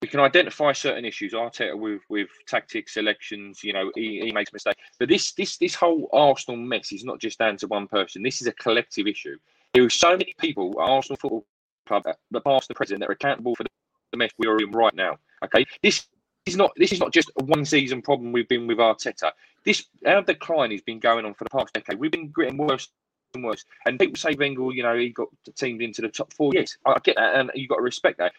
we 0.00 0.08
can 0.08 0.20
identify 0.20 0.72
certain 0.72 1.04
issues. 1.04 1.32
Arteta 1.32 1.76
with 1.76 2.02
with 2.08 2.28
tactics, 2.46 2.94
selections, 2.94 3.64
you 3.64 3.72
know, 3.72 3.90
he, 3.94 4.20
he 4.20 4.32
makes 4.32 4.52
mistakes. 4.52 4.80
But 4.98 5.08
this 5.08 5.32
this 5.32 5.56
this 5.58 5.74
whole 5.74 6.08
Arsenal 6.12 6.60
mess 6.60 6.92
is 6.92 7.04
not 7.04 7.18
just 7.18 7.38
down 7.38 7.56
to 7.58 7.66
one 7.66 7.88
person. 7.88 8.22
This 8.22 8.40
is 8.40 8.46
a 8.46 8.52
collective 8.52 9.06
issue. 9.06 9.36
There 9.74 9.84
are 9.84 9.90
so 9.90 10.12
many 10.12 10.34
people 10.38 10.74
at 10.80 10.88
Arsenal 10.88 11.16
Football 11.16 11.46
Club, 11.86 12.04
the 12.30 12.40
past, 12.40 12.68
the 12.68 12.74
present, 12.74 13.00
that 13.00 13.08
are 13.08 13.12
accountable 13.12 13.54
for 13.56 13.64
the 14.10 14.16
mess 14.16 14.30
we 14.38 14.46
are 14.46 14.58
in 14.58 14.70
right 14.70 14.94
now. 14.94 15.18
Okay, 15.44 15.64
this 15.82 16.06
is 16.46 16.56
not 16.56 16.72
this 16.76 16.92
is 16.92 17.00
not 17.00 17.12
just 17.12 17.30
a 17.40 17.44
one 17.44 17.64
season 17.64 18.02
problem 18.02 18.32
we've 18.32 18.48
been 18.48 18.66
with 18.66 18.78
Arteta. 18.78 19.32
This 19.64 19.84
our 20.06 20.22
decline 20.22 20.70
has 20.70 20.82
been 20.82 20.98
going 20.98 21.24
on 21.24 21.34
for 21.34 21.44
the 21.44 21.50
past 21.50 21.74
decade. 21.74 21.98
We've 21.98 22.10
been 22.10 22.32
getting 22.36 22.56
worse 22.56 22.88
and 23.34 23.44
worse. 23.44 23.64
And 23.86 23.98
people 23.98 24.16
say 24.16 24.34
Wenger, 24.34 24.72
you 24.72 24.82
know, 24.82 24.96
he 24.96 25.10
got 25.10 25.28
teamed 25.56 25.82
into 25.82 26.02
the 26.02 26.08
top 26.08 26.32
four. 26.32 26.52
Yes, 26.54 26.76
I 26.86 26.96
get 27.02 27.16
that, 27.16 27.36
and 27.36 27.50
you've 27.54 27.68
got 27.68 27.76
to 27.76 27.82
respect 27.82 28.18
that. 28.18 28.32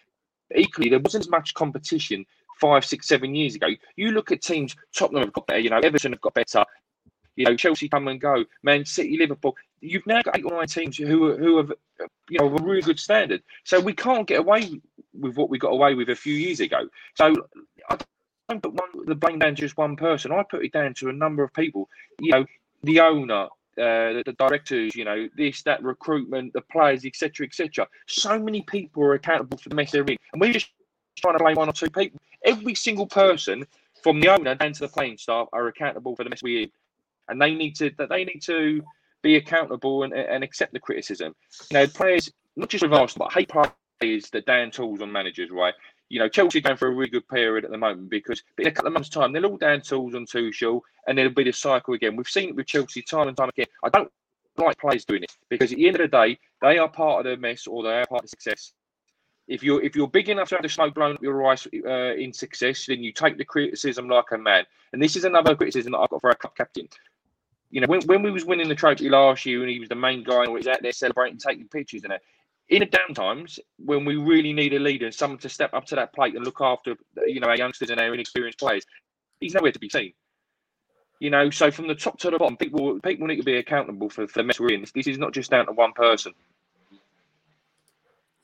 But 0.50 0.60
equally, 0.60 0.90
there 0.90 1.00
wasn't 1.00 1.26
as 1.26 1.30
much 1.30 1.54
competition 1.54 2.26
five, 2.60 2.84
six, 2.84 3.08
seven 3.08 3.36
years 3.36 3.56
ago. 3.56 3.68
You 3.96 4.12
look 4.12 4.32
at 4.32 4.42
teams, 4.42 4.76
Tottenham 4.96 5.24
have 5.24 5.34
got 5.34 5.48
better, 5.48 5.60
you 5.60 5.70
know, 5.70 5.80
Everton 5.80 6.12
have 6.12 6.22
got 6.22 6.34
better, 6.34 6.66
you 7.36 7.46
know, 7.46 7.56
Chelsea 7.56 7.88
come 7.88 8.08
and 8.08 8.20
go, 8.20 8.44
Man 8.64 8.86
City, 8.86 9.18
Liverpool. 9.18 9.56
You've 9.82 10.06
now 10.08 10.22
got 10.22 10.38
eight 10.38 10.46
or 10.46 10.52
nine 10.52 10.68
teams 10.68 10.98
who 10.98 11.36
who 11.38 11.58
have, 11.58 11.72
you 12.30 12.40
know, 12.40 12.48
a 12.48 12.62
really 12.62 12.82
good 12.82 13.00
standard. 13.00 13.42
So 13.64 13.80
we 13.80 13.94
can't 13.94 14.28
get 14.28 14.40
away 14.40 14.82
with 15.14 15.38
what 15.38 15.50
we 15.50 15.58
got 15.58 15.70
away 15.70 15.96
with 15.96 16.10
a 16.10 16.16
few 16.16 16.34
years 16.34 16.60
ago. 16.60 16.88
So 17.16 17.34
I 17.90 17.98
don't 18.50 18.64
put 18.64 18.74
one, 18.74 19.06
the 19.06 19.16
blame 19.16 19.40
down 19.40 19.56
to 19.56 19.62
just 19.62 19.78
one 19.78 19.96
person. 19.96 20.32
I 20.32 20.44
put 20.44 20.66
it 20.66 20.74
down 20.74 20.94
to 20.96 21.10
a 21.10 21.14
number 21.14 21.44
of 21.44 21.54
people. 21.54 21.90
You 22.20 22.32
know, 22.32 22.46
the 22.84 23.00
owner, 23.00 23.44
uh, 23.44 24.14
the, 24.14 24.24
the, 24.26 24.34
directors, 24.34 24.96
you 24.96 25.06
know, 25.06 25.30
this, 25.38 25.62
that, 25.64 25.84
recruitment, 25.84 26.54
the 26.54 26.62
players, 26.62 27.06
etc., 27.06 27.46
etc. 27.46 27.88
So 28.08 28.40
many 28.40 28.62
people 28.64 29.04
are 29.04 29.14
accountable 29.14 29.58
for 29.58 29.70
the 29.70 29.76
mess 29.76 29.92
they're 29.92 30.04
in, 30.04 30.18
and 30.34 30.42
we're 30.42 30.54
just 30.54 30.70
trying 31.18 31.38
to 31.38 31.44
blame 31.44 31.56
one 31.56 31.70
or 31.70 31.74
two 31.74 31.90
people. 31.90 32.20
Every 32.44 32.76
single 32.76 33.08
person, 33.08 33.66
from 34.02 34.20
the 34.20 34.30
owner 34.30 34.56
down 34.56 34.74
to 34.74 34.80
the 34.80 34.88
playing 34.88 35.18
staff, 35.18 35.48
are 35.54 35.68
accountable 35.68 36.16
for 36.16 36.24
the 36.24 36.30
mess 36.30 36.42
we're 36.42 36.64
in, 36.64 36.72
and 37.28 37.42
they 37.42 37.54
need 37.54 37.76
to 37.76 37.92
that 37.98 38.10
they 38.10 38.26
need 38.26 38.42
to 38.44 38.82
be 39.22 39.36
accountable 39.36 40.04
and, 40.04 40.14
and 40.14 40.44
accept 40.44 40.74
the 40.74 40.80
criticism. 40.80 41.36
You 41.72 41.80
know, 41.80 41.88
players, 41.88 42.32
not 42.56 42.70
just 42.70 42.84
with 42.84 42.94
Arsenal, 42.94 43.28
but 43.28 43.34
hate 43.34 43.52
players 44.00 44.30
that 44.32 44.46
down 44.46 44.72
tools 44.72 45.02
on 45.02 45.12
managers, 45.12 45.52
right? 45.52 45.74
you 46.10 46.20
know, 46.20 46.28
Chelsea 46.28 46.60
going 46.60 46.76
for 46.76 46.88
a 46.88 46.92
really 46.92 47.10
good 47.10 47.28
period 47.28 47.64
at 47.64 47.72
the 47.72 47.78
moment 47.78 48.10
because 48.10 48.42
in 48.58 48.68
a 48.68 48.72
couple 48.72 48.88
of 48.88 48.94
months' 48.94 49.10
time, 49.10 49.32
they'll 49.32 49.46
all 49.46 49.58
down 49.58 49.82
tools 49.82 50.16
on 50.16 50.26
Tuchel 50.26 50.82
and 51.08 51.18
there'll 51.18 51.32
be 51.32 51.44
the 51.44 51.54
cycle 51.54 51.94
again. 51.94 52.16
We've 52.16 52.28
seen 52.28 52.50
it 52.50 52.56
with 52.56 52.66
Chelsea 52.66 53.02
time 53.02 53.28
and 53.28 53.38
time 53.38 53.50
again. 53.50 53.68
I 53.84 53.90
don't 53.90 54.12
like 54.58 54.78
players 54.80 55.06
doing 55.06 55.24
it 55.24 55.32
because 55.50 55.72
at 55.72 55.78
the 55.78 55.88
end 55.88 56.00
of 56.00 56.02
the 56.02 56.18
day, 56.18 56.40
they 56.62 56.80
are 56.80 56.90
part 56.90 57.26
of 57.26 57.32
the 57.32 57.38
mess 57.38 57.68
or 57.68 57.84
they 57.84 58.00
are 58.00 58.08
part 58.08 58.24
of 58.24 58.30
success. 58.30 58.74
If 59.48 59.64
you're 59.64 59.82
if 59.82 59.96
you're 59.96 60.08
big 60.08 60.30
enough 60.30 60.50
to 60.50 60.56
have 60.56 60.64
the 60.64 60.70
smoke 60.70 60.94
blown 60.94 61.16
up 61.16 61.24
your 61.24 61.44
eyes 61.48 61.68
uh, 61.86 62.14
in 62.16 62.34
success, 62.34 62.86
then 62.88 63.02
you 63.02 63.12
take 63.12 63.38
the 63.38 63.46
criticism 63.46 64.08
like 64.08 64.32
a 64.32 64.38
man. 64.38 64.66
And 64.94 65.02
this 65.02 65.16
is 65.16 65.24
another 65.26 65.56
criticism 65.56 65.94
that 65.94 66.00
I've 66.00 66.10
got 66.10 66.22
for 66.22 66.30
our 66.30 66.36
club 66.36 66.56
captain. 66.56 66.88
You 67.72 67.82
know, 67.82 67.88
when, 67.88 68.02
when 68.02 68.24
we 68.24 68.32
was 68.32 68.46
winning 68.46 68.68
the 68.68 68.76
trophy 68.76 69.10
last 69.10 69.46
year 69.46 69.62
and 69.62 69.70
he 69.70 69.80
was 69.80 69.90
the 69.90 69.96
main 69.96 70.24
guy 70.24 70.40
and 70.40 70.48
he 70.48 70.54
was 70.54 70.68
out 70.68 70.82
there 70.82 70.92
celebrating, 70.92 71.38
taking 71.38 71.68
pictures 71.68 72.04
and 72.04 72.12
that, 72.12 72.22
in 72.70 72.80
the 72.80 72.86
down 72.86 73.14
times 73.14 73.60
when 73.78 74.06
we 74.06 74.16
really 74.16 74.54
need 74.54 74.74
a 74.74 74.80
leader 74.80 75.06
and 75.06 75.14
someone 75.14 75.40
to 75.40 75.50
step 75.50 75.74
up 75.74 75.86
to 75.86 75.96
that 75.96 76.14
plate 76.14 76.36
and 76.36 76.46
look 76.46 76.62
after 76.62 76.96
you 77.26 77.40
know 77.40 77.48
our 77.48 77.58
youngsters 77.58 77.90
and 77.90 78.00
our 78.00 78.14
inexperienced 78.14 78.60
players, 78.60 78.86
he's 79.40 79.54
nowhere 79.54 79.72
to 79.72 79.80
be 79.80 79.90
seen. 79.90 80.14
You 81.20 81.30
know, 81.30 81.50
so 81.50 81.70
from 81.70 81.88
the 81.88 81.96
top 81.96 82.18
to 82.20 82.32
the 82.32 82.38
bottom, 82.38 82.58
people 82.58 83.00
people 83.02 83.28
need 83.28 83.38
to 83.38 83.44
be 83.44 83.58
accountable 83.58 84.10
for, 84.10 84.28
for 84.28 84.40
the 84.40 84.44
mess 84.44 84.60
we're 84.60 84.72
in. 84.72 84.82
This, 84.82 84.92
this 84.92 85.08
is 85.08 85.18
not 85.18 85.34
just 85.34 85.52
down 85.52 85.66
to 85.66 85.72
one 85.72 85.94
person. 85.94 86.34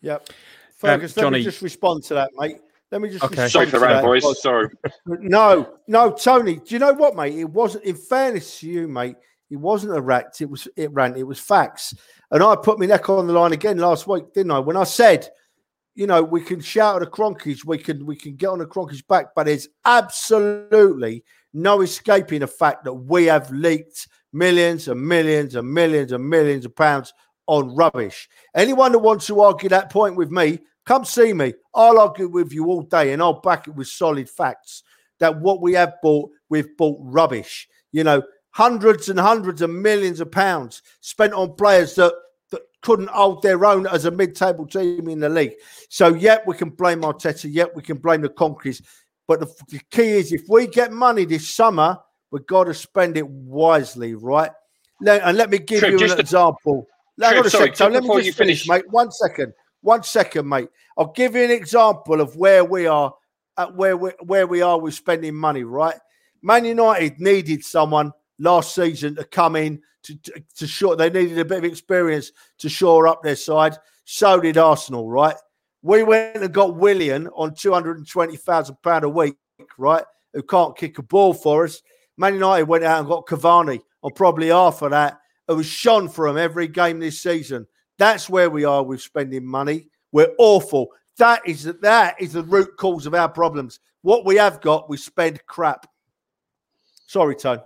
Yep. 0.02 0.30
Fergus, 0.76 1.18
um, 1.18 1.22
Johnny... 1.22 1.38
let 1.38 1.40
me 1.40 1.44
just 1.44 1.62
respond 1.62 2.04
to 2.04 2.16
that, 2.16 2.32
mate. 2.36 2.58
Let 2.96 3.02
me 3.02 3.10
just 3.10 3.26
okay. 3.26 3.50
Sorry 3.50 3.66
for 3.66 3.80
that, 3.80 4.02
boys. 4.02 4.24
Oh, 4.24 4.32
sorry. 4.32 4.70
No, 5.06 5.80
no, 5.86 6.12
Tony. 6.12 6.56
Do 6.56 6.74
you 6.74 6.80
know 6.80 6.94
what, 6.94 7.14
mate? 7.14 7.38
It 7.38 7.50
wasn't. 7.50 7.84
In 7.84 7.98
fairness 7.98 8.62
to 8.62 8.70
you, 8.70 8.88
mate, 8.88 9.18
it 9.50 9.58
wasn't 9.58 9.98
a 9.98 10.00
rant. 10.00 10.40
It 10.40 10.50
was 10.50 10.66
it 10.78 10.94
ran. 10.94 11.18
It 11.18 11.28
was 11.28 11.38
facts. 11.38 11.94
And 12.32 12.42
I 12.42 12.56
put 12.56 12.80
my 12.80 12.86
neck 12.86 13.10
on 13.10 13.28
the 13.28 13.34
line 13.34 13.52
again 13.52 13.80
last 13.80 14.08
week, 14.08 14.32
didn't 14.34 14.52
I? 14.52 14.60
When 14.60 14.78
I 14.78 14.86
said, 14.86 15.28
you 15.94 16.08
know, 16.08 16.24
we 16.24 16.40
can 16.40 16.62
shout 16.62 16.96
at 16.96 17.00
the 17.06 17.12
Kroenkes, 17.12 17.66
we 17.66 17.80
can 17.80 18.06
we 18.06 18.16
can 18.16 18.38
get 18.38 18.48
on 18.48 18.60
the 18.60 18.66
Kroenkes 18.66 19.06
back, 19.06 19.36
but 19.36 19.48
there's 19.48 19.68
absolutely 19.84 21.26
no 21.54 21.82
escaping 21.82 22.40
the 22.40 22.48
fact 22.48 22.86
that 22.86 22.94
we 22.94 23.26
have 23.26 23.52
leaked 23.52 24.08
millions 24.32 24.88
and 24.88 25.06
millions 25.06 25.56
and 25.56 25.70
millions 25.70 26.14
and 26.14 26.30
millions 26.30 26.64
of 26.64 26.74
pounds 26.74 27.14
on 27.48 27.76
rubbish. 27.76 28.30
Anyone 28.56 28.94
that 28.94 29.00
wants 29.00 29.28
to 29.28 29.42
argue 29.42 29.68
that 29.68 29.92
point 29.92 30.16
with 30.16 30.32
me, 30.32 30.60
come 30.86 31.06
see 31.06 31.34
me. 31.34 31.54
I'll 31.74 32.00
argue 32.00 32.28
with 32.28 32.54
you 32.54 32.66
all 32.68 32.82
day 32.82 33.14
and 33.14 33.22
I'll 33.22 33.42
back 33.42 33.68
it 33.68 33.76
with 33.76 33.88
solid 33.88 34.30
facts 34.30 34.84
that 35.20 35.40
what 35.40 35.62
we 35.62 35.74
have 35.74 35.94
bought, 36.02 36.30
we've 36.50 36.76
bought 36.78 36.98
rubbish. 37.02 37.68
You 37.92 38.04
know, 38.04 38.24
hundreds 38.52 39.10
and 39.10 39.20
hundreds 39.20 39.62
of 39.62 39.70
millions 39.70 40.20
of 40.20 40.32
pounds 40.32 40.82
spent 41.02 41.34
on 41.34 41.56
players 41.56 41.96
that, 41.96 42.14
that 42.52 42.62
couldn't 42.82 43.10
hold 43.10 43.42
their 43.42 43.66
own 43.66 43.88
as 43.88 44.06
a 44.06 44.12
mid-table 44.12 44.68
team 44.68 45.08
in 45.10 45.20
the 45.20 45.30
league. 45.30 45.54
So, 45.90 46.14
yet 46.14 46.46
we 46.46 46.56
can 46.56 46.70
blame 46.70 47.02
Arteta, 47.02 47.52
yet 47.52 47.76
we 47.76 47.82
can 47.82 47.98
blame 47.98 48.22
the 48.22 48.30
Kroenkes. 48.30 48.82
But 49.28 49.40
the, 49.40 49.48
the 49.70 49.82
key 49.90 50.12
is 50.12 50.32
if 50.32 50.44
we 50.48 50.68
get 50.68 50.92
money 50.92 51.26
this 51.26 51.50
summer, 51.50 51.98
we've 52.32 52.46
got 52.46 52.66
to 52.66 52.74
spend 52.74 53.18
it 53.18 53.28
wisely, 53.28 54.14
right? 54.14 54.52
Let, 55.02 55.24
and 55.24 55.38
let 55.38 55.50
me 55.50 55.58
give 55.58 55.82
you 55.82 55.98
an 55.98 56.20
example. 56.20 56.86
Trip, 57.20 57.48
sorry, 57.48 57.68
sec, 57.68 57.78
so 57.78 57.88
let 57.88 58.04
me 58.04 58.10
just 58.24 58.38
finish, 58.38 58.66
finish, 58.66 58.68
mate. 58.68 58.90
One 58.90 59.12
second. 59.12 59.54
One 59.86 60.02
second, 60.02 60.50
mate. 60.50 60.70
I'll 60.98 61.12
give 61.12 61.36
you 61.36 61.44
an 61.44 61.52
example 61.52 62.20
of 62.20 62.36
where 62.36 62.66
we 62.66 62.88
are 62.88 63.14
at 63.56 63.76
where 63.76 63.96
we, 63.96 64.10
where 64.24 64.48
we 64.48 64.64
are 64.64 64.80
with 64.80 64.96
spending 64.96 65.36
money, 65.36 65.64
right? 65.64 65.94
Man 66.42 66.66
United 66.66 67.20
needed 67.20 67.64
someone 67.64 68.12
last 68.40 68.74
season 68.74 69.16
to 69.16 69.24
come 69.24 69.56
in 69.56 69.80
to, 70.02 70.16
to, 70.16 70.44
to 70.58 70.66
shore. 70.66 70.96
They 70.96 71.12
needed 71.12 71.38
a 71.38 71.46
bit 71.46 71.60
of 71.60 71.66
experience 71.66 72.32
to 72.58 72.68
shore 72.68 73.08
up 73.08 73.22
their 73.22 73.36
side. 73.36 73.78
So 74.06 74.40
did 74.40 74.58
Arsenal, 74.58 75.08
right? 75.08 75.36
We 75.84 76.02
went 76.02 76.38
and 76.38 76.52
got 76.52 76.78
Willian 76.78 77.28
on 77.36 77.54
two 77.54 77.72
hundred 77.72 78.00
and 78.00 78.10
twenty 78.10 78.38
thousand 78.38 78.78
pound 78.82 79.04
a 79.04 79.10
week, 79.10 79.36
right? 79.78 80.04
Who 80.34 80.42
can't 80.42 80.76
kick 80.76 80.98
a 80.98 81.04
ball 81.04 81.36
for 81.36 81.66
us. 81.66 81.84
Man 82.18 82.34
United 82.34 82.64
went 82.64 82.84
out 82.86 83.02
and 83.02 83.08
got 83.08 83.28
Cavani 83.28 83.82
on 84.02 84.14
probably 84.14 84.48
half 84.48 84.82
of 84.82 84.90
that. 84.90 85.20
It 85.48 85.54
was 85.54 85.68
shone 85.68 86.10
for 86.10 86.28
him 86.28 86.40
every 86.40 86.68
game 86.68 87.00
this 87.00 87.22
season. 87.22 87.68
That's 87.98 88.30
where 88.30 88.50
we 88.50 88.66
are 88.66 88.84
with 88.84 89.02
spending 89.02 89.46
money. 89.46 89.88
We're 90.12 90.34
awful. 90.38 90.90
That 91.18 91.48
is 91.48 91.64
that 91.64 92.16
is 92.20 92.34
the 92.34 92.44
root 92.44 92.78
cause 92.78 93.06
of 93.06 93.14
our 93.14 93.30
problems. 93.30 93.80
What 94.02 94.26
we 94.26 94.36
have 94.36 94.62
got, 94.62 94.90
we 94.90 94.98
spend 94.98 95.46
crap. 95.46 95.88
Sorry, 97.08 97.36
Tone. 97.36 97.62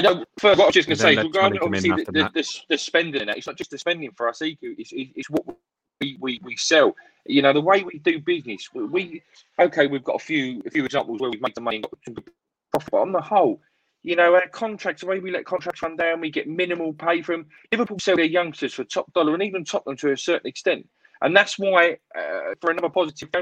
No, 0.00 0.10
uh, 0.12 0.24
first, 0.38 0.58
what 0.58 0.64
I 0.64 0.66
was 0.66 0.74
just 0.74 0.88
going 0.88 0.98
to 0.98 1.02
say, 1.02 1.16
regarding 1.16 1.60
obviously 1.62 1.90
the, 1.90 2.04
the, 2.04 2.30
the, 2.34 2.46
the, 2.68 2.76
spending 2.78 3.22
in 3.22 3.28
it, 3.30 3.38
it's 3.38 3.46
not 3.46 3.56
just 3.56 3.70
the 3.70 3.78
spending 3.78 4.10
for 4.14 4.28
us, 4.28 4.40
EQ, 4.40 4.58
it's, 4.78 4.90
it's 4.92 5.30
what 5.30 5.42
we, 6.02 6.18
we, 6.20 6.40
we 6.42 6.54
sell. 6.56 6.94
You 7.24 7.40
know, 7.40 7.54
the 7.54 7.62
way 7.62 7.82
we 7.82 7.98
do 8.00 8.20
business, 8.20 8.68
we, 8.74 8.84
we 8.84 9.22
okay, 9.58 9.86
we've 9.86 10.04
got 10.04 10.16
a 10.16 10.24
few 10.24 10.62
a 10.66 10.70
few 10.70 10.84
examples 10.84 11.20
where 11.20 11.30
we've 11.30 11.40
made 11.40 11.54
the 11.54 11.62
money 11.62 11.76
and 11.78 11.84
got 11.84 11.98
some 12.04 12.14
profit, 12.72 12.90
but 12.90 13.00
on 13.00 13.12
the 13.12 13.20
whole, 13.20 13.60
you 14.06 14.14
know, 14.14 14.36
our 14.36 14.46
contracts, 14.46 15.02
the 15.02 15.08
way 15.08 15.18
we 15.18 15.32
let 15.32 15.44
contracts 15.44 15.82
run 15.82 15.96
down, 15.96 16.20
we 16.20 16.30
get 16.30 16.46
minimal 16.46 16.92
pay 16.92 17.22
from 17.22 17.44
Liverpool 17.72 17.98
sell 17.98 18.14
their 18.14 18.24
youngsters 18.24 18.72
for 18.72 18.84
top 18.84 19.12
dollar 19.14 19.34
and 19.34 19.42
even 19.42 19.64
top 19.64 19.84
them 19.84 19.96
to 19.96 20.12
a 20.12 20.16
certain 20.16 20.46
extent. 20.46 20.88
And 21.22 21.36
that's 21.36 21.58
why, 21.58 21.96
uh, 22.16 22.54
for 22.60 22.70
another 22.70 22.88
positive, 22.88 23.28
uh, 23.34 23.40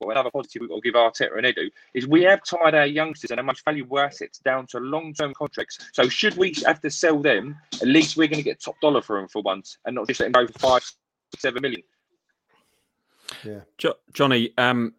well, 0.00 0.10
another 0.12 0.30
positive 0.30 0.62
we've 0.62 0.70
got 0.70 0.76
to 0.76 0.80
give 0.80 0.94
Arteta 0.94 1.36
and 1.36 1.46
Edu 1.46 1.68
is 1.92 2.06
we 2.06 2.22
have 2.22 2.42
tied 2.42 2.74
our 2.74 2.86
youngsters 2.86 3.30
and 3.30 3.38
our 3.38 3.44
most 3.44 3.66
valuable 3.66 3.98
assets 3.98 4.38
down 4.38 4.66
to 4.68 4.78
long-term 4.78 5.34
contracts. 5.34 5.78
So 5.92 6.08
should 6.08 6.38
we 6.38 6.54
have 6.64 6.80
to 6.80 6.88
sell 6.90 7.20
them, 7.20 7.54
at 7.74 7.86
least 7.86 8.16
we're 8.16 8.28
going 8.28 8.38
to 8.38 8.42
get 8.42 8.62
top 8.62 8.76
dollar 8.80 9.02
for 9.02 9.20
them 9.20 9.28
for 9.28 9.42
once, 9.42 9.76
and 9.84 9.94
not 9.94 10.08
just 10.08 10.20
let 10.20 10.32
them 10.32 10.46
go 10.46 10.50
for 10.50 10.58
five, 10.58 10.82
six, 10.84 10.96
seven 11.42 11.60
million. 11.60 11.82
Yeah, 13.44 13.60
jo- 13.76 13.98
Johnny. 14.14 14.54
Um, 14.56 14.94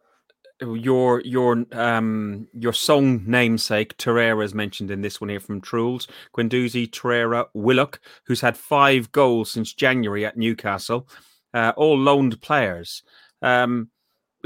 your 0.61 1.21
your 1.21 1.65
um 1.71 2.47
your 2.53 2.73
song 2.73 3.23
namesake 3.27 3.95
Torreira 3.97 4.43
is 4.43 4.53
mentioned 4.53 4.89
in 4.89 5.01
this 5.01 5.21
one 5.21 5.29
here 5.29 5.39
from 5.39 5.61
Truls 5.61 6.07
Guendouzi 6.35 6.89
Torreira 6.89 7.45
Willock, 7.53 7.99
who's 8.23 8.41
had 8.41 8.57
five 8.57 9.11
goals 9.11 9.51
since 9.51 9.73
January 9.73 10.25
at 10.25 10.37
Newcastle, 10.37 11.07
uh, 11.53 11.73
all 11.77 11.97
loaned 11.97 12.41
players. 12.41 13.03
Um, 13.41 13.89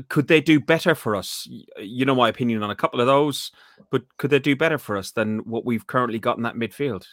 could 0.10 0.28
they 0.28 0.42
do 0.42 0.60
better 0.60 0.96
for 0.96 1.16
us? 1.16 1.48
You 1.78 2.06
know 2.06 2.16
my 2.16 2.30
opinion 2.30 2.64
on 2.64 2.72
a 2.72 2.76
couple 2.76 3.02
of 3.02 3.08
those, 3.08 3.52
but 3.90 4.04
could 4.18 4.32
they 4.32 4.40
do 4.40 4.56
better 4.56 4.78
for 4.78 4.98
us 4.98 5.12
than 5.12 5.40
what 5.40 5.66
we've 5.66 5.88
currently 5.88 6.20
got 6.20 6.38
in 6.38 6.44
that 6.44 6.56
midfield? 6.56 7.06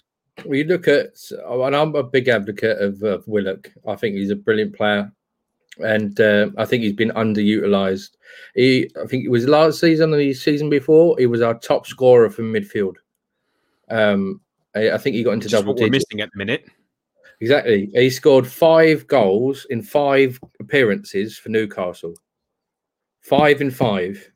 You 0.44 0.64
look 0.64 0.86
at, 0.86 1.18
and 1.30 1.76
I'm 1.76 1.94
a 1.96 2.03
big 2.03 2.28
advocate 2.28 2.80
of 2.80 3.26
Willock. 3.26 3.72
I 3.86 3.96
think 3.96 4.14
he's 4.14 4.30
a 4.30 4.36
brilliant 4.36 4.76
player, 4.76 5.12
and 5.80 6.20
uh, 6.20 6.50
I 6.56 6.64
think 6.64 6.82
he's 6.82 6.92
been 6.92 7.10
underutilized. 7.10 8.10
He, 8.54 8.90
I 9.02 9.06
think 9.06 9.24
it 9.24 9.30
was 9.30 9.46
last 9.46 9.80
season 9.80 10.12
and 10.12 10.20
the 10.20 10.34
season 10.34 10.70
before, 10.70 11.16
he 11.18 11.26
was 11.26 11.42
our 11.42 11.58
top 11.58 11.86
scorer 11.86 12.30
from 12.30 12.52
midfield. 12.52 12.96
Um, 13.90 14.40
I, 14.74 14.92
I 14.92 14.98
think 14.98 15.16
he 15.16 15.22
got 15.22 15.32
into 15.32 15.48
double 15.48 15.74
digits. 15.74 15.90
We're 15.90 15.98
missing 15.98 16.20
at 16.20 16.30
the 16.32 16.38
minute. 16.38 16.64
Exactly. 17.40 17.90
He 17.94 18.10
scored 18.10 18.46
five 18.46 19.06
goals 19.06 19.66
in 19.70 19.82
five 19.82 20.40
appearances 20.60 21.38
for 21.38 21.50
Newcastle. 21.50 22.14
Five 23.20 23.60
and 23.60 23.74
five. 23.74 24.30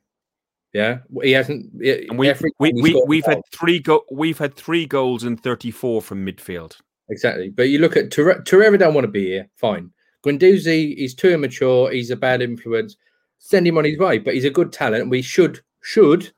Yeah, 0.71 0.99
he 1.21 1.31
hasn't. 1.31 1.71
And 1.81 2.17
we, 2.17 2.33
we, 2.59 2.73
we, 2.73 3.03
we've 3.05 3.25
had 3.25 3.41
three 3.51 3.79
go, 3.79 4.03
We've 4.09 4.39
had 4.39 4.55
three 4.55 4.85
goals 4.85 5.23
in 5.23 5.37
thirty-four 5.37 6.01
from 6.01 6.25
midfield. 6.25 6.77
Exactly, 7.09 7.49
but 7.49 7.69
you 7.69 7.79
look 7.79 7.95
at 7.95 8.09
Torreira. 8.09 8.79
Don't 8.79 8.93
want 8.93 9.05
to 9.05 9.11
be 9.11 9.25
here. 9.25 9.49
Fine. 9.55 9.91
Guendouzi, 10.23 10.97
he's 10.97 11.13
too 11.13 11.29
immature. 11.29 11.91
He's 11.91 12.11
a 12.11 12.15
bad 12.15 12.41
influence. 12.41 12.95
Send 13.39 13.67
him 13.67 13.77
on 13.77 13.85
his 13.85 13.99
way. 13.99 14.19
But 14.19 14.33
he's 14.33 14.45
a 14.45 14.49
good 14.49 14.71
talent. 14.71 15.09
We 15.09 15.21
should 15.21 15.59
should 15.81 16.31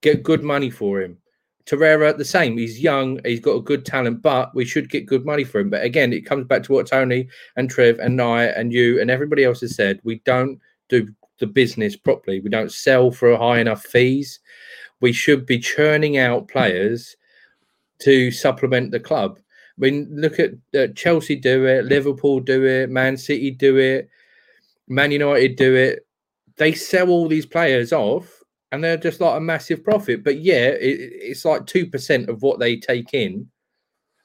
get 0.00 0.22
good 0.22 0.42
money 0.42 0.70
for 0.70 1.00
him. 1.00 1.18
Torreira, 1.66 2.16
the 2.16 2.24
same. 2.24 2.58
He's 2.58 2.80
young. 2.80 3.20
He's 3.24 3.40
got 3.40 3.56
a 3.56 3.62
good 3.62 3.86
talent, 3.86 4.20
but 4.20 4.52
we 4.54 4.64
should 4.64 4.90
get 4.90 5.06
good 5.06 5.24
money 5.24 5.44
for 5.44 5.60
him. 5.60 5.70
But 5.70 5.84
again, 5.84 6.12
it 6.12 6.26
comes 6.26 6.46
back 6.46 6.64
to 6.64 6.72
what 6.72 6.88
Tony 6.88 7.28
and 7.56 7.70
Trev 7.70 8.00
and 8.00 8.20
I 8.20 8.46
and 8.46 8.72
you 8.72 9.00
and 9.00 9.10
everybody 9.10 9.44
else 9.44 9.60
has 9.60 9.76
said. 9.76 10.00
We 10.02 10.20
don't 10.24 10.60
do 10.88 11.08
the 11.38 11.46
business 11.46 11.96
properly. 11.96 12.40
We 12.40 12.50
don't 12.50 12.72
sell 12.72 13.12
for 13.12 13.36
high 13.36 13.60
enough 13.60 13.84
fees. 13.84 14.40
We 15.00 15.12
should 15.12 15.46
be 15.46 15.58
churning 15.58 16.18
out 16.18 16.48
players 16.48 17.16
to 18.00 18.32
supplement 18.32 18.90
the 18.90 19.00
club. 19.00 19.38
I 19.78 19.80
mean, 19.80 20.08
look 20.12 20.38
at 20.38 20.52
uh, 20.78 20.88
Chelsea 20.94 21.36
do 21.36 21.66
it, 21.66 21.86
Liverpool 21.86 22.40
do 22.40 22.64
it, 22.64 22.90
Man 22.90 23.16
City 23.16 23.50
do 23.50 23.78
it, 23.78 24.08
Man 24.88 25.10
United 25.10 25.56
do 25.56 25.74
it. 25.74 26.06
They 26.56 26.72
sell 26.72 27.08
all 27.08 27.28
these 27.28 27.46
players 27.46 27.92
off, 27.92 28.42
and 28.70 28.84
they're 28.84 28.96
just 28.96 29.20
like 29.20 29.36
a 29.36 29.40
massive 29.40 29.82
profit. 29.82 30.22
But 30.22 30.40
yeah, 30.40 30.68
it, 30.68 30.98
it's 31.14 31.44
like 31.44 31.66
two 31.66 31.86
percent 31.86 32.28
of 32.28 32.42
what 32.42 32.58
they 32.58 32.76
take 32.76 33.14
in, 33.14 33.48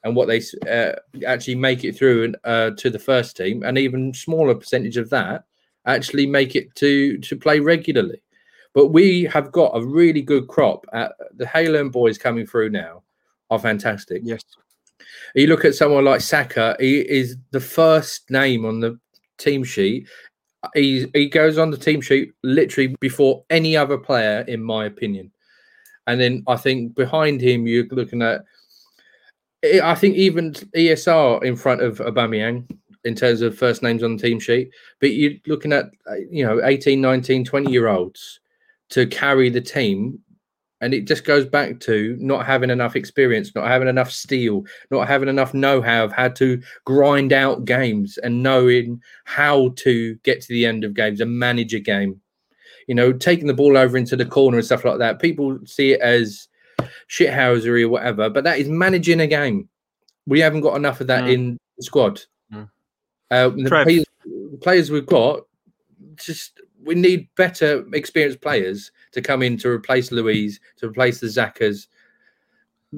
and 0.04 0.14
what 0.14 0.28
they 0.28 0.42
uh, 0.70 0.96
actually 1.26 1.54
make 1.54 1.84
it 1.84 1.96
through 1.96 2.34
uh, 2.44 2.70
to 2.76 2.90
the 2.90 2.98
first 2.98 3.36
team, 3.36 3.62
and 3.62 3.78
even 3.78 4.12
smaller 4.14 4.54
percentage 4.54 4.96
of 4.96 5.10
that 5.10 5.44
actually 5.86 6.26
make 6.26 6.54
it 6.54 6.74
to 6.76 7.18
to 7.18 7.36
play 7.36 7.60
regularly. 7.60 8.22
But 8.74 8.88
we 8.88 9.24
have 9.24 9.50
got 9.50 9.72
a 9.76 9.84
really 9.84 10.22
good 10.22 10.46
crop. 10.46 10.84
At, 10.92 11.12
the 11.36 11.46
Hale 11.46 11.76
End 11.76 11.90
boys 11.90 12.18
coming 12.18 12.46
through 12.46 12.70
now 12.70 13.02
are 13.50 13.58
fantastic. 13.58 14.22
Yes. 14.24 14.44
You 15.34 15.46
look 15.46 15.64
at 15.64 15.74
someone 15.74 16.04
like 16.04 16.20
Saka, 16.20 16.76
he 16.78 17.00
is 17.00 17.36
the 17.50 17.60
first 17.60 18.30
name 18.30 18.64
on 18.64 18.80
the 18.80 18.98
team 19.38 19.64
sheet. 19.64 20.08
He 20.74 21.06
he 21.14 21.28
goes 21.28 21.58
on 21.58 21.70
the 21.70 21.76
team 21.76 22.00
sheet 22.00 22.32
literally 22.42 22.96
before 23.00 23.44
any 23.50 23.76
other 23.76 23.98
player, 23.98 24.44
in 24.48 24.62
my 24.62 24.86
opinion. 24.86 25.30
And 26.06 26.20
then 26.20 26.42
I 26.46 26.56
think 26.56 26.94
behind 26.94 27.40
him, 27.40 27.66
you're 27.66 27.86
looking 27.90 28.22
at. 28.22 28.42
I 29.82 29.94
think 29.96 30.16
even 30.16 30.52
ESR 30.52 31.42
in 31.42 31.56
front 31.56 31.82
of 31.82 31.98
Aubameyang 31.98 32.68
in 33.04 33.14
terms 33.14 33.40
of 33.40 33.56
first 33.56 33.82
names 33.82 34.02
on 34.02 34.16
the 34.16 34.22
team 34.22 34.38
sheet, 34.38 34.70
but 35.00 35.12
you're 35.12 35.32
looking 35.46 35.72
at, 35.72 35.86
uh, 36.08 36.14
you 36.30 36.44
know, 36.44 36.60
18, 36.64 37.00
19, 37.00 37.44
20 37.44 37.70
year 37.70 37.88
olds 37.88 38.40
to 38.90 39.06
carry 39.06 39.50
the 39.50 39.60
team. 39.60 40.18
And 40.80 40.94
it 40.94 41.06
just 41.06 41.24
goes 41.24 41.44
back 41.44 41.80
to 41.80 42.16
not 42.20 42.46
having 42.46 42.70
enough 42.70 42.94
experience, 42.94 43.54
not 43.54 43.66
having 43.66 43.88
enough 43.88 44.12
steel, 44.12 44.64
not 44.90 45.08
having 45.08 45.28
enough 45.28 45.52
know 45.52 45.82
how 45.82 46.04
of 46.04 46.12
how 46.12 46.28
to 46.28 46.62
grind 46.84 47.32
out 47.32 47.64
games 47.64 48.16
and 48.18 48.42
knowing 48.42 49.02
how 49.24 49.70
to 49.76 50.14
get 50.22 50.40
to 50.42 50.48
the 50.48 50.66
end 50.66 50.84
of 50.84 50.94
games 50.94 51.20
and 51.20 51.38
manage 51.38 51.74
a 51.74 51.80
game. 51.80 52.20
You 52.86 52.94
know, 52.94 53.12
taking 53.12 53.48
the 53.48 53.54
ball 53.54 53.76
over 53.76 53.98
into 53.98 54.16
the 54.16 54.24
corner 54.24 54.58
and 54.58 54.66
stuff 54.66 54.84
like 54.84 54.98
that. 54.98 55.18
People 55.18 55.58
see 55.66 55.92
it 55.92 56.00
as 56.00 56.48
shithousery 57.10 57.82
or 57.82 57.88
whatever, 57.88 58.30
but 58.30 58.44
that 58.44 58.58
is 58.58 58.68
managing 58.68 59.20
a 59.20 59.26
game. 59.26 59.68
We 60.26 60.40
haven't 60.40 60.60
got 60.60 60.76
enough 60.76 61.00
of 61.00 61.08
that 61.08 61.24
mm. 61.24 61.32
in 61.32 61.58
the 61.76 61.82
squad. 61.82 62.22
Uh, 63.30 63.50
the 63.50 63.68
players, 63.68 64.04
players, 64.62 64.90
we've 64.90 65.06
got, 65.06 65.40
just 66.16 66.60
we 66.82 66.94
need 66.94 67.28
better 67.36 67.84
experienced 67.92 68.40
players 68.40 68.90
to 69.22 69.26
come 69.26 69.42
in 69.42 69.56
to 69.58 69.68
replace 69.68 70.12
Luiz, 70.12 70.60
to 70.76 70.88
replace 70.88 71.20
the 71.20 71.26
Xhakas. 71.26 71.86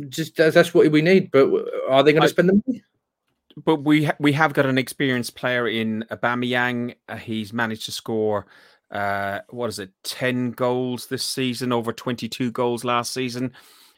Just 0.08 0.36
that's 0.36 0.72
what 0.72 0.90
we 0.90 1.02
need. 1.02 1.30
But 1.30 1.50
are 1.88 2.02
they 2.02 2.12
going 2.12 2.22
to 2.22 2.28
spend 2.28 2.48
the 2.48 2.62
money? 2.66 2.82
But 3.56 3.82
we 3.82 4.04
ha- 4.04 4.16
we 4.20 4.32
have 4.32 4.52
got 4.52 4.66
an 4.66 4.78
experienced 4.78 5.34
player 5.34 5.66
in 5.66 6.04
Aubameyang. 6.10 6.94
Uh, 7.08 7.16
he's 7.16 7.52
managed 7.52 7.86
to 7.86 7.92
score 7.92 8.46
uh, 8.90 9.40
what 9.50 9.68
is 9.68 9.78
it, 9.78 9.90
ten 10.02 10.52
goals 10.52 11.06
this 11.06 11.24
season, 11.24 11.72
over 11.72 11.92
twenty 11.92 12.28
two 12.28 12.50
goals 12.50 12.84
last 12.84 13.12
season. 13.12 13.52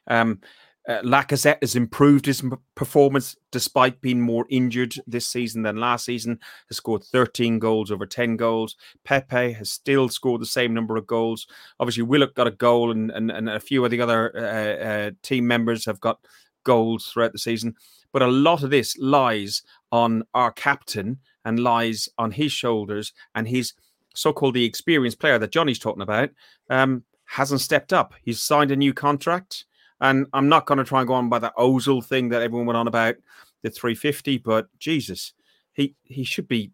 Um, 0.06 0.40
uh, 0.88 1.00
Lacazette 1.02 1.58
has 1.62 1.76
improved 1.76 2.26
his 2.26 2.42
performance 2.74 3.36
despite 3.52 4.00
being 4.00 4.20
more 4.20 4.46
injured 4.50 4.94
this 5.06 5.28
season 5.28 5.62
than 5.62 5.76
last 5.76 6.04
season. 6.04 6.40
Has 6.68 6.78
scored 6.78 7.04
13 7.04 7.58
goals 7.58 7.90
over 7.90 8.04
10 8.04 8.36
goals. 8.36 8.76
Pepe 9.04 9.52
has 9.52 9.70
still 9.70 10.08
scored 10.08 10.40
the 10.40 10.46
same 10.46 10.74
number 10.74 10.96
of 10.96 11.06
goals. 11.06 11.46
Obviously, 11.78 12.02
Willock 12.02 12.34
got 12.34 12.48
a 12.48 12.52
goal, 12.52 12.90
and 12.90 13.10
and, 13.10 13.30
and 13.30 13.48
a 13.48 13.60
few 13.60 13.84
of 13.84 13.90
the 13.90 14.00
other 14.00 14.36
uh, 14.36 14.86
uh, 14.86 15.10
team 15.22 15.46
members 15.46 15.84
have 15.84 16.00
got 16.00 16.18
goals 16.64 17.06
throughout 17.06 17.32
the 17.32 17.38
season. 17.38 17.74
But 18.12 18.22
a 18.22 18.26
lot 18.26 18.62
of 18.62 18.70
this 18.70 18.96
lies 18.98 19.62
on 19.90 20.24
our 20.34 20.52
captain 20.52 21.18
and 21.44 21.60
lies 21.60 22.08
on 22.18 22.32
his 22.32 22.52
shoulders, 22.52 23.12
and 23.34 23.46
his 23.46 23.72
so-called 24.14 24.54
the 24.54 24.64
experienced 24.64 25.18
player 25.20 25.38
that 25.38 25.52
Johnny's 25.52 25.78
talking 25.78 26.02
about 26.02 26.30
um, 26.68 27.04
hasn't 27.24 27.60
stepped 27.60 27.92
up. 27.92 28.14
He's 28.22 28.42
signed 28.42 28.70
a 28.70 28.76
new 28.76 28.92
contract. 28.92 29.64
And 30.02 30.26
I'm 30.32 30.48
not 30.48 30.66
going 30.66 30.78
to 30.78 30.84
try 30.84 31.00
and 31.00 31.08
go 31.08 31.14
on 31.14 31.28
by 31.28 31.38
that 31.38 31.56
Ozil 31.56 32.04
thing 32.04 32.28
that 32.30 32.42
everyone 32.42 32.66
went 32.66 32.76
on 32.76 32.88
about 32.88 33.14
the 33.62 33.70
350, 33.70 34.38
but 34.38 34.66
Jesus, 34.78 35.32
he 35.72 35.94
he 36.02 36.24
should 36.24 36.48
be. 36.48 36.72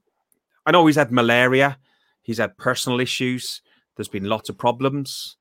I 0.65 0.73
know 0.73 0.87
he's 0.87 0.97
had 0.97 1.13
malaria, 1.13 1.79
he's 2.23 2.39
had 2.39 2.57
personal 2.57 3.01
issues. 3.01 3.61
There's 3.97 4.09
been 4.09 4.25
lots 4.25 4.49
of 4.49 4.57
problems, 4.57 5.37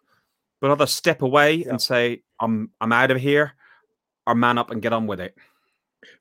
but 0.60 0.70
either 0.70 0.86
step 0.86 1.22
away 1.22 1.54
yeah. 1.54 1.70
and 1.70 1.82
say, 1.82 2.24
"I'm 2.42 2.72
I'm 2.82 2.92
out 2.92 3.12
of 3.12 3.22
here," 3.22 3.54
or 4.28 4.36
man 4.36 4.58
up 4.58 4.70
and 4.70 4.82
get 4.82 4.92
on 4.92 5.08
with 5.08 5.22
it. 5.22 5.36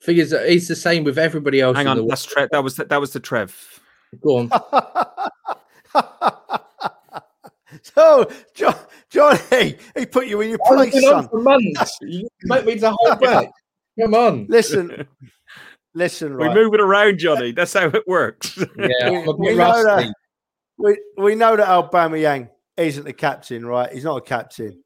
Figures 0.01 0.33
it's 0.33 0.69
the 0.69 0.77
same 0.77 1.03
with 1.03 1.19
everybody 1.19 1.61
else. 1.61 1.77
Hang 1.77 1.89
on, 1.89 2.07
that's 2.07 2.25
Trev. 2.25 2.49
That 2.53 2.63
was 2.63 2.77
the, 2.77 2.85
that 2.85 3.01
was 3.01 3.13
the 3.13 3.21
Trev. 3.21 3.81
Go 4.23 4.39
on. 4.39 4.51
so, 7.83 8.31
John, 8.55 8.75
Johnny, 9.11 9.77
he 9.97 10.07
put 10.07 10.27
you 10.27 10.41
in 10.41 10.51
your 10.51 10.59
place, 10.65 10.93
been 10.93 11.03
son. 11.03 11.29
For 11.29 11.41
months. 11.41 11.99
You 12.01 12.29
make 12.45 12.65
me 12.65 12.79
to 12.79 12.95
hold 12.97 13.21
back. 13.21 13.51
Come 14.01 14.15
on. 14.15 14.47
Listen, 14.49 15.07
listen. 15.95 16.35
Right. 16.35 16.49
We 16.49 16.63
move 16.63 16.75
it 16.75 16.81
around, 16.81 17.19
Johnny. 17.19 17.53
That's 17.53 17.73
how 17.73 17.87
it 17.87 18.07
works. 18.07 18.59
Yeah, 18.77 19.11
we, 19.11 19.33
we 19.39 19.55
know 19.55 19.85
that, 19.85 20.15
we, 20.79 20.99
we 21.17 21.35
know 21.35 21.57
that 21.57 21.67
Aubameyang 21.67 22.51
isn't 22.77 23.05
the 23.05 23.13
captain, 23.13 23.65
right? 23.65 23.93
He's 23.93 24.05
not 24.05 24.19
a 24.19 24.23
captain. 24.23 24.83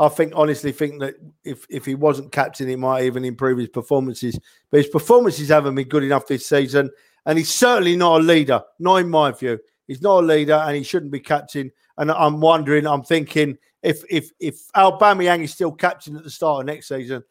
I 0.00 0.08
think 0.08 0.32
honestly 0.36 0.70
think 0.70 1.00
that 1.00 1.16
if 1.44 1.66
if 1.68 1.84
he 1.84 1.96
wasn't 1.96 2.30
captain, 2.30 2.68
he 2.68 2.76
might 2.76 3.04
even 3.04 3.24
improve 3.24 3.58
his 3.58 3.68
performances. 3.68 4.38
But 4.70 4.78
his 4.78 4.88
performances 4.88 5.48
haven't 5.48 5.74
been 5.74 5.88
good 5.88 6.04
enough 6.04 6.28
this 6.28 6.46
season, 6.46 6.90
and 7.26 7.36
he's 7.36 7.52
certainly 7.52 7.96
not 7.96 8.20
a 8.20 8.24
leader. 8.24 8.62
Not 8.78 8.96
in 8.96 9.10
my 9.10 9.32
view. 9.32 9.58
He's 9.88 10.02
not 10.02 10.22
a 10.22 10.26
leader, 10.26 10.54
and 10.54 10.76
he 10.76 10.84
shouldn't 10.84 11.10
be 11.10 11.20
captain. 11.20 11.72
And 11.98 12.10
I'm 12.10 12.40
wondering, 12.40 12.86
I'm 12.86 13.02
thinking 13.02 13.58
if 13.82 14.02
if 14.08 14.30
if 14.40 14.72
Aubameyang 14.72 15.44
is 15.44 15.52
still 15.52 15.72
captain 15.72 16.16
at 16.16 16.24
the 16.24 16.30
start 16.30 16.60
of 16.60 16.66
next 16.66 16.88
season, 16.88 17.22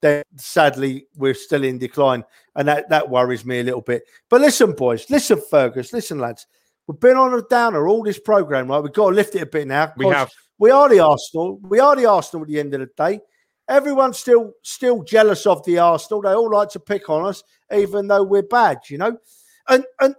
then 0.00 0.22
sadly 0.36 1.06
we're 1.16 1.34
still 1.34 1.64
in 1.64 1.78
decline, 1.78 2.24
and 2.56 2.68
that 2.68 2.88
that 2.90 3.08
worries 3.08 3.44
me 3.44 3.60
a 3.60 3.64
little 3.64 3.80
bit. 3.80 4.02
But 4.28 4.40
listen, 4.40 4.72
boys, 4.72 5.08
listen, 5.10 5.40
Fergus, 5.50 5.92
listen, 5.92 6.18
lads. 6.18 6.46
We've 6.86 7.00
been 7.00 7.16
on 7.16 7.34
a 7.34 7.42
downer 7.42 7.88
all 7.88 8.02
this 8.02 8.18
program, 8.18 8.68
right? 8.68 8.82
We've 8.82 8.92
got 8.92 9.10
to 9.10 9.14
lift 9.14 9.34
it 9.34 9.42
a 9.42 9.46
bit 9.46 9.68
now. 9.68 9.92
We 9.96 10.06
have. 10.06 10.30
We 10.58 10.70
are 10.70 10.88
the 10.88 11.00
Arsenal. 11.00 11.58
We 11.62 11.80
are 11.80 11.96
the 11.96 12.06
Arsenal 12.06 12.42
at 12.42 12.48
the 12.48 12.60
end 12.60 12.74
of 12.74 12.80
the 12.80 12.90
day. 12.96 13.20
Everyone's 13.68 14.18
still 14.18 14.52
still 14.62 15.02
jealous 15.02 15.46
of 15.46 15.64
the 15.64 15.78
Arsenal. 15.78 16.22
They 16.22 16.34
all 16.34 16.50
like 16.50 16.70
to 16.70 16.80
pick 16.80 17.08
on 17.08 17.24
us, 17.24 17.42
even 17.72 18.08
though 18.08 18.24
we're 18.24 18.42
bad, 18.42 18.78
you 18.88 18.98
know. 18.98 19.16
And 19.68 19.84
and 20.00 20.14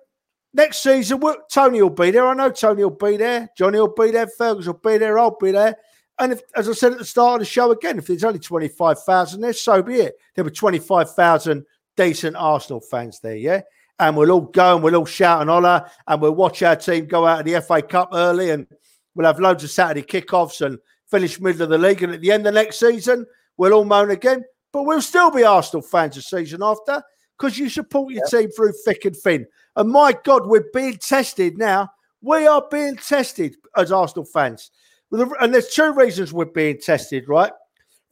next 0.54 0.84
season, 0.84 1.22
Tony 1.52 1.82
will 1.82 1.90
be 1.90 2.12
there. 2.12 2.28
I 2.28 2.34
know 2.34 2.52
Tony 2.52 2.84
will 2.84 2.92
be 2.92 3.18
there. 3.18 3.50
Johnny 3.58 3.80
will 3.80 3.94
be 3.94 4.12
there. 4.12 4.28
Fergus 4.28 4.68
will 4.68 4.74
be 4.74 4.98
there. 4.98 5.18
I'll 5.18 5.38
be 5.40 5.52
there. 5.52 5.78
And 6.20 6.34
if, 6.34 6.42
as 6.56 6.70
I 6.70 6.74
said 6.74 6.92
at 6.94 7.00
the 7.00 7.06
start 7.06 7.36
of 7.36 7.40
the 7.40 7.46
show 7.46 7.72
again, 7.72 7.98
if 7.98 8.08
there's 8.08 8.24
only 8.24 8.40
25,000 8.40 9.42
there, 9.42 9.54
so 9.54 9.82
be 9.82 9.96
it. 9.96 10.16
There 10.36 10.44
were 10.44 10.52
25,000 10.52 11.66
decent 11.98 12.36
Arsenal 12.36 12.82
fans 12.82 13.20
there, 13.20 13.36
yeah? 13.36 13.62
And 14.00 14.16
we'll 14.16 14.32
all 14.32 14.42
go 14.42 14.76
and 14.76 14.84
we'll 14.84 14.96
all 14.96 15.06
shout 15.06 15.42
and 15.42 15.50
holler 15.50 15.90
and 16.08 16.22
we'll 16.22 16.36
watch 16.36 16.62
our 16.64 16.76
team 16.76 17.08
go 17.08 17.26
out 17.26 17.40
of 17.40 17.46
the 17.46 17.62
FA 17.62 17.82
Cup 17.82 18.10
early 18.14 18.52
and 18.52 18.68
we'll 19.16 19.28
have 19.28 19.40
loads 19.40 19.64
of 19.64 19.72
Saturday 19.72 20.04
kickoffs 20.04 20.66
and 20.66 20.78
finish 21.10 21.40
middle 21.40 21.64
of 21.64 21.70
the 21.70 21.78
league. 21.78 22.04
And 22.04 22.14
at 22.14 22.22
the 22.22 22.32
end 22.32 22.46
of 22.46 22.54
next 22.54 22.80
season, 22.80 23.26
we'll 23.58 23.74
all 23.74 23.86
moan 23.86 24.12
again. 24.12 24.44
But 24.72 24.84
we'll 24.84 25.02
still 25.02 25.32
be 25.32 25.44
Arsenal 25.44 25.84
fans 25.84 26.16
the 26.16 26.22
season 26.22 26.64
after 26.64 27.04
because 27.38 27.58
you 27.58 27.70
support 27.70 28.14
your 28.14 28.26
team 28.28 28.50
through 28.52 28.74
thick 28.86 29.06
and 29.06 29.16
thin. 29.16 29.46
And 29.76 29.90
my 29.90 30.16
God, 30.24 30.46
we're 30.46 30.70
being 30.74 30.98
tested 30.98 31.58
now. 31.58 31.90
We 32.22 32.48
are 32.48 32.66
being 32.72 32.96
tested 32.96 33.56
as 33.76 33.92
Arsenal 33.92 34.26
fans. 34.26 34.72
And 35.12 35.54
there's 35.54 35.70
two 35.70 35.94
reasons 35.94 36.32
we're 36.32 36.46
being 36.46 36.80
tested, 36.80 37.28
right? 37.28 37.52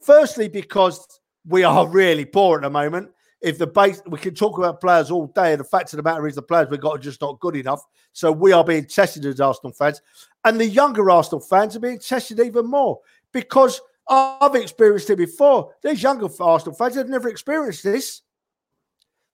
Firstly, 0.00 0.48
because 0.48 1.06
we 1.46 1.64
are 1.64 1.88
really 1.88 2.24
poor 2.24 2.58
at 2.58 2.62
the 2.62 2.70
moment. 2.70 3.10
If 3.40 3.58
the 3.58 3.66
base, 3.66 4.00
we 4.06 4.18
can 4.18 4.34
talk 4.34 4.58
about 4.58 4.80
players 4.80 5.10
all 5.10 5.26
day. 5.26 5.56
The 5.56 5.64
fact 5.64 5.92
of 5.92 5.96
the 5.96 6.02
matter 6.04 6.28
is, 6.28 6.36
the 6.36 6.42
players 6.42 6.68
we've 6.70 6.80
got 6.80 6.96
are 6.96 6.98
just 6.98 7.20
not 7.20 7.40
good 7.40 7.56
enough. 7.56 7.84
So 8.12 8.30
we 8.30 8.52
are 8.52 8.62
being 8.62 8.86
tested 8.86 9.24
as 9.26 9.40
Arsenal 9.40 9.72
fans. 9.72 10.00
And 10.44 10.60
the 10.60 10.66
younger 10.66 11.10
Arsenal 11.10 11.40
fans 11.40 11.74
are 11.74 11.80
being 11.80 11.98
tested 11.98 12.38
even 12.38 12.66
more 12.66 13.00
because 13.32 13.80
I've 14.08 14.54
experienced 14.54 15.10
it 15.10 15.16
before. 15.16 15.72
These 15.82 16.02
younger 16.02 16.28
Arsenal 16.40 16.76
fans 16.76 16.94
have 16.94 17.08
never 17.08 17.28
experienced 17.28 17.82
this. 17.82 18.22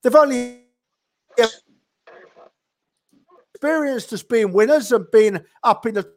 They've 0.02 0.14
only 0.14 0.62
experienced 3.58 4.12
us 4.12 4.22
being 4.22 4.52
winners 4.52 4.92
and 4.92 5.10
being 5.10 5.40
up 5.64 5.84
in 5.84 5.94
the 5.94 6.08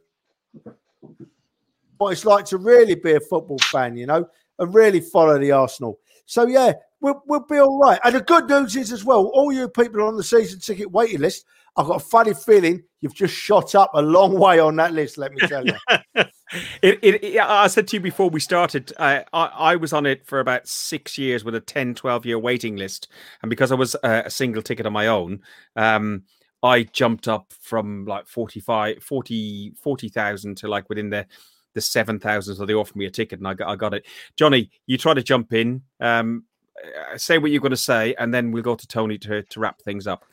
what 1.97 2.11
it's 2.11 2.25
like 2.25 2.45
to 2.45 2.57
really 2.57 2.95
be 2.95 3.13
a 3.13 3.19
football 3.19 3.57
fan, 3.59 3.95
you 3.95 4.05
know, 4.05 4.27
and 4.59 4.73
really 4.73 4.99
follow 4.99 5.39
the 5.39 5.51
Arsenal. 5.51 5.99
So 6.25 6.45
yeah, 6.45 6.73
we'll, 6.99 7.21
we'll 7.25 7.45
be 7.47 7.57
all 7.57 7.79
right. 7.79 7.99
And 8.03 8.15
the 8.15 8.21
good 8.21 8.47
news 8.47 8.75
is 8.75 8.91
as 8.91 9.03
well, 9.03 9.25
all 9.33 9.51
you 9.51 9.67
people 9.69 10.03
on 10.03 10.17
the 10.17 10.23
season 10.23 10.59
ticket 10.59 10.91
waiting 10.91 11.19
list, 11.19 11.45
I've 11.75 11.87
got 11.87 12.01
a 12.01 12.05
funny 12.05 12.33
feeling 12.33 12.83
you've 13.01 13.15
just 13.15 13.33
shot 13.33 13.75
up 13.75 13.91
a 13.93 14.01
long 14.01 14.37
way 14.37 14.59
on 14.59 14.75
that 14.75 14.93
list. 14.93 15.17
Let 15.17 15.31
me 15.31 15.47
tell 15.47 15.65
you. 15.65 15.73
it, 16.15 16.99
it, 17.01 17.23
it, 17.23 17.39
I 17.39 17.67
said 17.67 17.87
to 17.87 17.97
you 17.97 18.01
before 18.01 18.29
we 18.29 18.39
started, 18.39 18.93
I, 18.99 19.25
I 19.33 19.75
was 19.77 19.93
on 19.93 20.05
it 20.05 20.27
for 20.27 20.39
about 20.39 20.67
six 20.67 21.17
years 21.17 21.43
with 21.43 21.55
a 21.55 21.61
10, 21.61 21.95
12 21.95 22.25
year 22.25 22.39
waiting 22.39 22.75
list. 22.75 23.07
And 23.41 23.49
because 23.49 23.71
I 23.71 23.75
was 23.75 23.95
a, 24.03 24.23
a 24.25 24.29
single 24.29 24.61
ticket 24.61 24.85
on 24.85 24.93
my 24.93 25.07
own, 25.07 25.41
um, 25.75 26.23
I 26.63 26.83
jumped 26.83 27.27
up 27.27 27.51
from 27.59 28.05
like 28.05 28.27
45, 28.27 29.03
40, 29.03 29.73
40,000 29.81 30.57
to 30.57 30.67
like 30.67 30.87
within 30.89 31.09
the 31.09 31.25
the 31.73 31.81
7,000. 31.81 32.55
So 32.55 32.65
they 32.65 32.73
offered 32.73 32.95
me 32.95 33.05
a 33.05 33.11
ticket 33.11 33.39
and 33.39 33.47
I 33.47 33.53
got, 33.53 33.69
I 33.69 33.75
got 33.75 33.93
it. 33.93 34.05
Johnny, 34.35 34.69
you 34.87 34.97
try 34.97 35.13
to 35.13 35.23
jump 35.23 35.53
in, 35.53 35.81
um, 35.99 36.43
uh, 36.83 37.17
say 37.17 37.37
what 37.37 37.51
you're 37.51 37.61
going 37.61 37.69
to 37.71 37.77
say, 37.77 38.13
and 38.19 38.33
then 38.33 38.51
we'll 38.51 38.63
go 38.63 38.75
to 38.75 38.87
Tony 38.87 39.17
to, 39.19 39.43
to 39.43 39.59
wrap 39.59 39.81
things 39.81 40.07
up. 40.07 40.25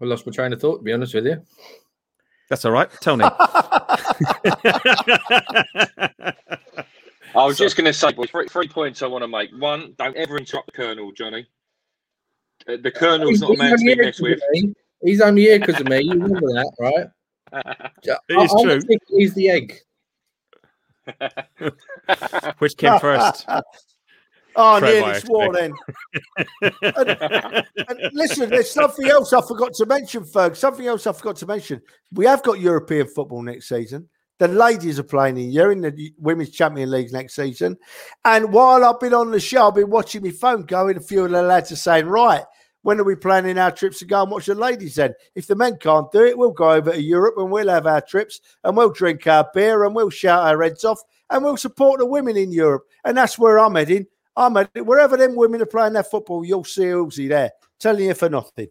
I 0.00 0.04
lost 0.04 0.26
my 0.26 0.32
train 0.32 0.52
of 0.52 0.60
thought, 0.60 0.78
to 0.78 0.82
be 0.82 0.92
honest 0.92 1.14
with 1.14 1.26
you. 1.26 1.42
That's 2.50 2.64
all 2.64 2.72
right. 2.72 2.90
Tony. 3.00 3.24
I 7.34 7.46
was 7.46 7.56
so, 7.56 7.64
just 7.64 7.76
going 7.76 7.86
to 7.86 7.92
say, 7.92 8.12
boys, 8.12 8.30
three, 8.30 8.48
three, 8.48 8.68
points 8.68 9.02
I 9.02 9.06
want 9.06 9.22
to 9.22 9.28
make. 9.28 9.50
One, 9.58 9.94
don't 9.98 10.16
ever 10.16 10.36
interrupt 10.36 10.66
the 10.66 10.72
Colonel, 10.72 11.12
Johnny. 11.12 11.46
Uh, 12.68 12.76
the 12.82 12.90
Colonel's 12.90 13.40
not 13.40 13.54
a 13.54 13.56
man 13.56 13.78
to 13.78 13.84
be 13.84 13.94
messed 13.94 14.20
with. 14.20 14.40
He's 15.02 15.20
only 15.20 15.42
here 15.42 15.58
because 15.58 15.80
of 15.80 15.88
me. 15.88 16.00
You 16.00 16.12
remember 16.12 16.40
that, 16.40 16.72
right? 16.78 17.06
it 18.28 18.42
is 18.42 18.54
I, 18.54 18.62
true. 18.62 18.80
he's 19.08 19.34
the 19.34 19.50
egg. 19.50 19.78
Which 22.58 22.76
came 22.76 22.98
first? 22.98 23.46
Oh, 24.54 24.78
nearly 24.80 25.18
swore 25.18 25.50
then. 25.50 25.72
and, 26.60 27.66
and 27.88 28.10
listen, 28.12 28.50
there's 28.50 28.70
something 28.70 29.08
else 29.08 29.32
I 29.32 29.40
forgot 29.40 29.72
to 29.72 29.86
mention, 29.86 30.24
Ferg. 30.24 30.56
Something 30.56 30.86
else 30.86 31.06
I 31.06 31.12
forgot 31.12 31.36
to 31.36 31.46
mention. 31.46 31.80
We 32.12 32.26
have 32.26 32.42
got 32.42 32.60
European 32.60 33.06
football 33.08 33.40
next 33.40 33.68
season. 33.68 34.10
The 34.38 34.48
ladies 34.48 34.98
are 34.98 35.04
playing 35.04 35.38
in 35.38 35.50
You're 35.52 35.72
in 35.72 35.80
the 35.80 36.12
Women's 36.18 36.50
Champion 36.50 36.90
League 36.90 37.12
next 37.12 37.34
season. 37.34 37.78
And 38.26 38.52
while 38.52 38.84
I've 38.84 39.00
been 39.00 39.14
on 39.14 39.30
the 39.30 39.40
show, 39.40 39.68
I've 39.68 39.74
been 39.74 39.88
watching 39.88 40.22
my 40.22 40.30
phone 40.32 40.66
going. 40.66 40.98
A 40.98 41.00
few 41.00 41.24
of 41.24 41.30
the 41.30 41.42
lads 41.42 41.72
are 41.72 41.76
saying, 41.76 42.04
right, 42.04 42.44
when 42.82 43.00
are 43.00 43.04
we 43.04 43.14
planning 43.14 43.58
our 43.58 43.70
trips 43.70 44.00
to 44.00 44.04
go 44.04 44.22
and 44.22 44.30
watch 44.30 44.46
the 44.46 44.54
ladies 44.54 44.96
then? 44.96 45.14
If 45.34 45.46
the 45.46 45.54
men 45.54 45.78
can't 45.78 46.10
do 46.12 46.24
it, 46.24 46.36
we'll 46.36 46.50
go 46.50 46.72
over 46.72 46.92
to 46.92 47.02
Europe 47.02 47.34
and 47.38 47.50
we'll 47.50 47.68
have 47.68 47.86
our 47.86 48.00
trips 48.00 48.40
and 48.64 48.76
we'll 48.76 48.92
drink 48.92 49.26
our 49.26 49.48
beer 49.54 49.84
and 49.84 49.94
we'll 49.94 50.10
shout 50.10 50.46
our 50.46 50.62
heads 50.62 50.84
off 50.84 51.00
and 51.30 51.42
we'll 51.44 51.56
support 51.56 52.00
the 52.00 52.06
women 52.06 52.36
in 52.36 52.52
Europe. 52.52 52.84
And 53.04 53.16
that's 53.16 53.38
where 53.38 53.58
I'm 53.58 53.76
heading. 53.76 54.06
I'm 54.36 54.56
heading. 54.56 54.84
Wherever 54.84 55.16
them 55.16 55.36
women 55.36 55.62
are 55.62 55.66
playing 55.66 55.94
their 55.94 56.02
football, 56.02 56.44
you'll 56.44 56.64
see 56.64 56.82
Uzi 56.82 57.28
there. 57.28 57.52
Telling 57.78 58.04
you 58.04 58.14
for 58.14 58.28
nothing. 58.28 58.68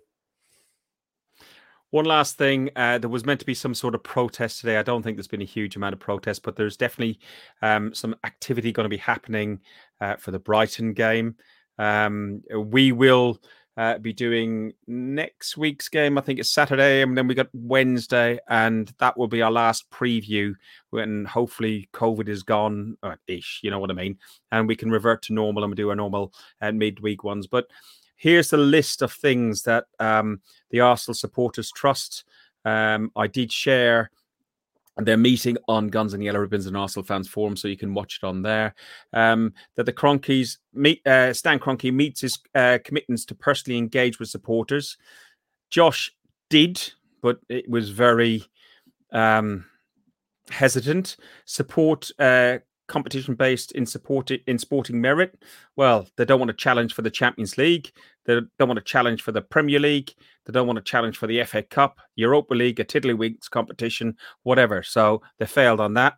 One 1.89 2.05
last 2.05 2.37
thing, 2.37 2.69
uh, 2.77 2.99
there 2.99 3.09
was 3.09 3.25
meant 3.25 3.41
to 3.41 3.45
be 3.45 3.53
some 3.53 3.73
sort 3.73 3.95
of 3.95 4.03
protest 4.03 4.61
today. 4.61 4.77
I 4.77 4.83
don't 4.83 5.03
think 5.03 5.17
there's 5.17 5.27
been 5.27 5.41
a 5.41 5.45
huge 5.45 5.75
amount 5.75 5.91
of 5.91 5.99
protest, 5.99 6.41
but 6.41 6.55
there's 6.55 6.77
definitely 6.77 7.19
um, 7.61 7.93
some 7.93 8.15
activity 8.23 8.71
going 8.71 8.85
to 8.85 8.89
be 8.89 8.95
happening 8.95 9.59
uh, 9.99 10.15
for 10.15 10.31
the 10.31 10.39
Brighton 10.39 10.93
game. 10.93 11.35
Um, 11.77 12.43
we 12.55 12.93
will 12.93 13.39
uh, 13.81 13.97
be 13.97 14.13
doing 14.13 14.73
next 14.85 15.57
week's 15.57 15.89
game. 15.89 16.15
I 16.15 16.21
think 16.21 16.37
it's 16.37 16.51
Saturday, 16.51 17.01
and 17.01 17.17
then 17.17 17.27
we 17.27 17.33
got 17.33 17.49
Wednesday, 17.51 18.37
and 18.47 18.93
that 18.99 19.17
will 19.17 19.27
be 19.27 19.41
our 19.41 19.49
last 19.49 19.89
preview 19.89 20.53
when 20.91 21.25
hopefully 21.25 21.89
COVID 21.91 22.29
is 22.29 22.43
gone, 22.43 22.95
uh, 23.01 23.15
ish. 23.25 23.59
You 23.63 23.71
know 23.71 23.79
what 23.79 23.89
I 23.89 23.95
mean? 23.95 24.19
And 24.51 24.67
we 24.67 24.75
can 24.75 24.91
revert 24.91 25.23
to 25.23 25.33
normal 25.33 25.63
and 25.63 25.71
we 25.71 25.75
do 25.75 25.89
our 25.89 25.95
normal 25.95 26.31
uh, 26.61 26.71
midweek 26.71 27.23
ones. 27.23 27.47
But 27.47 27.65
here's 28.17 28.51
the 28.51 28.57
list 28.57 29.01
of 29.01 29.11
things 29.11 29.63
that 29.63 29.85
um, 29.99 30.41
the 30.69 30.81
Arsenal 30.81 31.15
Supporters 31.15 31.71
Trust. 31.71 32.23
Um, 32.63 33.11
I 33.15 33.25
did 33.25 33.51
share 33.51 34.11
their 34.97 35.17
meeting 35.17 35.57
on 35.67 35.87
Guns 35.87 36.13
and 36.13 36.23
Yellow 36.23 36.39
Ribbons 36.39 36.65
and 36.65 36.77
Arsenal 36.77 37.05
Fans 37.05 37.27
Forum, 37.27 37.55
so 37.55 37.67
you 37.67 37.77
can 37.77 37.93
watch 37.93 38.19
it 38.21 38.25
on 38.25 38.41
there. 38.41 38.75
Um, 39.13 39.53
that 39.75 39.85
the 39.85 39.93
Kroenkes 39.93 40.57
meet 40.73 41.05
uh, 41.07 41.33
Stan 41.33 41.59
Kroenke 41.59 41.93
meets 41.93 42.21
his 42.21 42.39
uh, 42.55 42.79
commitments 42.83 43.25
to 43.25 43.35
personally 43.35 43.77
engage 43.77 44.19
with 44.19 44.29
supporters. 44.29 44.97
Josh 45.69 46.11
did, 46.49 46.93
but 47.21 47.39
it 47.49 47.69
was 47.69 47.89
very 47.89 48.43
um, 49.11 49.65
hesitant. 50.49 51.15
Support 51.45 52.11
uh, 52.19 52.59
competition 52.91 53.35
based 53.35 53.71
in 53.71 53.85
support 53.85 54.29
in 54.31 54.59
sporting 54.59 54.99
merit. 54.99 55.41
Well, 55.77 56.07
they 56.17 56.25
don't 56.25 56.39
want 56.39 56.49
to 56.49 56.57
challenge 56.57 56.93
for 56.93 57.01
the 57.01 57.09
Champions 57.09 57.57
League. 57.57 57.91
They 58.25 58.39
don't 58.59 58.67
want 58.67 58.77
to 58.77 58.83
challenge 58.83 59.21
for 59.21 59.31
the 59.31 59.41
Premier 59.41 59.79
League. 59.79 60.13
They 60.45 60.51
don't 60.51 60.67
want 60.67 60.77
to 60.77 60.83
challenge 60.83 61.17
for 61.17 61.25
the 61.25 61.43
FA 61.45 61.63
Cup, 61.63 61.99
Europa 62.15 62.53
League, 62.53 62.79
a 62.79 62.83
tiddlywinks 62.83 63.49
competition, 63.49 64.17
whatever. 64.43 64.83
So 64.83 65.21
they 65.39 65.45
failed 65.45 65.79
on 65.79 65.93
that. 65.93 66.15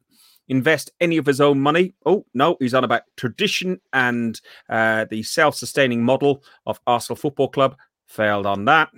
Invest 0.49 0.91
any 0.99 1.17
of 1.17 1.27
his 1.27 1.39
own 1.39 1.59
money. 1.61 1.93
Oh, 2.05 2.25
no, 2.33 2.57
he's 2.59 2.73
on 2.73 2.83
about 2.83 3.03
tradition 3.15 3.79
and 3.93 4.41
uh, 4.67 5.05
the 5.09 5.23
self 5.23 5.55
sustaining 5.55 6.03
model 6.03 6.43
of 6.65 6.79
Arsenal 6.87 7.17
Football 7.17 7.49
Club. 7.49 7.77
Failed 8.07 8.45
on 8.45 8.65
that. 8.65 8.89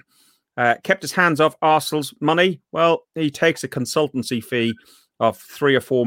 Uh, 0.58 0.76
kept 0.84 1.02
his 1.02 1.12
hands 1.12 1.42
off 1.42 1.58
Arsenal's 1.62 2.14
money. 2.22 2.62
Well, 2.72 3.04
he 3.14 3.30
takes 3.30 3.64
a 3.64 3.68
consultancy 3.68 4.42
fee 4.42 4.74
of 5.20 5.38
three 5.38 5.76
or 5.76 5.82
four 5.82 6.06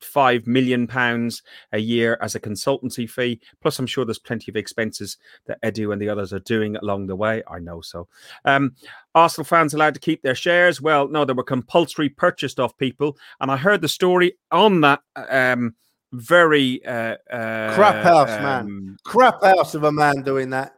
five 0.00 0.46
million 0.46 0.86
pounds 0.86 1.42
a 1.72 1.78
year 1.78 2.18
as 2.20 2.34
a 2.34 2.40
consultancy 2.40 3.08
fee. 3.08 3.40
Plus, 3.60 3.78
I'm 3.78 3.86
sure 3.86 4.04
there's 4.04 4.18
plenty 4.18 4.50
of 4.50 4.56
expenses 4.56 5.16
that 5.46 5.60
Edu 5.62 5.92
and 5.92 6.00
the 6.00 6.08
others 6.08 6.32
are 6.32 6.40
doing 6.40 6.76
along 6.76 7.06
the 7.06 7.16
way. 7.16 7.42
I 7.50 7.58
know 7.58 7.80
so. 7.80 8.08
Um, 8.44 8.74
Arsenal 9.14 9.44
fans 9.44 9.74
allowed 9.74 9.94
to 9.94 10.00
keep 10.00 10.22
their 10.22 10.34
shares? 10.34 10.80
Well, 10.80 11.08
no, 11.08 11.24
they 11.24 11.32
were 11.32 11.42
compulsory 11.42 12.08
purchased 12.08 12.60
off 12.60 12.76
people, 12.76 13.16
and 13.40 13.50
I 13.50 13.56
heard 13.56 13.80
the 13.80 13.88
story 13.88 14.34
on 14.50 14.80
that. 14.82 15.00
Um, 15.16 15.74
very 16.12 16.84
uh, 16.86 17.16
uh, 17.30 17.74
crap 17.74 18.02
house 18.02 18.30
um, 18.30 18.42
man, 18.42 18.96
crap 19.04 19.42
house 19.42 19.74
of 19.74 19.84
a 19.84 19.92
man 19.92 20.22
doing 20.22 20.50
that. 20.50 20.74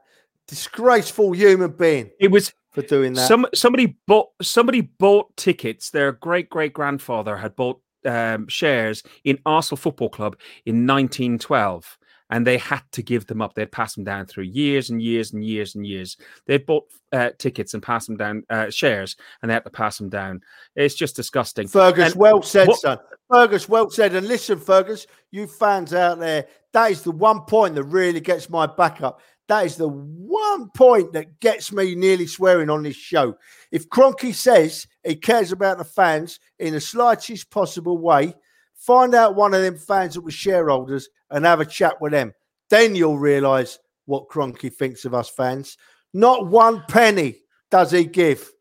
Disgraceful 0.49 1.33
human 1.33 1.71
being. 1.71 2.11
It 2.19 2.33
was 2.33 2.53
for 2.73 2.83
doing 2.83 3.13
that. 3.15 3.29
Some 3.29 3.47
somebody 3.55 3.99
bought 4.07 4.29
somebody 4.43 4.81
bought 4.81 5.37
tickets. 5.37 5.91
Their 5.91 6.13
great 6.13 6.51
great 6.51 6.73
grandfather 6.73 7.37
had 7.37 7.57
bought 7.57 7.81
um, 8.07 8.49
shares 8.49 9.03
in 9.25 9.39
Arsenal 9.47 9.77
Football 9.79 10.11
Club 10.11 10.37
in 10.67 10.87
1912. 10.87 11.97
and 12.33 12.47
they 12.47 12.59
had 12.59 12.83
to 12.93 13.03
give 13.03 13.27
them 13.27 13.43
up. 13.43 13.55
They'd 13.55 13.73
pass 13.73 13.97
them 13.97 14.05
down 14.05 14.27
through 14.27 14.45
years 14.45 14.91
and 14.91 15.03
years 15.03 15.33
and 15.33 15.45
years 15.45 15.75
and 15.75 15.85
years. 15.85 16.17
They 16.47 16.59
bought 16.59 16.85
uh, 17.13 17.31
tickets 17.39 17.75
and 17.75 17.83
passed 17.83 18.07
them 18.07 18.17
down 18.17 18.45
uh, 18.49 18.71
shares, 18.71 19.17
and 19.43 19.51
they 19.51 19.55
had 19.55 19.65
to 19.65 19.71
pass 19.71 19.99
them 19.99 20.09
down. 20.11 20.41
It's 20.77 20.95
just 20.95 21.17
disgusting. 21.17 21.67
Fergus, 21.67 22.13
And 22.13 22.21
well 22.21 22.41
said, 22.41 22.69
what- 22.69 22.79
son. 22.79 22.99
Fergus, 23.29 23.69
well 23.69 23.91
said. 23.91 24.15
And 24.15 24.29
listen, 24.29 24.61
Fergus, 24.61 25.09
you 25.33 25.49
fans 25.49 25.93
out 25.93 26.21
there, 26.21 26.47
that 26.73 26.93
is 26.93 27.03
the 27.03 27.11
one 27.11 27.41
point 27.43 27.75
that 27.75 27.85
really 27.85 28.21
gets 28.21 28.49
my 28.49 28.65
back 28.67 29.03
up. 29.03 29.21
That 29.51 29.67
is 29.67 29.75
the 29.75 29.89
one 29.89 30.71
point 30.77 31.13
that 31.15 31.41
gets 31.41 31.73
me 31.73 31.97
nearly 31.97 32.29
swearing 32.29 32.71
on 32.71 32.85
this 32.85 32.95
show. 32.95 33.37
If 33.73 33.89
Kroenke 33.89 34.33
says 34.33 34.87
he 35.03 35.17
cares 35.17 35.51
about 35.51 35.79
the 35.79 35.85
fans 35.85 36.39
in 36.61 36.73
the 36.73 36.81
slightest 36.81 37.51
possible 37.51 37.99
way, 37.99 38.37
find 38.77 39.13
out 39.13 39.35
one 39.35 39.53
of 39.53 39.63
them 39.63 39.77
fans 39.77 40.15
that 40.15 40.21
was 40.21 40.35
shareholders 40.35 41.09
and 41.31 41.45
have 41.45 41.59
a 41.59 41.67
chat 41.67 42.01
with 42.01 42.13
them. 42.13 42.33
Then 42.69 42.95
you'll 42.95 43.19
realise 43.19 43.81
what 44.05 44.29
Kroenke 44.29 44.73
thinks 44.73 45.05
of 45.05 45.15
us 45.15 45.29
fans. 45.29 45.77
Not 46.15 46.47
one 46.47 46.85
penny 46.89 47.39
does 47.73 47.91
he 47.91 48.05
give. 48.05 48.53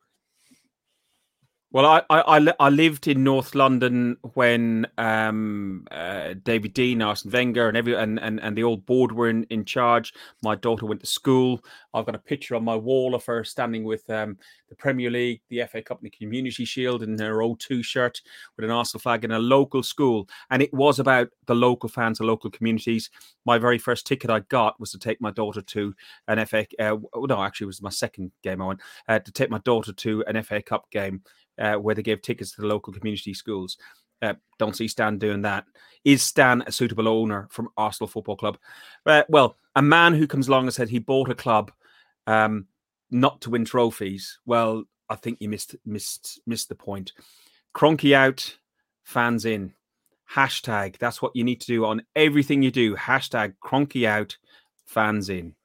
Well, 1.72 1.86
I, 1.86 2.02
I 2.10 2.54
I 2.60 2.70
lived 2.70 3.08
in 3.08 3.24
North 3.24 3.54
London 3.54 4.18
when 4.34 4.88
um, 4.98 5.86
uh, 5.92 6.34
David 6.42 6.74
Dein, 6.74 7.06
Arsene 7.06 7.32
Wenger, 7.32 7.68
and 7.68 7.78
every 7.78 7.94
and, 7.94 8.20
and, 8.20 8.40
and 8.40 8.58
the 8.58 8.64
old 8.64 8.88
board 8.88 9.12
were 9.12 9.30
in, 9.30 9.44
in 9.52 9.66
charge. 9.66 10.16
My 10.42 10.56
daughter 10.56 10.88
went 10.88 11.02
to 11.02 11.06
school. 11.06 11.64
I've 11.94 12.08
got 12.08 12.16
a 12.16 12.20
picture 12.20 12.56
on 12.56 12.64
my 12.64 12.76
wall 12.76 13.14
of 13.14 13.24
her 13.26 13.44
standing 13.44 13.84
with 13.84 14.10
um, 14.10 14.36
the 14.70 14.76
Premier 14.76 15.12
League, 15.12 15.42
the 15.50 15.64
FA 15.72 15.84
Cup, 15.84 16.00
and 16.00 16.08
the 16.08 16.18
Community 16.18 16.66
Shield 16.66 17.04
in 17.04 17.20
her 17.20 17.38
O2 17.38 17.84
shirt 17.84 18.20
with 18.56 18.66
an 18.66 18.72
Arsenal 18.72 19.02
flag 19.02 19.24
in 19.24 19.32
a 19.32 19.40
local 19.40 19.84
school. 19.84 20.28
And 20.50 20.64
it 20.64 20.74
was 20.74 20.98
about 20.98 21.30
the 21.46 21.56
local 21.56 21.90
fans, 21.90 22.18
the 22.18 22.24
local 22.24 22.50
communities. 22.50 23.12
My 23.46 23.60
very 23.60 23.78
first 23.78 24.08
ticket 24.08 24.32
I 24.32 24.40
got 24.40 24.80
was 24.80 24.92
to 24.92 24.98
take 24.98 25.22
my 25.22 25.30
daughter 25.32 25.62
to 25.62 25.94
an 26.28 26.44
FA. 26.48 26.66
Uh, 26.80 26.98
no, 27.16 27.44
actually, 27.44 27.66
it 27.66 27.68
was 27.68 27.82
my 27.84 27.92
second 27.92 28.32
game 28.42 28.60
I 28.60 28.66
went 28.66 28.80
uh, 29.08 29.20
to 29.20 29.32
take 29.32 29.52
my 29.52 29.60
daughter 29.60 29.94
to 29.94 30.24
an 30.26 30.42
FA 30.42 30.64
Cup 30.64 30.90
game 30.90 31.22
uh, 31.60 31.76
where 31.76 31.96
they 31.96 32.02
gave 32.02 32.22
tickets 32.22 32.52
to 32.52 32.62
the 32.62 32.68
local 32.68 32.94
community 32.94 33.34
schools. 33.34 33.78
Uh, 34.22 34.34
don't 34.58 34.76
see 34.76 34.88
Stan 34.88 35.18
doing 35.18 35.44
that. 35.44 35.66
Is 36.04 36.24
Stan 36.24 36.64
a 36.66 36.72
suitable 36.72 37.08
owner 37.08 37.48
from 37.52 37.70
Arsenal 37.78 38.08
Football 38.08 38.38
Club? 38.38 38.58
Uh, 39.06 39.24
well, 39.30 39.56
a 39.76 39.82
man 39.82 40.14
who 40.14 40.28
comes 40.28 40.48
along 40.48 40.66
and 40.66 40.74
said 40.74 40.90
he 40.90 41.00
bought 41.00 41.30
a 41.30 41.36
club 41.36 41.72
um, 42.28 42.68
not 43.12 43.42
to 43.42 43.50
win 43.50 43.66
trophies. 43.66 44.40
Well, 44.46 44.84
I 45.10 45.16
think 45.16 45.38
you 45.40 45.50
missed 45.50 45.76
missed 45.86 46.40
missed 46.46 46.70
the 46.70 46.76
point. 46.76 47.14
Kroenke 47.76 48.14
out, 48.14 48.58
fans 49.04 49.46
in. 49.46 49.74
Hashtag. 50.34 50.98
That's 51.00 51.22
what 51.22 51.36
you 51.36 51.44
need 51.44 51.62
to 51.62 51.68
do 51.68 51.86
on 51.86 52.04
everything 52.16 52.62
you 52.62 52.72
do. 52.72 52.96
Hashtag 52.96 53.56
Kroenke 53.64 54.06
out, 54.08 54.38
fans 54.86 55.30
in. 55.30 55.56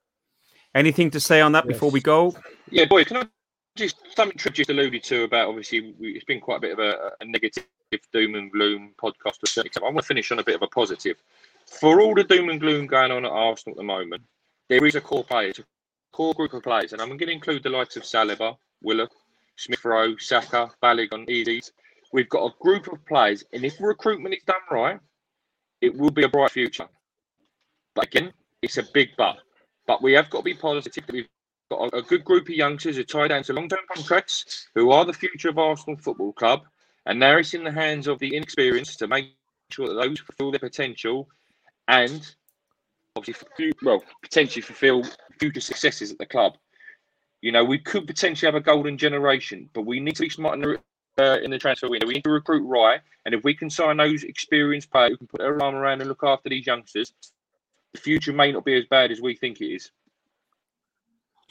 Anything 0.74 1.10
to 1.10 1.20
say 1.20 1.40
on 1.40 1.52
that 1.52 1.66
before 1.66 1.90
we 1.90 2.00
go? 2.00 2.34
Yeah, 2.70 2.86
boy, 2.86 3.04
can 3.04 3.18
I 3.18 3.28
just 3.76 3.96
something 4.14 4.36
Tripp 4.38 4.54
just 4.54 4.70
alluded 4.70 5.02
to 5.04 5.24
about 5.24 5.48
obviously 5.48 5.94
we, 5.98 6.12
it's 6.12 6.24
been 6.24 6.40
quite 6.40 6.58
a 6.58 6.60
bit 6.60 6.72
of 6.72 6.78
a, 6.78 7.12
a 7.20 7.24
negative 7.24 7.64
doom 8.12 8.34
and 8.34 8.50
gloom 8.50 8.92
podcast 9.00 9.38
to 9.40 9.60
a. 9.60 9.84
I 9.84 9.84
want 9.84 9.98
to 9.98 10.02
finish 10.02 10.30
on 10.32 10.38
a 10.38 10.44
bit 10.44 10.56
of 10.56 10.62
a 10.62 10.68
positive. 10.68 11.16
For 11.66 12.00
all 12.00 12.14
the 12.14 12.24
doom 12.24 12.48
and 12.50 12.60
gloom 12.60 12.86
going 12.86 13.10
on 13.10 13.24
at 13.24 13.30
Arsenal 13.30 13.74
at 13.74 13.78
the 13.78 13.84
moment, 13.84 14.22
there 14.68 14.84
is 14.84 14.94
a 14.94 15.00
core 15.00 15.24
players, 15.24 15.58
a 15.58 15.64
core 16.12 16.34
group 16.34 16.52
of 16.54 16.62
players, 16.62 16.92
and 16.92 17.00
I'm 17.00 17.08
going 17.08 17.18
to 17.18 17.32
include 17.32 17.62
the 17.62 17.70
likes 17.70 17.96
of 17.96 18.02
Saliba, 18.02 18.56
Willock, 18.82 19.12
Smith 19.56 19.84
Rowe, 19.84 20.16
Saka, 20.16 20.70
Balogun, 20.82 21.28
Azeez. 21.28 21.70
We've 22.12 22.28
got 22.28 22.46
a 22.46 22.54
group 22.60 22.92
of 22.92 23.04
players, 23.06 23.44
and 23.52 23.64
if 23.64 23.80
recruitment 23.80 24.34
is 24.34 24.42
done 24.46 24.56
right, 24.70 25.00
it 25.80 25.96
will 25.96 26.10
be 26.10 26.24
a 26.24 26.28
bright 26.28 26.50
future. 26.50 26.88
But 27.94 28.06
again, 28.06 28.32
it's 28.62 28.78
a 28.78 28.82
big 28.82 29.10
but. 29.16 29.38
But 29.86 30.02
we 30.02 30.12
have 30.12 30.30
got 30.30 30.38
to 30.38 30.44
be 30.44 30.54
positive 30.54 31.06
that 31.06 31.12
we've 31.12 31.28
got 31.76 31.98
a, 31.98 32.02
good 32.02 32.24
group 32.24 32.48
of 32.48 32.54
youngsters 32.54 32.96
who 32.96 33.02
are 33.02 33.04
tied 33.04 33.28
down 33.28 33.42
to 33.44 33.52
long-term 33.52 33.80
contracts, 33.92 34.68
who 34.74 34.90
are 34.90 35.04
the 35.04 35.12
future 35.12 35.48
of 35.48 35.58
Arsenal 35.58 35.96
Football 35.96 36.32
Club, 36.32 36.62
and 37.06 37.18
now 37.18 37.36
it's 37.36 37.54
in 37.54 37.64
the 37.64 37.72
hands 37.72 38.06
of 38.06 38.18
the 38.18 38.34
inexperienced 38.34 38.98
to 38.98 39.08
make 39.08 39.32
sure 39.70 39.88
that 39.88 39.94
those 39.94 40.20
fulfil 40.20 40.50
their 40.50 40.60
potential, 40.60 41.28
and 41.88 42.34
obviously, 43.16 43.72
well, 43.82 44.02
potentially 44.22 44.62
fulfil 44.62 45.04
future 45.38 45.60
successes 45.60 46.12
at 46.12 46.18
the 46.18 46.26
club. 46.26 46.54
You 47.42 47.52
know, 47.52 47.64
we 47.64 47.78
could 47.78 48.06
potentially 48.06 48.46
have 48.46 48.54
a 48.54 48.64
golden 48.64 48.96
generation, 48.96 49.68
but 49.72 49.82
we 49.82 50.00
need 50.00 50.16
to 50.16 50.22
be 50.22 50.30
smart 50.30 50.54
in 50.54 50.60
the, 50.62 50.78
uh, 51.22 51.38
in 51.40 51.50
the 51.50 51.58
transfer 51.58 51.88
window. 51.88 52.06
We 52.06 52.14
need 52.14 52.24
to 52.24 52.30
recruit 52.30 52.66
right, 52.66 53.00
and 53.26 53.34
if 53.34 53.44
we 53.44 53.54
can 53.54 53.68
sign 53.68 53.98
those 53.98 54.24
experienced 54.24 54.90
players 54.90 55.10
who 55.10 55.16
can 55.18 55.26
put 55.26 55.40
their 55.40 55.62
arm 55.62 55.74
around 55.74 56.00
and 56.00 56.08
look 56.08 56.24
after 56.24 56.48
these 56.48 56.66
youngsters, 56.66 57.12
the 57.92 58.00
future 58.00 58.32
may 58.32 58.50
not 58.50 58.64
be 58.64 58.76
as 58.76 58.84
bad 58.86 59.12
as 59.12 59.20
we 59.20 59.36
think 59.36 59.60
it 59.60 59.66
is. 59.66 59.90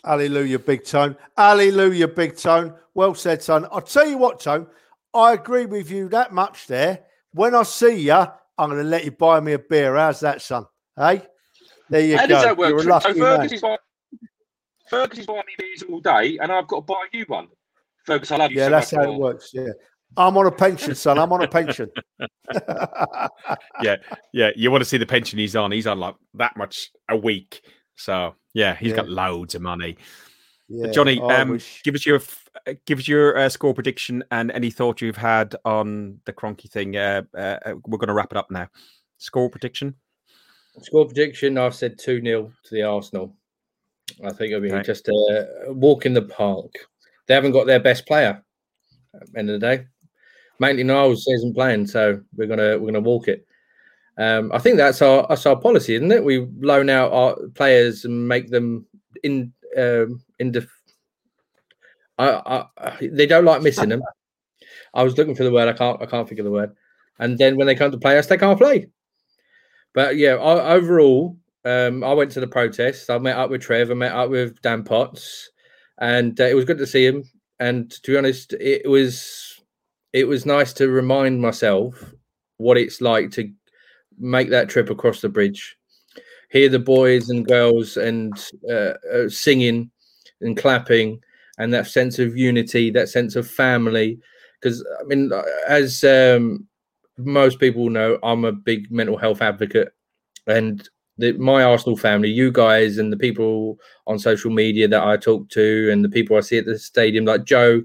Hallelujah, 0.03 0.59
big 0.59 0.83
tone. 0.83 1.15
Hallelujah, 1.37 2.07
big 2.07 2.35
tone. 2.35 2.73
Well 2.93 3.15
said, 3.15 3.41
son. 3.41 3.65
I'll 3.71 3.81
tell 3.81 4.07
you 4.07 4.17
what, 4.17 4.39
Tone, 4.39 4.67
I 5.13 5.33
agree 5.33 5.65
with 5.65 5.89
you 5.89 6.09
that 6.09 6.33
much 6.33 6.67
there. 6.67 7.01
When 7.31 7.55
I 7.55 7.63
see 7.63 7.95
you, 7.95 8.13
I'm 8.13 8.69
going 8.69 8.77
to 8.77 8.83
let 8.83 9.05
you 9.05 9.11
buy 9.11 9.39
me 9.39 9.53
a 9.53 9.59
beer. 9.59 9.95
How's 9.95 10.19
that, 10.19 10.41
son? 10.41 10.65
Hey? 10.95 11.23
There 11.89 12.01
you 12.01 12.17
How 12.17 12.27
go. 12.27 12.35
does 12.35 12.43
that 12.43 12.57
work? 12.57 12.69
You're 12.69 12.79
a 12.79 12.83
Tripp? 12.83 13.01
So 13.01 13.13
Fergus 13.13 13.19
man. 13.19 13.53
is, 13.53 13.61
buy, 13.61 13.77
Fergus 14.89 15.19
is 15.19 15.25
buying 15.25 15.43
me 15.47 15.53
beers 15.57 15.83
all 15.83 15.99
day, 15.99 16.37
and 16.39 16.51
I've 16.51 16.67
got 16.67 16.77
to 16.77 16.81
buy 16.81 17.05
you 17.11 17.25
one. 17.27 17.47
Fergus, 18.05 18.31
I 18.31 18.37
love 18.37 18.51
you 18.51 18.57
Yeah, 18.57 18.65
so 18.65 18.71
that's 18.71 18.93
much 18.93 19.05
how 19.05 19.11
it 19.11 19.17
works. 19.17 19.51
Yeah. 19.53 19.69
I'm 20.15 20.37
on 20.37 20.45
a 20.45 20.51
pension, 20.51 20.93
son. 20.93 21.17
I'm 21.17 21.31
on 21.33 21.43
a 21.43 21.47
pension. 21.47 21.89
yeah, 23.81 23.95
yeah. 24.31 24.51
You 24.55 24.69
want 24.69 24.83
to 24.83 24.89
see 24.89 24.97
the 24.97 25.07
pension 25.07 25.39
he's 25.39 25.55
on? 25.55 25.71
He's 25.71 25.87
on 25.87 25.99
like 25.99 26.15
that 26.35 26.55
much 26.55 26.91
a 27.09 27.17
week. 27.17 27.63
So 27.95 28.35
yeah, 28.53 28.75
he's 28.75 28.93
got 28.93 29.09
loads 29.09 29.55
of 29.55 29.61
money. 29.61 29.97
Yeah, 30.69 30.91
Johnny, 30.91 31.19
I 31.21 31.41
um, 31.41 31.49
wish- 31.49 31.81
give 31.83 31.93
us 31.95 32.05
your 32.05 32.17
f- 32.17 32.49
uh, 32.67 32.73
give 32.85 32.99
us 32.99 33.07
your 33.07 33.37
uh, 33.37 33.49
score 33.49 33.73
prediction 33.73 34.23
and 34.31 34.51
any 34.51 34.69
thoughts 34.71 35.01
you've 35.01 35.17
had 35.17 35.55
on 35.65 36.19
the 36.25 36.33
Kroenke 36.33 36.69
thing. 36.69 36.95
Uh, 36.95 37.23
uh, 37.35 37.59
uh, 37.65 37.73
we're 37.85 37.97
going 37.97 38.07
to 38.07 38.13
wrap 38.13 38.31
it 38.31 38.37
up 38.37 38.49
now. 38.49 38.67
Score 39.17 39.49
prediction. 39.49 39.93
Score 40.81 41.05
prediction: 41.05 41.57
I've 41.57 41.75
said 41.75 41.99
two 41.99 42.21
0 42.21 42.51
to 42.65 42.75
the 42.75 42.83
Arsenal. 42.83 43.35
I 44.23 44.29
think 44.31 44.51
it'll 44.51 44.61
be 44.61 44.71
Okay. 44.71 44.83
just 44.83 45.07
a 45.07 45.65
walk 45.67 46.05
in 46.05 46.13
the 46.13 46.21
park. 46.23 46.71
They 47.27 47.33
haven't 47.33 47.51
got 47.51 47.67
their 47.67 47.79
best 47.79 48.05
player. 48.07 48.43
At 49.13 49.31
the 49.31 49.39
end 49.39 49.49
of 49.49 49.59
the 49.59 49.67
day, 49.67 49.85
Maitland 50.59 50.87
Niles 50.87 51.27
isn't 51.27 51.53
playing, 51.53 51.87
so 51.87 52.21
we're 52.35 52.47
gonna 52.47 52.79
we're 52.79 52.87
gonna 52.87 52.99
walk 53.01 53.27
it. 53.27 53.45
Um, 54.17 54.51
I 54.53 54.59
think 54.59 54.77
that's 54.77 55.01
our 55.01 55.25
that's 55.27 55.45
our 55.45 55.59
policy, 55.59 55.95
isn't 55.95 56.11
it? 56.11 56.23
We 56.23 56.47
loan 56.59 56.89
out 56.89 57.11
our 57.11 57.35
players 57.55 58.05
and 58.05 58.27
make 58.27 58.49
them 58.49 58.85
in 59.23 59.51
um, 59.77 60.21
in 60.39 60.51
def- 60.51 60.81
I, 62.19 62.65
I, 62.77 63.09
they 63.11 63.25
don't 63.25 63.45
like 63.45 63.63
missing 63.63 63.89
them. 63.89 64.03
I 64.93 65.03
was 65.03 65.17
looking 65.17 65.35
for 65.35 65.43
the 65.43 65.51
word. 65.51 65.67
I 65.67 65.73
can't. 65.73 66.01
I 66.01 66.05
can't 66.05 66.27
think 66.27 66.39
of 66.39 66.45
the 66.45 66.51
word. 66.51 66.75
And 67.19 67.37
then 67.37 67.57
when 67.57 67.67
they 67.67 67.75
come 67.75 67.91
to 67.91 67.97
play 67.97 68.17
us, 68.17 68.27
they 68.27 68.37
can't 68.37 68.59
play. 68.59 68.87
But 69.93 70.17
yeah, 70.17 70.35
I, 70.35 70.73
overall, 70.73 71.37
um, 71.65 72.03
I 72.03 72.13
went 72.13 72.31
to 72.31 72.39
the 72.39 72.47
protest. 72.47 73.09
I 73.09 73.17
met 73.17 73.37
up 73.37 73.49
with 73.49 73.61
Trev. 73.61 73.89
I 73.89 73.95
met 73.95 74.13
up 74.13 74.29
with 74.29 74.61
Dan 74.61 74.83
Potts, 74.83 75.49
and 75.99 76.39
uh, 76.39 76.45
it 76.45 76.55
was 76.55 76.65
good 76.65 76.77
to 76.79 76.87
see 76.87 77.05
him. 77.05 77.23
And 77.59 77.89
to 77.91 78.11
be 78.11 78.17
honest, 78.17 78.53
it 78.53 78.87
was 78.87 79.59
it 80.11 80.25
was 80.25 80.45
nice 80.45 80.73
to 80.73 80.89
remind 80.89 81.41
myself 81.41 82.13
what 82.57 82.77
it's 82.77 83.01
like 83.01 83.31
to 83.31 83.51
make 84.19 84.49
that 84.49 84.69
trip 84.69 84.89
across 84.89 85.21
the 85.21 85.29
bridge, 85.29 85.77
hear 86.49 86.69
the 86.69 86.79
boys 86.79 87.29
and 87.29 87.47
girls 87.47 87.97
and 87.97 88.33
uh, 88.69 88.93
uh, 89.13 89.29
singing 89.29 89.91
and 90.41 90.57
clapping, 90.57 91.19
and 91.57 91.73
that 91.73 91.87
sense 91.87 92.19
of 92.19 92.37
unity, 92.37 92.89
that 92.91 93.09
sense 93.09 93.35
of 93.35 93.49
family. 93.49 94.19
Because 94.59 94.85
I 95.01 95.03
mean, 95.03 95.31
as 95.67 96.03
um, 96.03 96.67
most 97.17 97.59
people 97.59 97.89
know, 97.89 98.17
I'm 98.23 98.45
a 98.45 98.51
big 98.51 98.91
mental 98.91 99.17
health 99.17 99.41
advocate, 99.41 99.93
and 100.47 100.87
the, 101.17 101.33
my 101.33 101.63
Arsenal 101.63 101.97
family, 101.97 102.29
you 102.29 102.51
guys, 102.51 102.97
and 102.97 103.11
the 103.11 103.17
people 103.17 103.77
on 104.07 104.17
social 104.17 104.51
media 104.51 104.87
that 104.87 105.03
I 105.03 105.17
talk 105.17 105.49
to, 105.49 105.89
and 105.91 106.03
the 106.03 106.09
people 106.09 106.37
I 106.37 106.41
see 106.41 106.57
at 106.57 106.65
the 106.65 106.79
stadium, 106.79 107.25
like 107.25 107.45
Joe, 107.45 107.83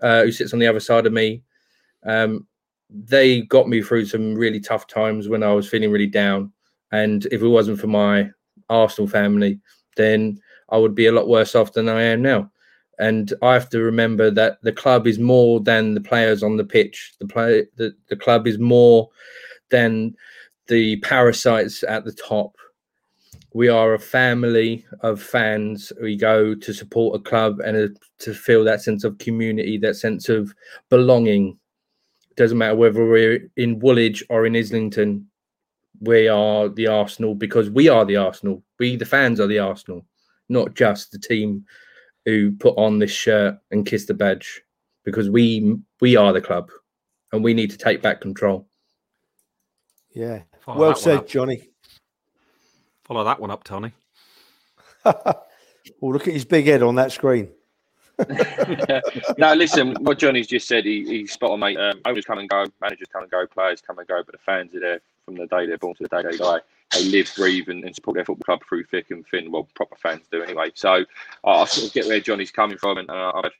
uh, 0.00 0.22
who 0.22 0.32
sits 0.32 0.52
on 0.52 0.58
the 0.58 0.66
other 0.66 0.80
side 0.80 1.06
of 1.06 1.12
me, 1.12 1.42
um, 2.04 2.46
they 2.94 3.42
got 3.42 3.68
me 3.68 3.82
through 3.82 4.06
some 4.06 4.34
really 4.34 4.60
tough 4.60 4.86
times 4.86 5.28
when 5.28 5.42
I 5.42 5.52
was 5.52 5.68
feeling 5.68 5.90
really 5.90 6.06
down. 6.06 6.52
And 6.90 7.26
if 7.26 7.42
it 7.42 7.48
wasn't 7.48 7.80
for 7.80 7.86
my 7.86 8.30
Arsenal 8.68 9.08
family, 9.08 9.60
then 9.96 10.38
I 10.70 10.78
would 10.78 10.94
be 10.94 11.06
a 11.06 11.12
lot 11.12 11.28
worse 11.28 11.54
off 11.54 11.72
than 11.72 11.88
I 11.88 12.02
am 12.02 12.22
now. 12.22 12.50
And 12.98 13.32
I 13.42 13.54
have 13.54 13.70
to 13.70 13.80
remember 13.80 14.30
that 14.30 14.58
the 14.62 14.72
club 14.72 15.06
is 15.06 15.18
more 15.18 15.60
than 15.60 15.94
the 15.94 16.00
players 16.00 16.42
on 16.42 16.56
the 16.56 16.64
pitch. 16.64 17.14
The 17.18 17.26
play, 17.26 17.66
the, 17.76 17.94
the 18.08 18.16
club 18.16 18.46
is 18.46 18.58
more 18.58 19.08
than 19.70 20.14
the 20.68 20.96
parasites 21.00 21.82
at 21.82 22.04
the 22.04 22.12
top. 22.12 22.56
We 23.54 23.68
are 23.68 23.94
a 23.94 23.98
family 23.98 24.86
of 25.00 25.20
fans. 25.20 25.92
We 26.00 26.16
go 26.16 26.54
to 26.54 26.72
support 26.72 27.20
a 27.20 27.22
club 27.22 27.60
and 27.60 27.76
uh 27.76 27.88
to 28.20 28.32
feel 28.32 28.64
that 28.64 28.82
sense 28.82 29.04
of 29.04 29.18
community, 29.18 29.78
that 29.78 29.96
sense 29.96 30.28
of 30.28 30.54
belonging. 30.88 31.58
Doesn't 32.36 32.58
matter 32.58 32.74
whether 32.74 33.04
we're 33.04 33.48
in 33.56 33.78
Woolwich 33.78 34.24
or 34.28 34.46
in 34.46 34.56
Islington. 34.56 35.26
we 36.00 36.28
are 36.28 36.68
the 36.68 36.86
Arsenal 36.86 37.34
because 37.34 37.70
we 37.70 37.88
are 37.88 38.04
the 38.04 38.16
Arsenal. 38.16 38.62
We, 38.78 38.96
the 38.96 39.04
fans, 39.04 39.40
are 39.40 39.46
the 39.46 39.58
Arsenal, 39.58 40.04
not 40.48 40.74
just 40.74 41.12
the 41.12 41.18
team 41.18 41.64
who 42.24 42.52
put 42.52 42.76
on 42.76 42.98
this 42.98 43.10
shirt 43.10 43.58
and 43.70 43.86
kiss 43.86 44.06
the 44.06 44.14
badge. 44.14 44.62
Because 45.04 45.28
we 45.28 45.76
we 46.00 46.16
are 46.16 46.32
the 46.32 46.40
club, 46.40 46.70
and 47.32 47.42
we 47.42 47.54
need 47.54 47.70
to 47.70 47.78
take 47.78 48.02
back 48.02 48.20
control. 48.20 48.68
Yeah, 50.14 50.42
Follow 50.60 50.78
well 50.78 50.94
said, 50.94 51.26
Johnny. 51.26 51.70
Follow 53.04 53.24
that 53.24 53.40
one 53.40 53.50
up, 53.50 53.64
Tony. 53.64 53.92
well, 55.04 55.16
oh, 56.02 56.06
look 56.06 56.28
at 56.28 56.34
his 56.34 56.44
big 56.44 56.66
head 56.66 56.82
on 56.84 56.94
that 56.94 57.10
screen. 57.10 57.50
now, 59.38 59.54
listen, 59.54 59.94
what 60.00 60.18
Johnny's 60.18 60.46
just 60.46 60.68
said, 60.68 60.84
he, 60.84 61.04
he's 61.04 61.32
spot 61.32 61.50
on, 61.50 61.60
mate. 61.60 61.76
Um, 61.76 62.00
owners 62.04 62.24
come 62.24 62.38
and 62.38 62.48
go, 62.48 62.66
managers 62.80 63.08
come 63.12 63.22
and 63.22 63.30
go, 63.30 63.46
players 63.46 63.80
come 63.80 63.98
and 63.98 64.06
go, 64.06 64.22
but 64.24 64.32
the 64.32 64.38
fans 64.38 64.74
are 64.74 64.80
there 64.80 65.00
from 65.24 65.36
the 65.36 65.46
day 65.46 65.66
they're 65.66 65.78
born 65.78 65.94
to 65.96 66.02
the 66.02 66.08
day 66.08 66.22
they 66.30 66.36
die. 66.36 66.60
They 66.92 67.04
live, 67.04 67.32
breathe, 67.36 67.68
and, 67.68 67.84
and 67.84 67.94
support 67.94 68.16
their 68.16 68.24
football 68.24 68.44
club 68.44 68.60
through 68.68 68.84
thick 68.84 69.10
and 69.10 69.26
thin. 69.26 69.50
Well, 69.50 69.68
proper 69.74 69.96
fans 69.96 70.22
do 70.30 70.42
anyway. 70.42 70.72
So 70.74 71.04
uh, 71.44 71.62
I 71.62 71.64
sort 71.64 71.88
of 71.88 71.94
get 71.94 72.06
where 72.06 72.20
Johnny's 72.20 72.50
coming 72.50 72.78
from, 72.78 72.98
and 72.98 73.10
uh, 73.10 73.32
I've 73.34 73.52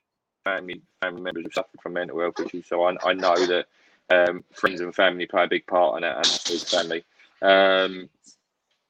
family 0.45 0.83
family 1.01 1.23
members 1.23 1.45
who 1.45 1.51
suffered 1.51 1.81
from 1.81 1.93
mental 1.95 2.21
health 2.21 2.41
issues, 2.41 2.67
so 2.67 2.83
I, 2.85 2.97
I 3.05 3.13
know 3.13 3.35
that 3.47 3.67
um, 4.11 4.45
friends 4.53 4.81
and 4.81 4.95
family 4.95 5.27
play 5.27 5.45
a 5.45 5.49
big 5.49 5.67
part 5.67 5.99
in 5.99 6.05
it, 6.05 6.17
and 6.17 6.61
family. 6.63 7.05
Um, 7.41 8.09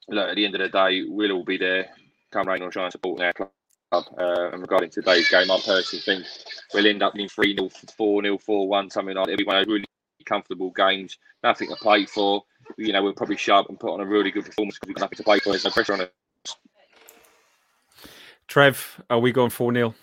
look, 0.09 0.29
at 0.29 0.35
the 0.35 0.45
end 0.45 0.55
of 0.55 0.61
the 0.61 0.69
day, 0.69 1.03
we'll 1.07 1.31
all 1.31 1.43
be 1.43 1.57
there, 1.57 1.89
come 2.31 2.47
rain 2.47 2.61
or 2.61 2.71
shine, 2.71 2.91
supporting 2.91 3.25
our 3.25 3.33
club 3.33 3.49
uh, 3.93 4.49
and 4.51 4.61
regarding 4.61 4.89
today's 4.89 5.29
game, 5.29 5.51
I 5.51 5.59
personally 5.65 6.01
think 6.01 6.25
we'll 6.73 6.87
end 6.87 7.03
up 7.03 7.13
winning 7.13 7.29
3 7.29 7.55
0, 7.55 7.69
4 7.69 8.23
0, 8.23 8.37
4 8.37 8.67
1, 8.67 8.89
something 8.89 9.15
like 9.15 9.25
that. 9.25 9.31
It'll 9.33 9.43
be 9.43 9.45
one 9.45 9.57
of 9.57 9.65
those 9.65 9.73
really 9.73 9.85
comfortable 10.25 10.71
games, 10.71 11.17
nothing 11.43 11.69
to 11.69 11.75
play 11.75 12.05
for. 12.05 12.43
You 12.77 12.93
know, 12.93 13.03
we'll 13.03 13.13
probably 13.13 13.37
show 13.37 13.55
up 13.55 13.69
and 13.69 13.79
put 13.79 13.93
on 13.93 13.99
a 13.99 14.05
really 14.05 14.31
good 14.31 14.45
performance 14.45 14.77
because 14.79 14.87
we've 14.87 14.95
got 14.95 15.05
nothing 15.05 15.17
to 15.17 15.23
play 15.23 15.39
for. 15.39 15.49
There's 15.49 15.65
no 15.65 15.71
pressure 15.71 15.93
on 15.93 16.01
it. 16.01 16.13
Trev, 18.47 19.01
are 19.09 19.19
we 19.19 19.31
going 19.31 19.49
4 19.49 19.73
0? 19.73 19.95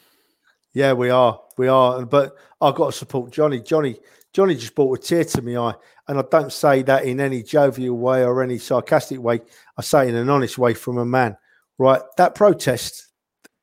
Yeah, 0.72 0.92
we 0.92 1.10
are. 1.10 1.40
We 1.56 1.68
are. 1.68 2.04
But 2.04 2.36
I've 2.60 2.74
got 2.74 2.86
to 2.86 2.92
support 2.92 3.32
Johnny. 3.32 3.60
Johnny 3.60 3.98
Johnny 4.32 4.54
just 4.54 4.74
brought 4.74 4.98
a 4.98 5.02
tear 5.02 5.24
to 5.24 5.42
my 5.42 5.56
eye. 5.56 5.74
And 6.08 6.18
I 6.18 6.22
don't 6.30 6.52
say 6.52 6.82
that 6.82 7.04
in 7.04 7.20
any 7.20 7.42
jovial 7.42 7.96
way 7.96 8.24
or 8.24 8.42
any 8.42 8.58
sarcastic 8.58 9.20
way. 9.20 9.40
I 9.76 9.82
say 9.82 10.08
in 10.08 10.14
an 10.14 10.28
honest 10.28 10.58
way 10.58 10.74
from 10.74 10.98
a 10.98 11.04
man, 11.04 11.36
right? 11.78 12.00
That 12.16 12.34
protest 12.34 13.08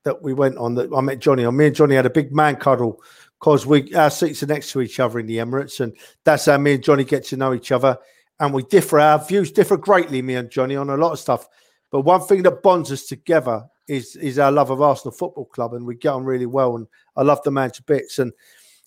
that 0.07 0.21
we 0.23 0.33
went 0.33 0.57
on 0.57 0.73
that 0.75 0.91
I 0.95 1.01
met 1.01 1.19
Johnny 1.19 1.43
on. 1.43 1.57
Me 1.57 1.67
and 1.67 1.75
Johnny 1.75 1.95
had 1.95 2.05
a 2.05 2.09
big 2.09 2.33
man 2.33 2.55
cuddle 2.55 3.03
because 3.39 3.65
we 3.65 3.93
our 3.93 4.09
seats 4.09 4.41
are 4.41 4.47
next 4.47 4.71
to 4.71 4.81
each 4.81 4.99
other 4.99 5.19
in 5.19 5.27
the 5.27 5.37
Emirates, 5.37 5.81
and 5.81 5.95
that's 6.23 6.45
how 6.45 6.57
me 6.57 6.75
and 6.75 6.83
Johnny 6.83 7.03
get 7.03 7.25
to 7.25 7.37
know 7.37 7.53
each 7.53 7.71
other. 7.71 7.97
And 8.39 8.53
we 8.53 8.63
differ, 8.63 8.99
our 8.99 9.23
views 9.23 9.51
differ 9.51 9.77
greatly, 9.77 10.21
me 10.21 10.35
and 10.35 10.49
Johnny, 10.49 10.75
on 10.75 10.89
a 10.89 10.97
lot 10.97 11.11
of 11.11 11.19
stuff. 11.19 11.47
But 11.91 12.01
one 12.01 12.21
thing 12.21 12.43
that 12.43 12.63
bonds 12.63 12.91
us 12.91 13.05
together 13.05 13.65
is 13.87 14.15
is 14.15 14.39
our 14.39 14.51
love 14.51 14.69
of 14.69 14.81
Arsenal 14.81 15.11
Football 15.11 15.45
Club, 15.45 15.73
and 15.73 15.85
we 15.85 15.95
get 15.95 16.13
on 16.13 16.23
really 16.23 16.45
well. 16.45 16.77
And 16.77 16.87
I 17.17 17.23
love 17.23 17.43
the 17.43 17.51
man 17.51 17.71
to 17.71 17.83
bits. 17.83 18.19
And, 18.19 18.31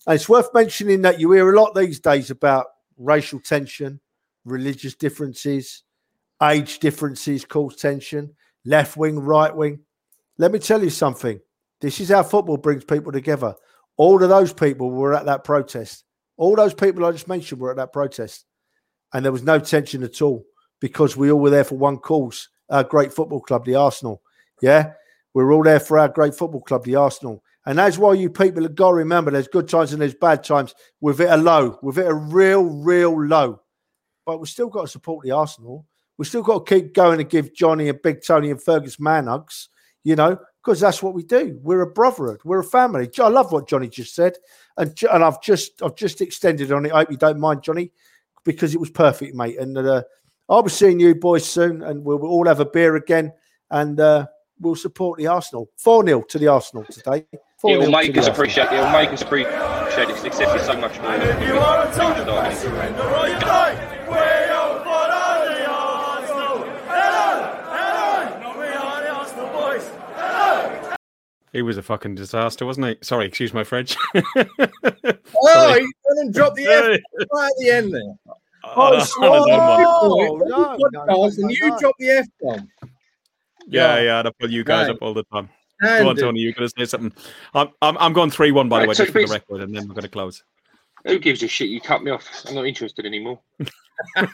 and 0.07 0.15
it's 0.15 0.27
worth 0.27 0.53
mentioning 0.53 1.03
that 1.03 1.19
you 1.19 1.31
hear 1.31 1.53
a 1.53 1.61
lot 1.61 1.75
these 1.75 1.99
days 1.99 2.31
about 2.31 2.65
racial 2.97 3.39
tension, 3.39 3.99
religious 4.43 4.95
differences, 4.95 5.83
age 6.41 6.79
differences 6.79 7.45
cause 7.45 7.75
tension, 7.75 8.33
left 8.65 8.97
wing, 8.97 9.19
right 9.19 9.55
wing. 9.55 9.79
Let 10.41 10.51
me 10.51 10.57
tell 10.57 10.83
you 10.83 10.89
something. 10.89 11.39
This 11.81 11.99
is 11.99 12.09
how 12.09 12.23
football 12.23 12.57
brings 12.57 12.83
people 12.83 13.11
together. 13.11 13.53
All 13.95 14.23
of 14.23 14.29
those 14.29 14.51
people 14.51 14.89
were 14.89 15.13
at 15.13 15.25
that 15.25 15.43
protest. 15.43 16.03
All 16.35 16.55
those 16.55 16.73
people 16.73 17.05
I 17.05 17.11
just 17.11 17.27
mentioned 17.27 17.61
were 17.61 17.69
at 17.69 17.77
that 17.77 17.93
protest. 17.93 18.45
And 19.13 19.23
there 19.23 19.31
was 19.31 19.43
no 19.43 19.59
tension 19.59 20.01
at 20.01 20.19
all 20.19 20.43
because 20.79 21.15
we 21.15 21.31
all 21.31 21.39
were 21.39 21.51
there 21.51 21.63
for 21.63 21.77
one 21.77 21.99
cause 21.99 22.49
our 22.71 22.83
great 22.83 23.13
football 23.13 23.39
club, 23.39 23.65
the 23.65 23.75
Arsenal. 23.75 24.23
Yeah. 24.63 24.93
We're 25.35 25.53
all 25.53 25.61
there 25.61 25.79
for 25.79 25.99
our 25.99 26.09
great 26.09 26.33
football 26.33 26.61
club, 26.61 26.85
the 26.85 26.95
Arsenal. 26.95 27.43
And 27.67 27.77
that's 27.77 27.99
why 27.99 28.13
you 28.15 28.27
people 28.31 28.63
have 28.63 28.73
got 28.73 28.89
to 28.89 28.95
remember 28.95 29.29
there's 29.29 29.47
good 29.47 29.69
times 29.69 29.93
and 29.93 30.01
there's 30.01 30.15
bad 30.15 30.43
times. 30.43 30.73
With 31.01 31.21
it 31.21 31.29
a 31.29 31.37
low, 31.37 31.77
with 31.83 31.99
it 31.99 32.07
a 32.07 32.15
real, 32.15 32.63
real 32.63 33.23
low. 33.23 33.61
But 34.25 34.39
we've 34.39 34.49
still 34.49 34.69
got 34.69 34.81
to 34.81 34.87
support 34.87 35.23
the 35.23 35.33
Arsenal. 35.33 35.85
We've 36.17 36.27
still 36.27 36.41
got 36.41 36.65
to 36.65 36.75
keep 36.75 36.95
going 36.95 37.19
and 37.19 37.29
give 37.29 37.53
Johnny 37.53 37.89
and 37.89 38.01
Big 38.01 38.23
Tony 38.25 38.49
and 38.49 38.59
Fergus 38.59 38.99
man 38.99 39.27
hugs 39.27 39.69
you 40.03 40.15
know, 40.15 40.37
because 40.63 40.79
that's 40.79 41.01
what 41.01 41.13
we 41.13 41.23
do. 41.23 41.59
We're 41.61 41.81
a 41.81 41.91
brotherhood. 41.91 42.41
We're 42.43 42.59
a 42.59 42.63
family. 42.63 43.09
I 43.19 43.27
love 43.27 43.51
what 43.51 43.67
Johnny 43.67 43.87
just 43.87 44.15
said, 44.15 44.33
and 44.77 44.95
and 45.11 45.23
I've 45.23 45.41
just 45.41 45.81
I've 45.81 45.95
just 45.95 46.21
extended 46.21 46.71
on 46.71 46.85
it. 46.85 46.91
I 46.91 46.99
hope 46.99 47.11
you 47.11 47.17
don't 47.17 47.39
mind, 47.39 47.63
Johnny, 47.63 47.91
because 48.43 48.73
it 48.73 48.79
was 48.79 48.89
perfect, 48.89 49.35
mate. 49.35 49.57
And 49.59 49.77
uh, 49.77 50.03
I'll 50.49 50.63
be 50.63 50.69
seeing 50.69 50.99
you 50.99 51.15
boys 51.15 51.45
soon, 51.45 51.81
and 51.83 52.03
we'll, 52.03 52.17
we'll 52.19 52.31
all 52.31 52.47
have 52.47 52.59
a 52.59 52.65
beer 52.65 52.95
again, 52.95 53.31
and 53.69 53.99
uh, 53.99 54.27
we'll 54.59 54.75
support 54.75 55.17
the 55.17 55.27
Arsenal. 55.27 55.69
Four 55.77 56.05
0 56.05 56.23
to 56.29 56.39
the 56.39 56.47
Arsenal 56.47 56.85
today. 56.85 57.25
It'll 57.63 57.91
make 57.91 58.17
us 58.17 58.27
appreciate. 58.27 58.71
It'll 58.71 58.91
make 58.91 59.09
us 59.09 59.21
appreciate 59.21 60.09
its 60.09 60.21
success 60.21 60.59
is 60.59 60.65
so 60.65 60.77
much 60.77 60.99
more. 60.99 61.11
He 71.53 71.61
was 71.61 71.77
a 71.77 71.83
fucking 71.83 72.15
disaster, 72.15 72.65
wasn't 72.65 72.87
he? 72.87 72.97
Sorry, 73.01 73.25
excuse 73.25 73.53
my 73.53 73.63
French. 73.63 73.97
oh, 74.15 74.23
he 75.73 75.93
didn't 76.15 76.33
drop 76.33 76.55
the 76.55 76.65
F 76.65 77.01
right 77.33 77.45
at 77.47 77.53
the 77.59 77.69
end 77.69 77.93
there. 77.93 78.35
Oh, 78.63 79.05
oh, 79.17 79.45
no, 79.47 80.45
no, 80.45 80.77
no, 80.91 81.05
no, 81.05 81.23
and 81.23 81.51
you 81.51 81.77
drop 81.79 81.95
the 81.99 82.09
F 82.09 82.27
bomb. 82.39 82.69
Yeah, 83.67 83.99
yeah, 83.99 84.23
I 84.25 84.31
pull 84.39 84.51
you 84.51 84.63
guys 84.63 84.87
right. 84.87 84.95
up 84.95 85.01
all 85.01 85.13
the 85.13 85.23
time. 85.23 85.49
And 85.81 86.03
Go 86.03 86.09
on, 86.11 86.15
Tony. 86.15 86.39
You're 86.39 86.53
going 86.53 86.69
to 86.69 86.73
say 86.77 86.85
something. 86.85 87.11
I'm, 87.53 87.69
I'm, 87.81 87.97
I'm 87.97 88.13
going 88.13 88.29
three 88.29 88.51
one 88.51 88.69
by 88.69 88.77
right, 88.77 88.83
the 88.83 88.89
way, 88.89 88.93
so 88.93 89.03
just 89.05 89.13
for 89.13 89.25
the 89.25 89.33
record, 89.33 89.61
and 89.61 89.75
then 89.75 89.87
we're 89.87 89.95
going 89.95 90.03
to 90.03 90.09
close. 90.09 90.43
Who 91.05 91.17
gives 91.17 91.41
a 91.41 91.47
shit? 91.47 91.69
You 91.69 91.81
cut 91.81 92.03
me 92.03 92.11
off. 92.11 92.27
I'm 92.47 92.55
not 92.55 92.67
interested 92.67 93.05
anymore. 93.05 93.39
no, 93.59 94.27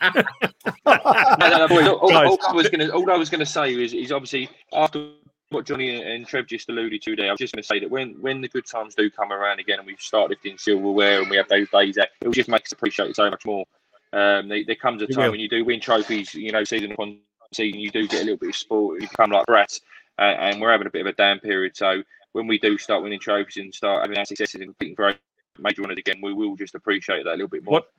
no, 0.86 1.68
no, 1.68 1.68
all, 1.70 2.12
all, 2.12 2.28
all, 2.28 2.40
I 2.50 2.54
was 2.54 2.70
going 2.70 2.86
to, 2.86 2.94
all 2.94 3.10
I 3.10 3.16
was 3.16 3.30
going 3.30 3.40
to 3.40 3.46
say 3.46 3.74
is, 3.74 3.94
is 3.94 4.12
obviously 4.12 4.50
after 4.74 5.12
what 5.50 5.66
Johnny 5.66 6.02
and 6.02 6.28
Trev 6.28 6.46
just 6.48 6.70
alluded 6.70 7.02
to 7.04 7.16
there, 7.16 7.28
I 7.28 7.32
was 7.32 7.40
just 7.40 7.54
going 7.54 7.64
to 7.64 7.68
say 7.68 7.80
that 7.80 7.90
when, 7.90 8.16
when 8.22 8.42
the 8.42 8.50
good 8.50 8.66
times 8.66 8.96
do 8.96 9.10
come 9.10 9.32
around 9.32 9.60
again 9.60 9.80
and 9.80 9.88
we 9.88 9.96
start 9.98 10.30
lifting 10.30 10.58
silverware 10.58 11.22
and 11.22 11.30
we 11.30 11.38
have 11.38 11.48
those 11.48 11.70
days 11.70 11.96
there, 11.96 12.08
it 12.22 12.26
will 12.26 12.34
just 12.34 12.50
make 12.50 12.64
us 12.64 12.72
appreciate 12.72 13.10
it 13.10 13.16
so 13.16 13.30
much 13.30 13.46
more. 13.46 13.66
Um, 14.14 14.50
there, 14.50 14.64
there 14.66 14.76
comes 14.76 15.02
a 15.02 15.08
time 15.08 15.32
when 15.32 15.40
you 15.40 15.50
do 15.50 15.64
win 15.64 15.80
trophies, 15.80 16.34
you 16.34 16.52
know, 16.52 16.64
season 16.64 16.92
upon 16.92 17.20
season, 17.54 17.80
you 17.80 17.92
do 17.92 18.08
get 18.08 18.22
a 18.22 18.26
little 18.26 18.38
bit 18.38 18.50
of 18.50 18.56
sport, 18.56 19.02
you 19.02 19.08
become 19.08 19.32
like 19.32 19.46
brass, 19.46 19.80
uh, 20.20 20.24
and 20.24 20.62
we're 20.62 20.72
having 20.72 20.88
a 20.88 20.90
bit 20.90 21.02
of 21.02 21.08
a 21.08 21.14
down 21.14 21.40
period. 21.40 21.76
So 21.76 22.04
when 22.34 22.48
we 22.48 22.60
do 22.60 22.78
start 22.78 23.04
winning 23.04 23.20
trophies 23.20 23.58
and 23.58 23.74
start 23.74 24.02
having 24.02 24.18
our 24.18 24.26
successes 24.26 24.56
and 24.56 24.66
competing 24.66 24.96
for 24.96 25.16
major 25.60 25.84
honours 25.84 25.98
again, 25.98 26.20
we 26.22 26.34
will 26.34 26.56
just 26.56 26.76
appreciate 26.76 27.24
that 27.24 27.32
a 27.32 27.32
little 27.32 27.48
bit 27.48 27.64
more. 27.64 27.74
What, 27.74 27.92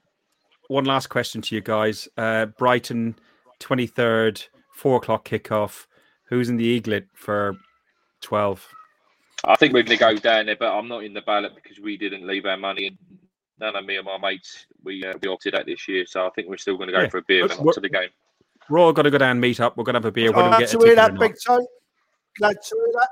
one 0.69 0.85
last 0.85 1.09
question 1.09 1.41
to 1.43 1.55
you 1.55 1.61
guys. 1.61 2.09
Uh, 2.17 2.47
Brighton, 2.47 3.17
23rd, 3.61 4.49
4 4.75 4.97
o'clock 4.97 5.29
kickoff. 5.29 5.87
Who's 6.29 6.49
in 6.49 6.57
the 6.57 6.65
eaglet 6.65 7.07
for 7.15 7.57
12? 8.23 8.67
I 9.45 9.57
think 9.57 9.73
we're 9.73 9.83
going 9.83 9.99
to 9.99 10.05
go 10.05 10.17
down 10.17 10.47
there, 10.47 10.57
but 10.57 10.77
I'm 10.77 10.89
not 10.89 11.05
in 11.05 11.15
the 11.15 11.23
ballot 11.23 11.55
because 11.55 11.79
we 11.81 11.97
didn't 11.97 12.27
leave 12.27 12.45
our 12.45 12.57
money 12.57 12.89
And 12.89 12.99
None 13.61 13.75
of 13.75 13.85
me 13.85 13.97
and 13.97 14.05
my 14.05 14.19
mates 14.19 14.67
we 14.85 15.05
uh, 15.05 15.15
we 15.21 15.29
opted 15.29 15.55
out 15.55 15.67
this 15.67 15.89
year, 15.89 16.07
so 16.07 16.27
I 16.27 16.31
think 16.31 16.49
we're 16.49 16.59
still 16.59 16.77
going 16.77 16.89
to 16.89 16.93
go 16.93 17.03
yeah. 17.03 17.09
for 17.09 17.19
a 17.19 17.23
beer 17.23 17.43
and 17.43 17.51
to 17.51 17.81
the 17.81 17.89
game. 17.89 18.11
We're 18.71 18.79
all 18.79 18.93
going 18.93 19.05
to 19.05 19.11
go 19.11 19.19
down 19.19 19.33
and 19.33 19.41
meet 19.41 19.59
up. 19.59 19.77
We're 19.77 19.85
going 19.85 19.95
to 19.95 19.99
have 19.99 20.05
a 20.05 20.13
beer. 20.13 20.31
Glad 20.31 20.69
to 20.69 20.79
hear 20.79 20.95
that, 20.95 21.19
big 21.19 21.35
tone. 21.45 21.67
Glad 22.39 22.57
to 22.63 22.75
hear 22.77 22.93
that. 22.95 23.09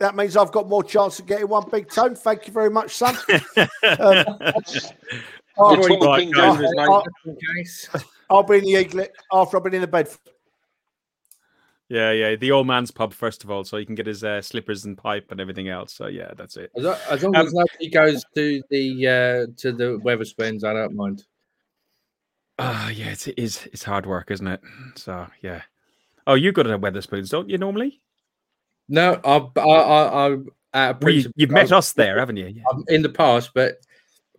That 0.00 0.16
means 0.16 0.36
I've 0.36 0.52
got 0.52 0.68
more 0.68 0.82
chance 0.82 1.20
of 1.20 1.26
getting 1.26 1.48
one 1.48 1.68
big 1.70 1.88
tone. 1.88 2.14
Thank 2.14 2.46
you 2.48 2.52
very 2.52 2.68
much, 2.68 2.90
son. 2.90 3.16
um, 3.30 3.68
I'll, 5.58 5.76
right, 5.76 6.30
I'll, 6.36 7.04
I'll, 8.30 8.42
be 8.42 8.58
in 8.58 8.64
the 8.64 8.76
eaglet 8.76 9.12
after 9.32 9.56
I've 9.56 9.64
been 9.64 9.74
in 9.74 9.82
the 9.82 9.86
bed 9.86 10.08
yeah, 11.92 12.10
yeah. 12.10 12.36
The 12.36 12.50
old 12.50 12.66
man's 12.66 12.90
pub 12.90 13.12
first 13.12 13.44
of 13.44 13.50
all, 13.50 13.64
so 13.64 13.76
he 13.76 13.84
can 13.84 13.94
get 13.94 14.06
his 14.06 14.24
uh, 14.24 14.40
slippers 14.40 14.86
and 14.86 14.96
pipe 14.96 15.30
and 15.30 15.38
everything 15.38 15.68
else. 15.68 15.92
So 15.92 16.06
yeah, 16.06 16.30
that's 16.34 16.56
it. 16.56 16.70
As, 16.74 16.86
as 16.86 17.22
long 17.22 17.36
um, 17.36 17.46
as 17.46 17.52
nobody 17.52 17.90
goes 17.90 18.24
to 18.34 18.62
the 18.70 19.06
uh, 19.06 19.52
to 19.58 19.72
the 19.72 20.00
Wetherspoons, 20.02 20.64
I 20.64 20.72
don't 20.72 20.96
mind. 20.96 21.24
Ah, 22.58 22.86
uh, 22.86 22.90
yeah, 22.90 23.10
it's, 23.10 23.26
it 23.26 23.38
is. 23.38 23.68
It's 23.74 23.84
hard 23.84 24.06
work, 24.06 24.30
isn't 24.30 24.46
it? 24.46 24.62
So 24.96 25.26
yeah. 25.42 25.62
Oh, 26.26 26.34
you 26.34 26.50
go 26.52 26.62
to 26.62 26.78
Wetherspoons, 26.78 27.28
don't 27.28 27.50
you 27.50 27.58
normally? 27.58 28.00
No, 28.88 29.20
I, 29.24 29.60
I, 29.60 29.62
I, 29.62 30.36
I 30.72 30.92
well, 30.92 31.12
you, 31.12 31.30
have 31.40 31.50
met 31.50 31.72
us 31.72 31.92
there, 31.92 32.18
haven't 32.18 32.36
you? 32.36 32.46
Yeah. 32.46 32.62
in 32.88 33.02
the 33.02 33.08
past, 33.10 33.50
but 33.54 33.76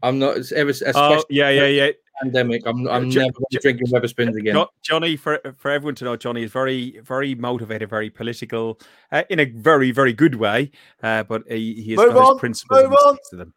I'm 0.02 0.18
not 0.18 0.52
ever. 0.54 0.74
Oh, 0.96 1.24
yeah, 1.30 1.50
yeah, 1.50 1.68
yeah 1.68 1.92
pandemic. 2.24 2.64
I'm, 2.66 2.88
I'm 2.88 3.10
never 3.10 3.32
drinking 3.52 3.88
Wetherspoons 3.88 4.36
again. 4.38 4.64
Johnny, 4.82 5.16
for 5.16 5.40
for 5.58 5.72
everyone 5.72 5.96
to 5.96 6.06
know, 6.06 6.16
Johnny 6.16 6.44
is 6.44 6.52
very, 6.52 7.00
very 7.04 7.36
motivated, 7.36 7.90
very 7.90 8.10
political, 8.10 8.80
uh, 9.12 9.24
in 9.30 9.40
a 9.40 9.46
very, 9.46 9.92
very 9.92 10.14
good 10.14 10.36
way. 10.36 10.72
Uh, 11.02 11.24
but 11.24 11.44
he, 11.50 11.76
he 11.82 11.92
has 11.92 12.00
move 12.00 12.14
got 12.14 12.26
on, 12.26 12.34
his 12.36 12.40
principles. 12.40 12.84
Move 12.84 12.94
on. 12.94 13.18
To 13.32 13.36
them. 13.38 13.54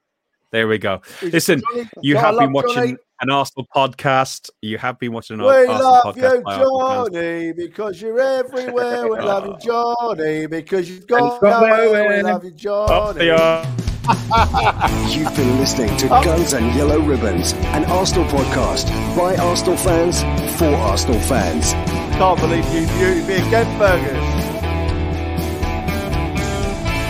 There 0.53 0.69
we 0.69 0.79
go. 0.79 1.01
Listen, 1.23 1.61
Johnny- 1.73 1.89
you 2.03 2.17
have 2.17 2.39
been 2.39 2.53
watching 2.53 2.75
Johnny. 2.75 2.97
an 3.21 3.31
Arsenal 3.31 3.67
podcast. 3.75 4.49
You 4.63 4.79
have 4.79 4.99
been 4.99 5.13
watching 5.13 5.41
an 5.41 5.45
We 5.45 5.53
Arsenal 5.53 5.81
love 5.83 6.05
podcast. 6.17 6.35
you, 6.37 6.43
by 6.43 6.55
Arsenal 6.55 6.89
fans. 6.89 7.09
Johnny, 7.15 7.53
because 7.53 8.01
you're 8.03 8.21
everywhere. 8.21 9.09
We 9.09 9.19
love 9.19 9.47
you, 9.47 9.57
Johnny, 9.61 10.47
because 10.47 10.89
you've 10.89 11.01
And 11.01 11.09
got 11.09 11.41
from 11.41 11.51
nowhere. 11.51 12.17
We 12.17 12.23
love 12.23 12.45
you, 12.45 12.51
Up 12.51 13.17
Johnny. 13.19 13.86
You've 14.07 15.35
been 15.35 15.59
listening 15.59 15.97
to 15.97 16.07
Guns 16.07 16.53
and 16.53 16.73
Yellow 16.77 17.01
Ribbons, 17.01 17.55
an 17.75 17.85
Arsenal 17.87 18.25
podcast 18.27 18.87
by 19.17 19.35
Arsenal 19.37 19.77
fans 19.77 20.21
for 20.57 20.73
Arsenal 20.77 21.19
fans. 21.23 21.73
Can't 22.15 22.39
believe 22.39 22.65
you 22.73 22.83
me 23.27 23.35
again, 23.35 23.67
Fergus. 23.77 24.17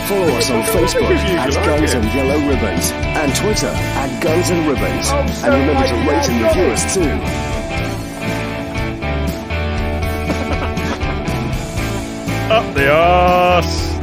Follow 0.08 0.32
us 0.38 0.48
on 0.50 0.62
Facebook 0.72 1.10
at 1.10 1.52
Guns 1.66 1.92
and 1.92 2.04
Yellow 2.14 2.38
Ribbons 2.48 2.90
and 2.92 3.34
Twitter 3.36 3.66
at 3.66 4.22
Guns 4.22 4.48
and 4.48 4.66
Ribbons. 4.66 5.10
And 5.44 5.52
remember 5.52 5.86
to 5.88 5.94
rate 6.08 6.28
and 6.30 6.42
review 6.46 6.72
us 6.72 6.94
too. 6.94 7.02
Up 12.54 12.74
the 12.74 12.90
arse. 12.90 13.95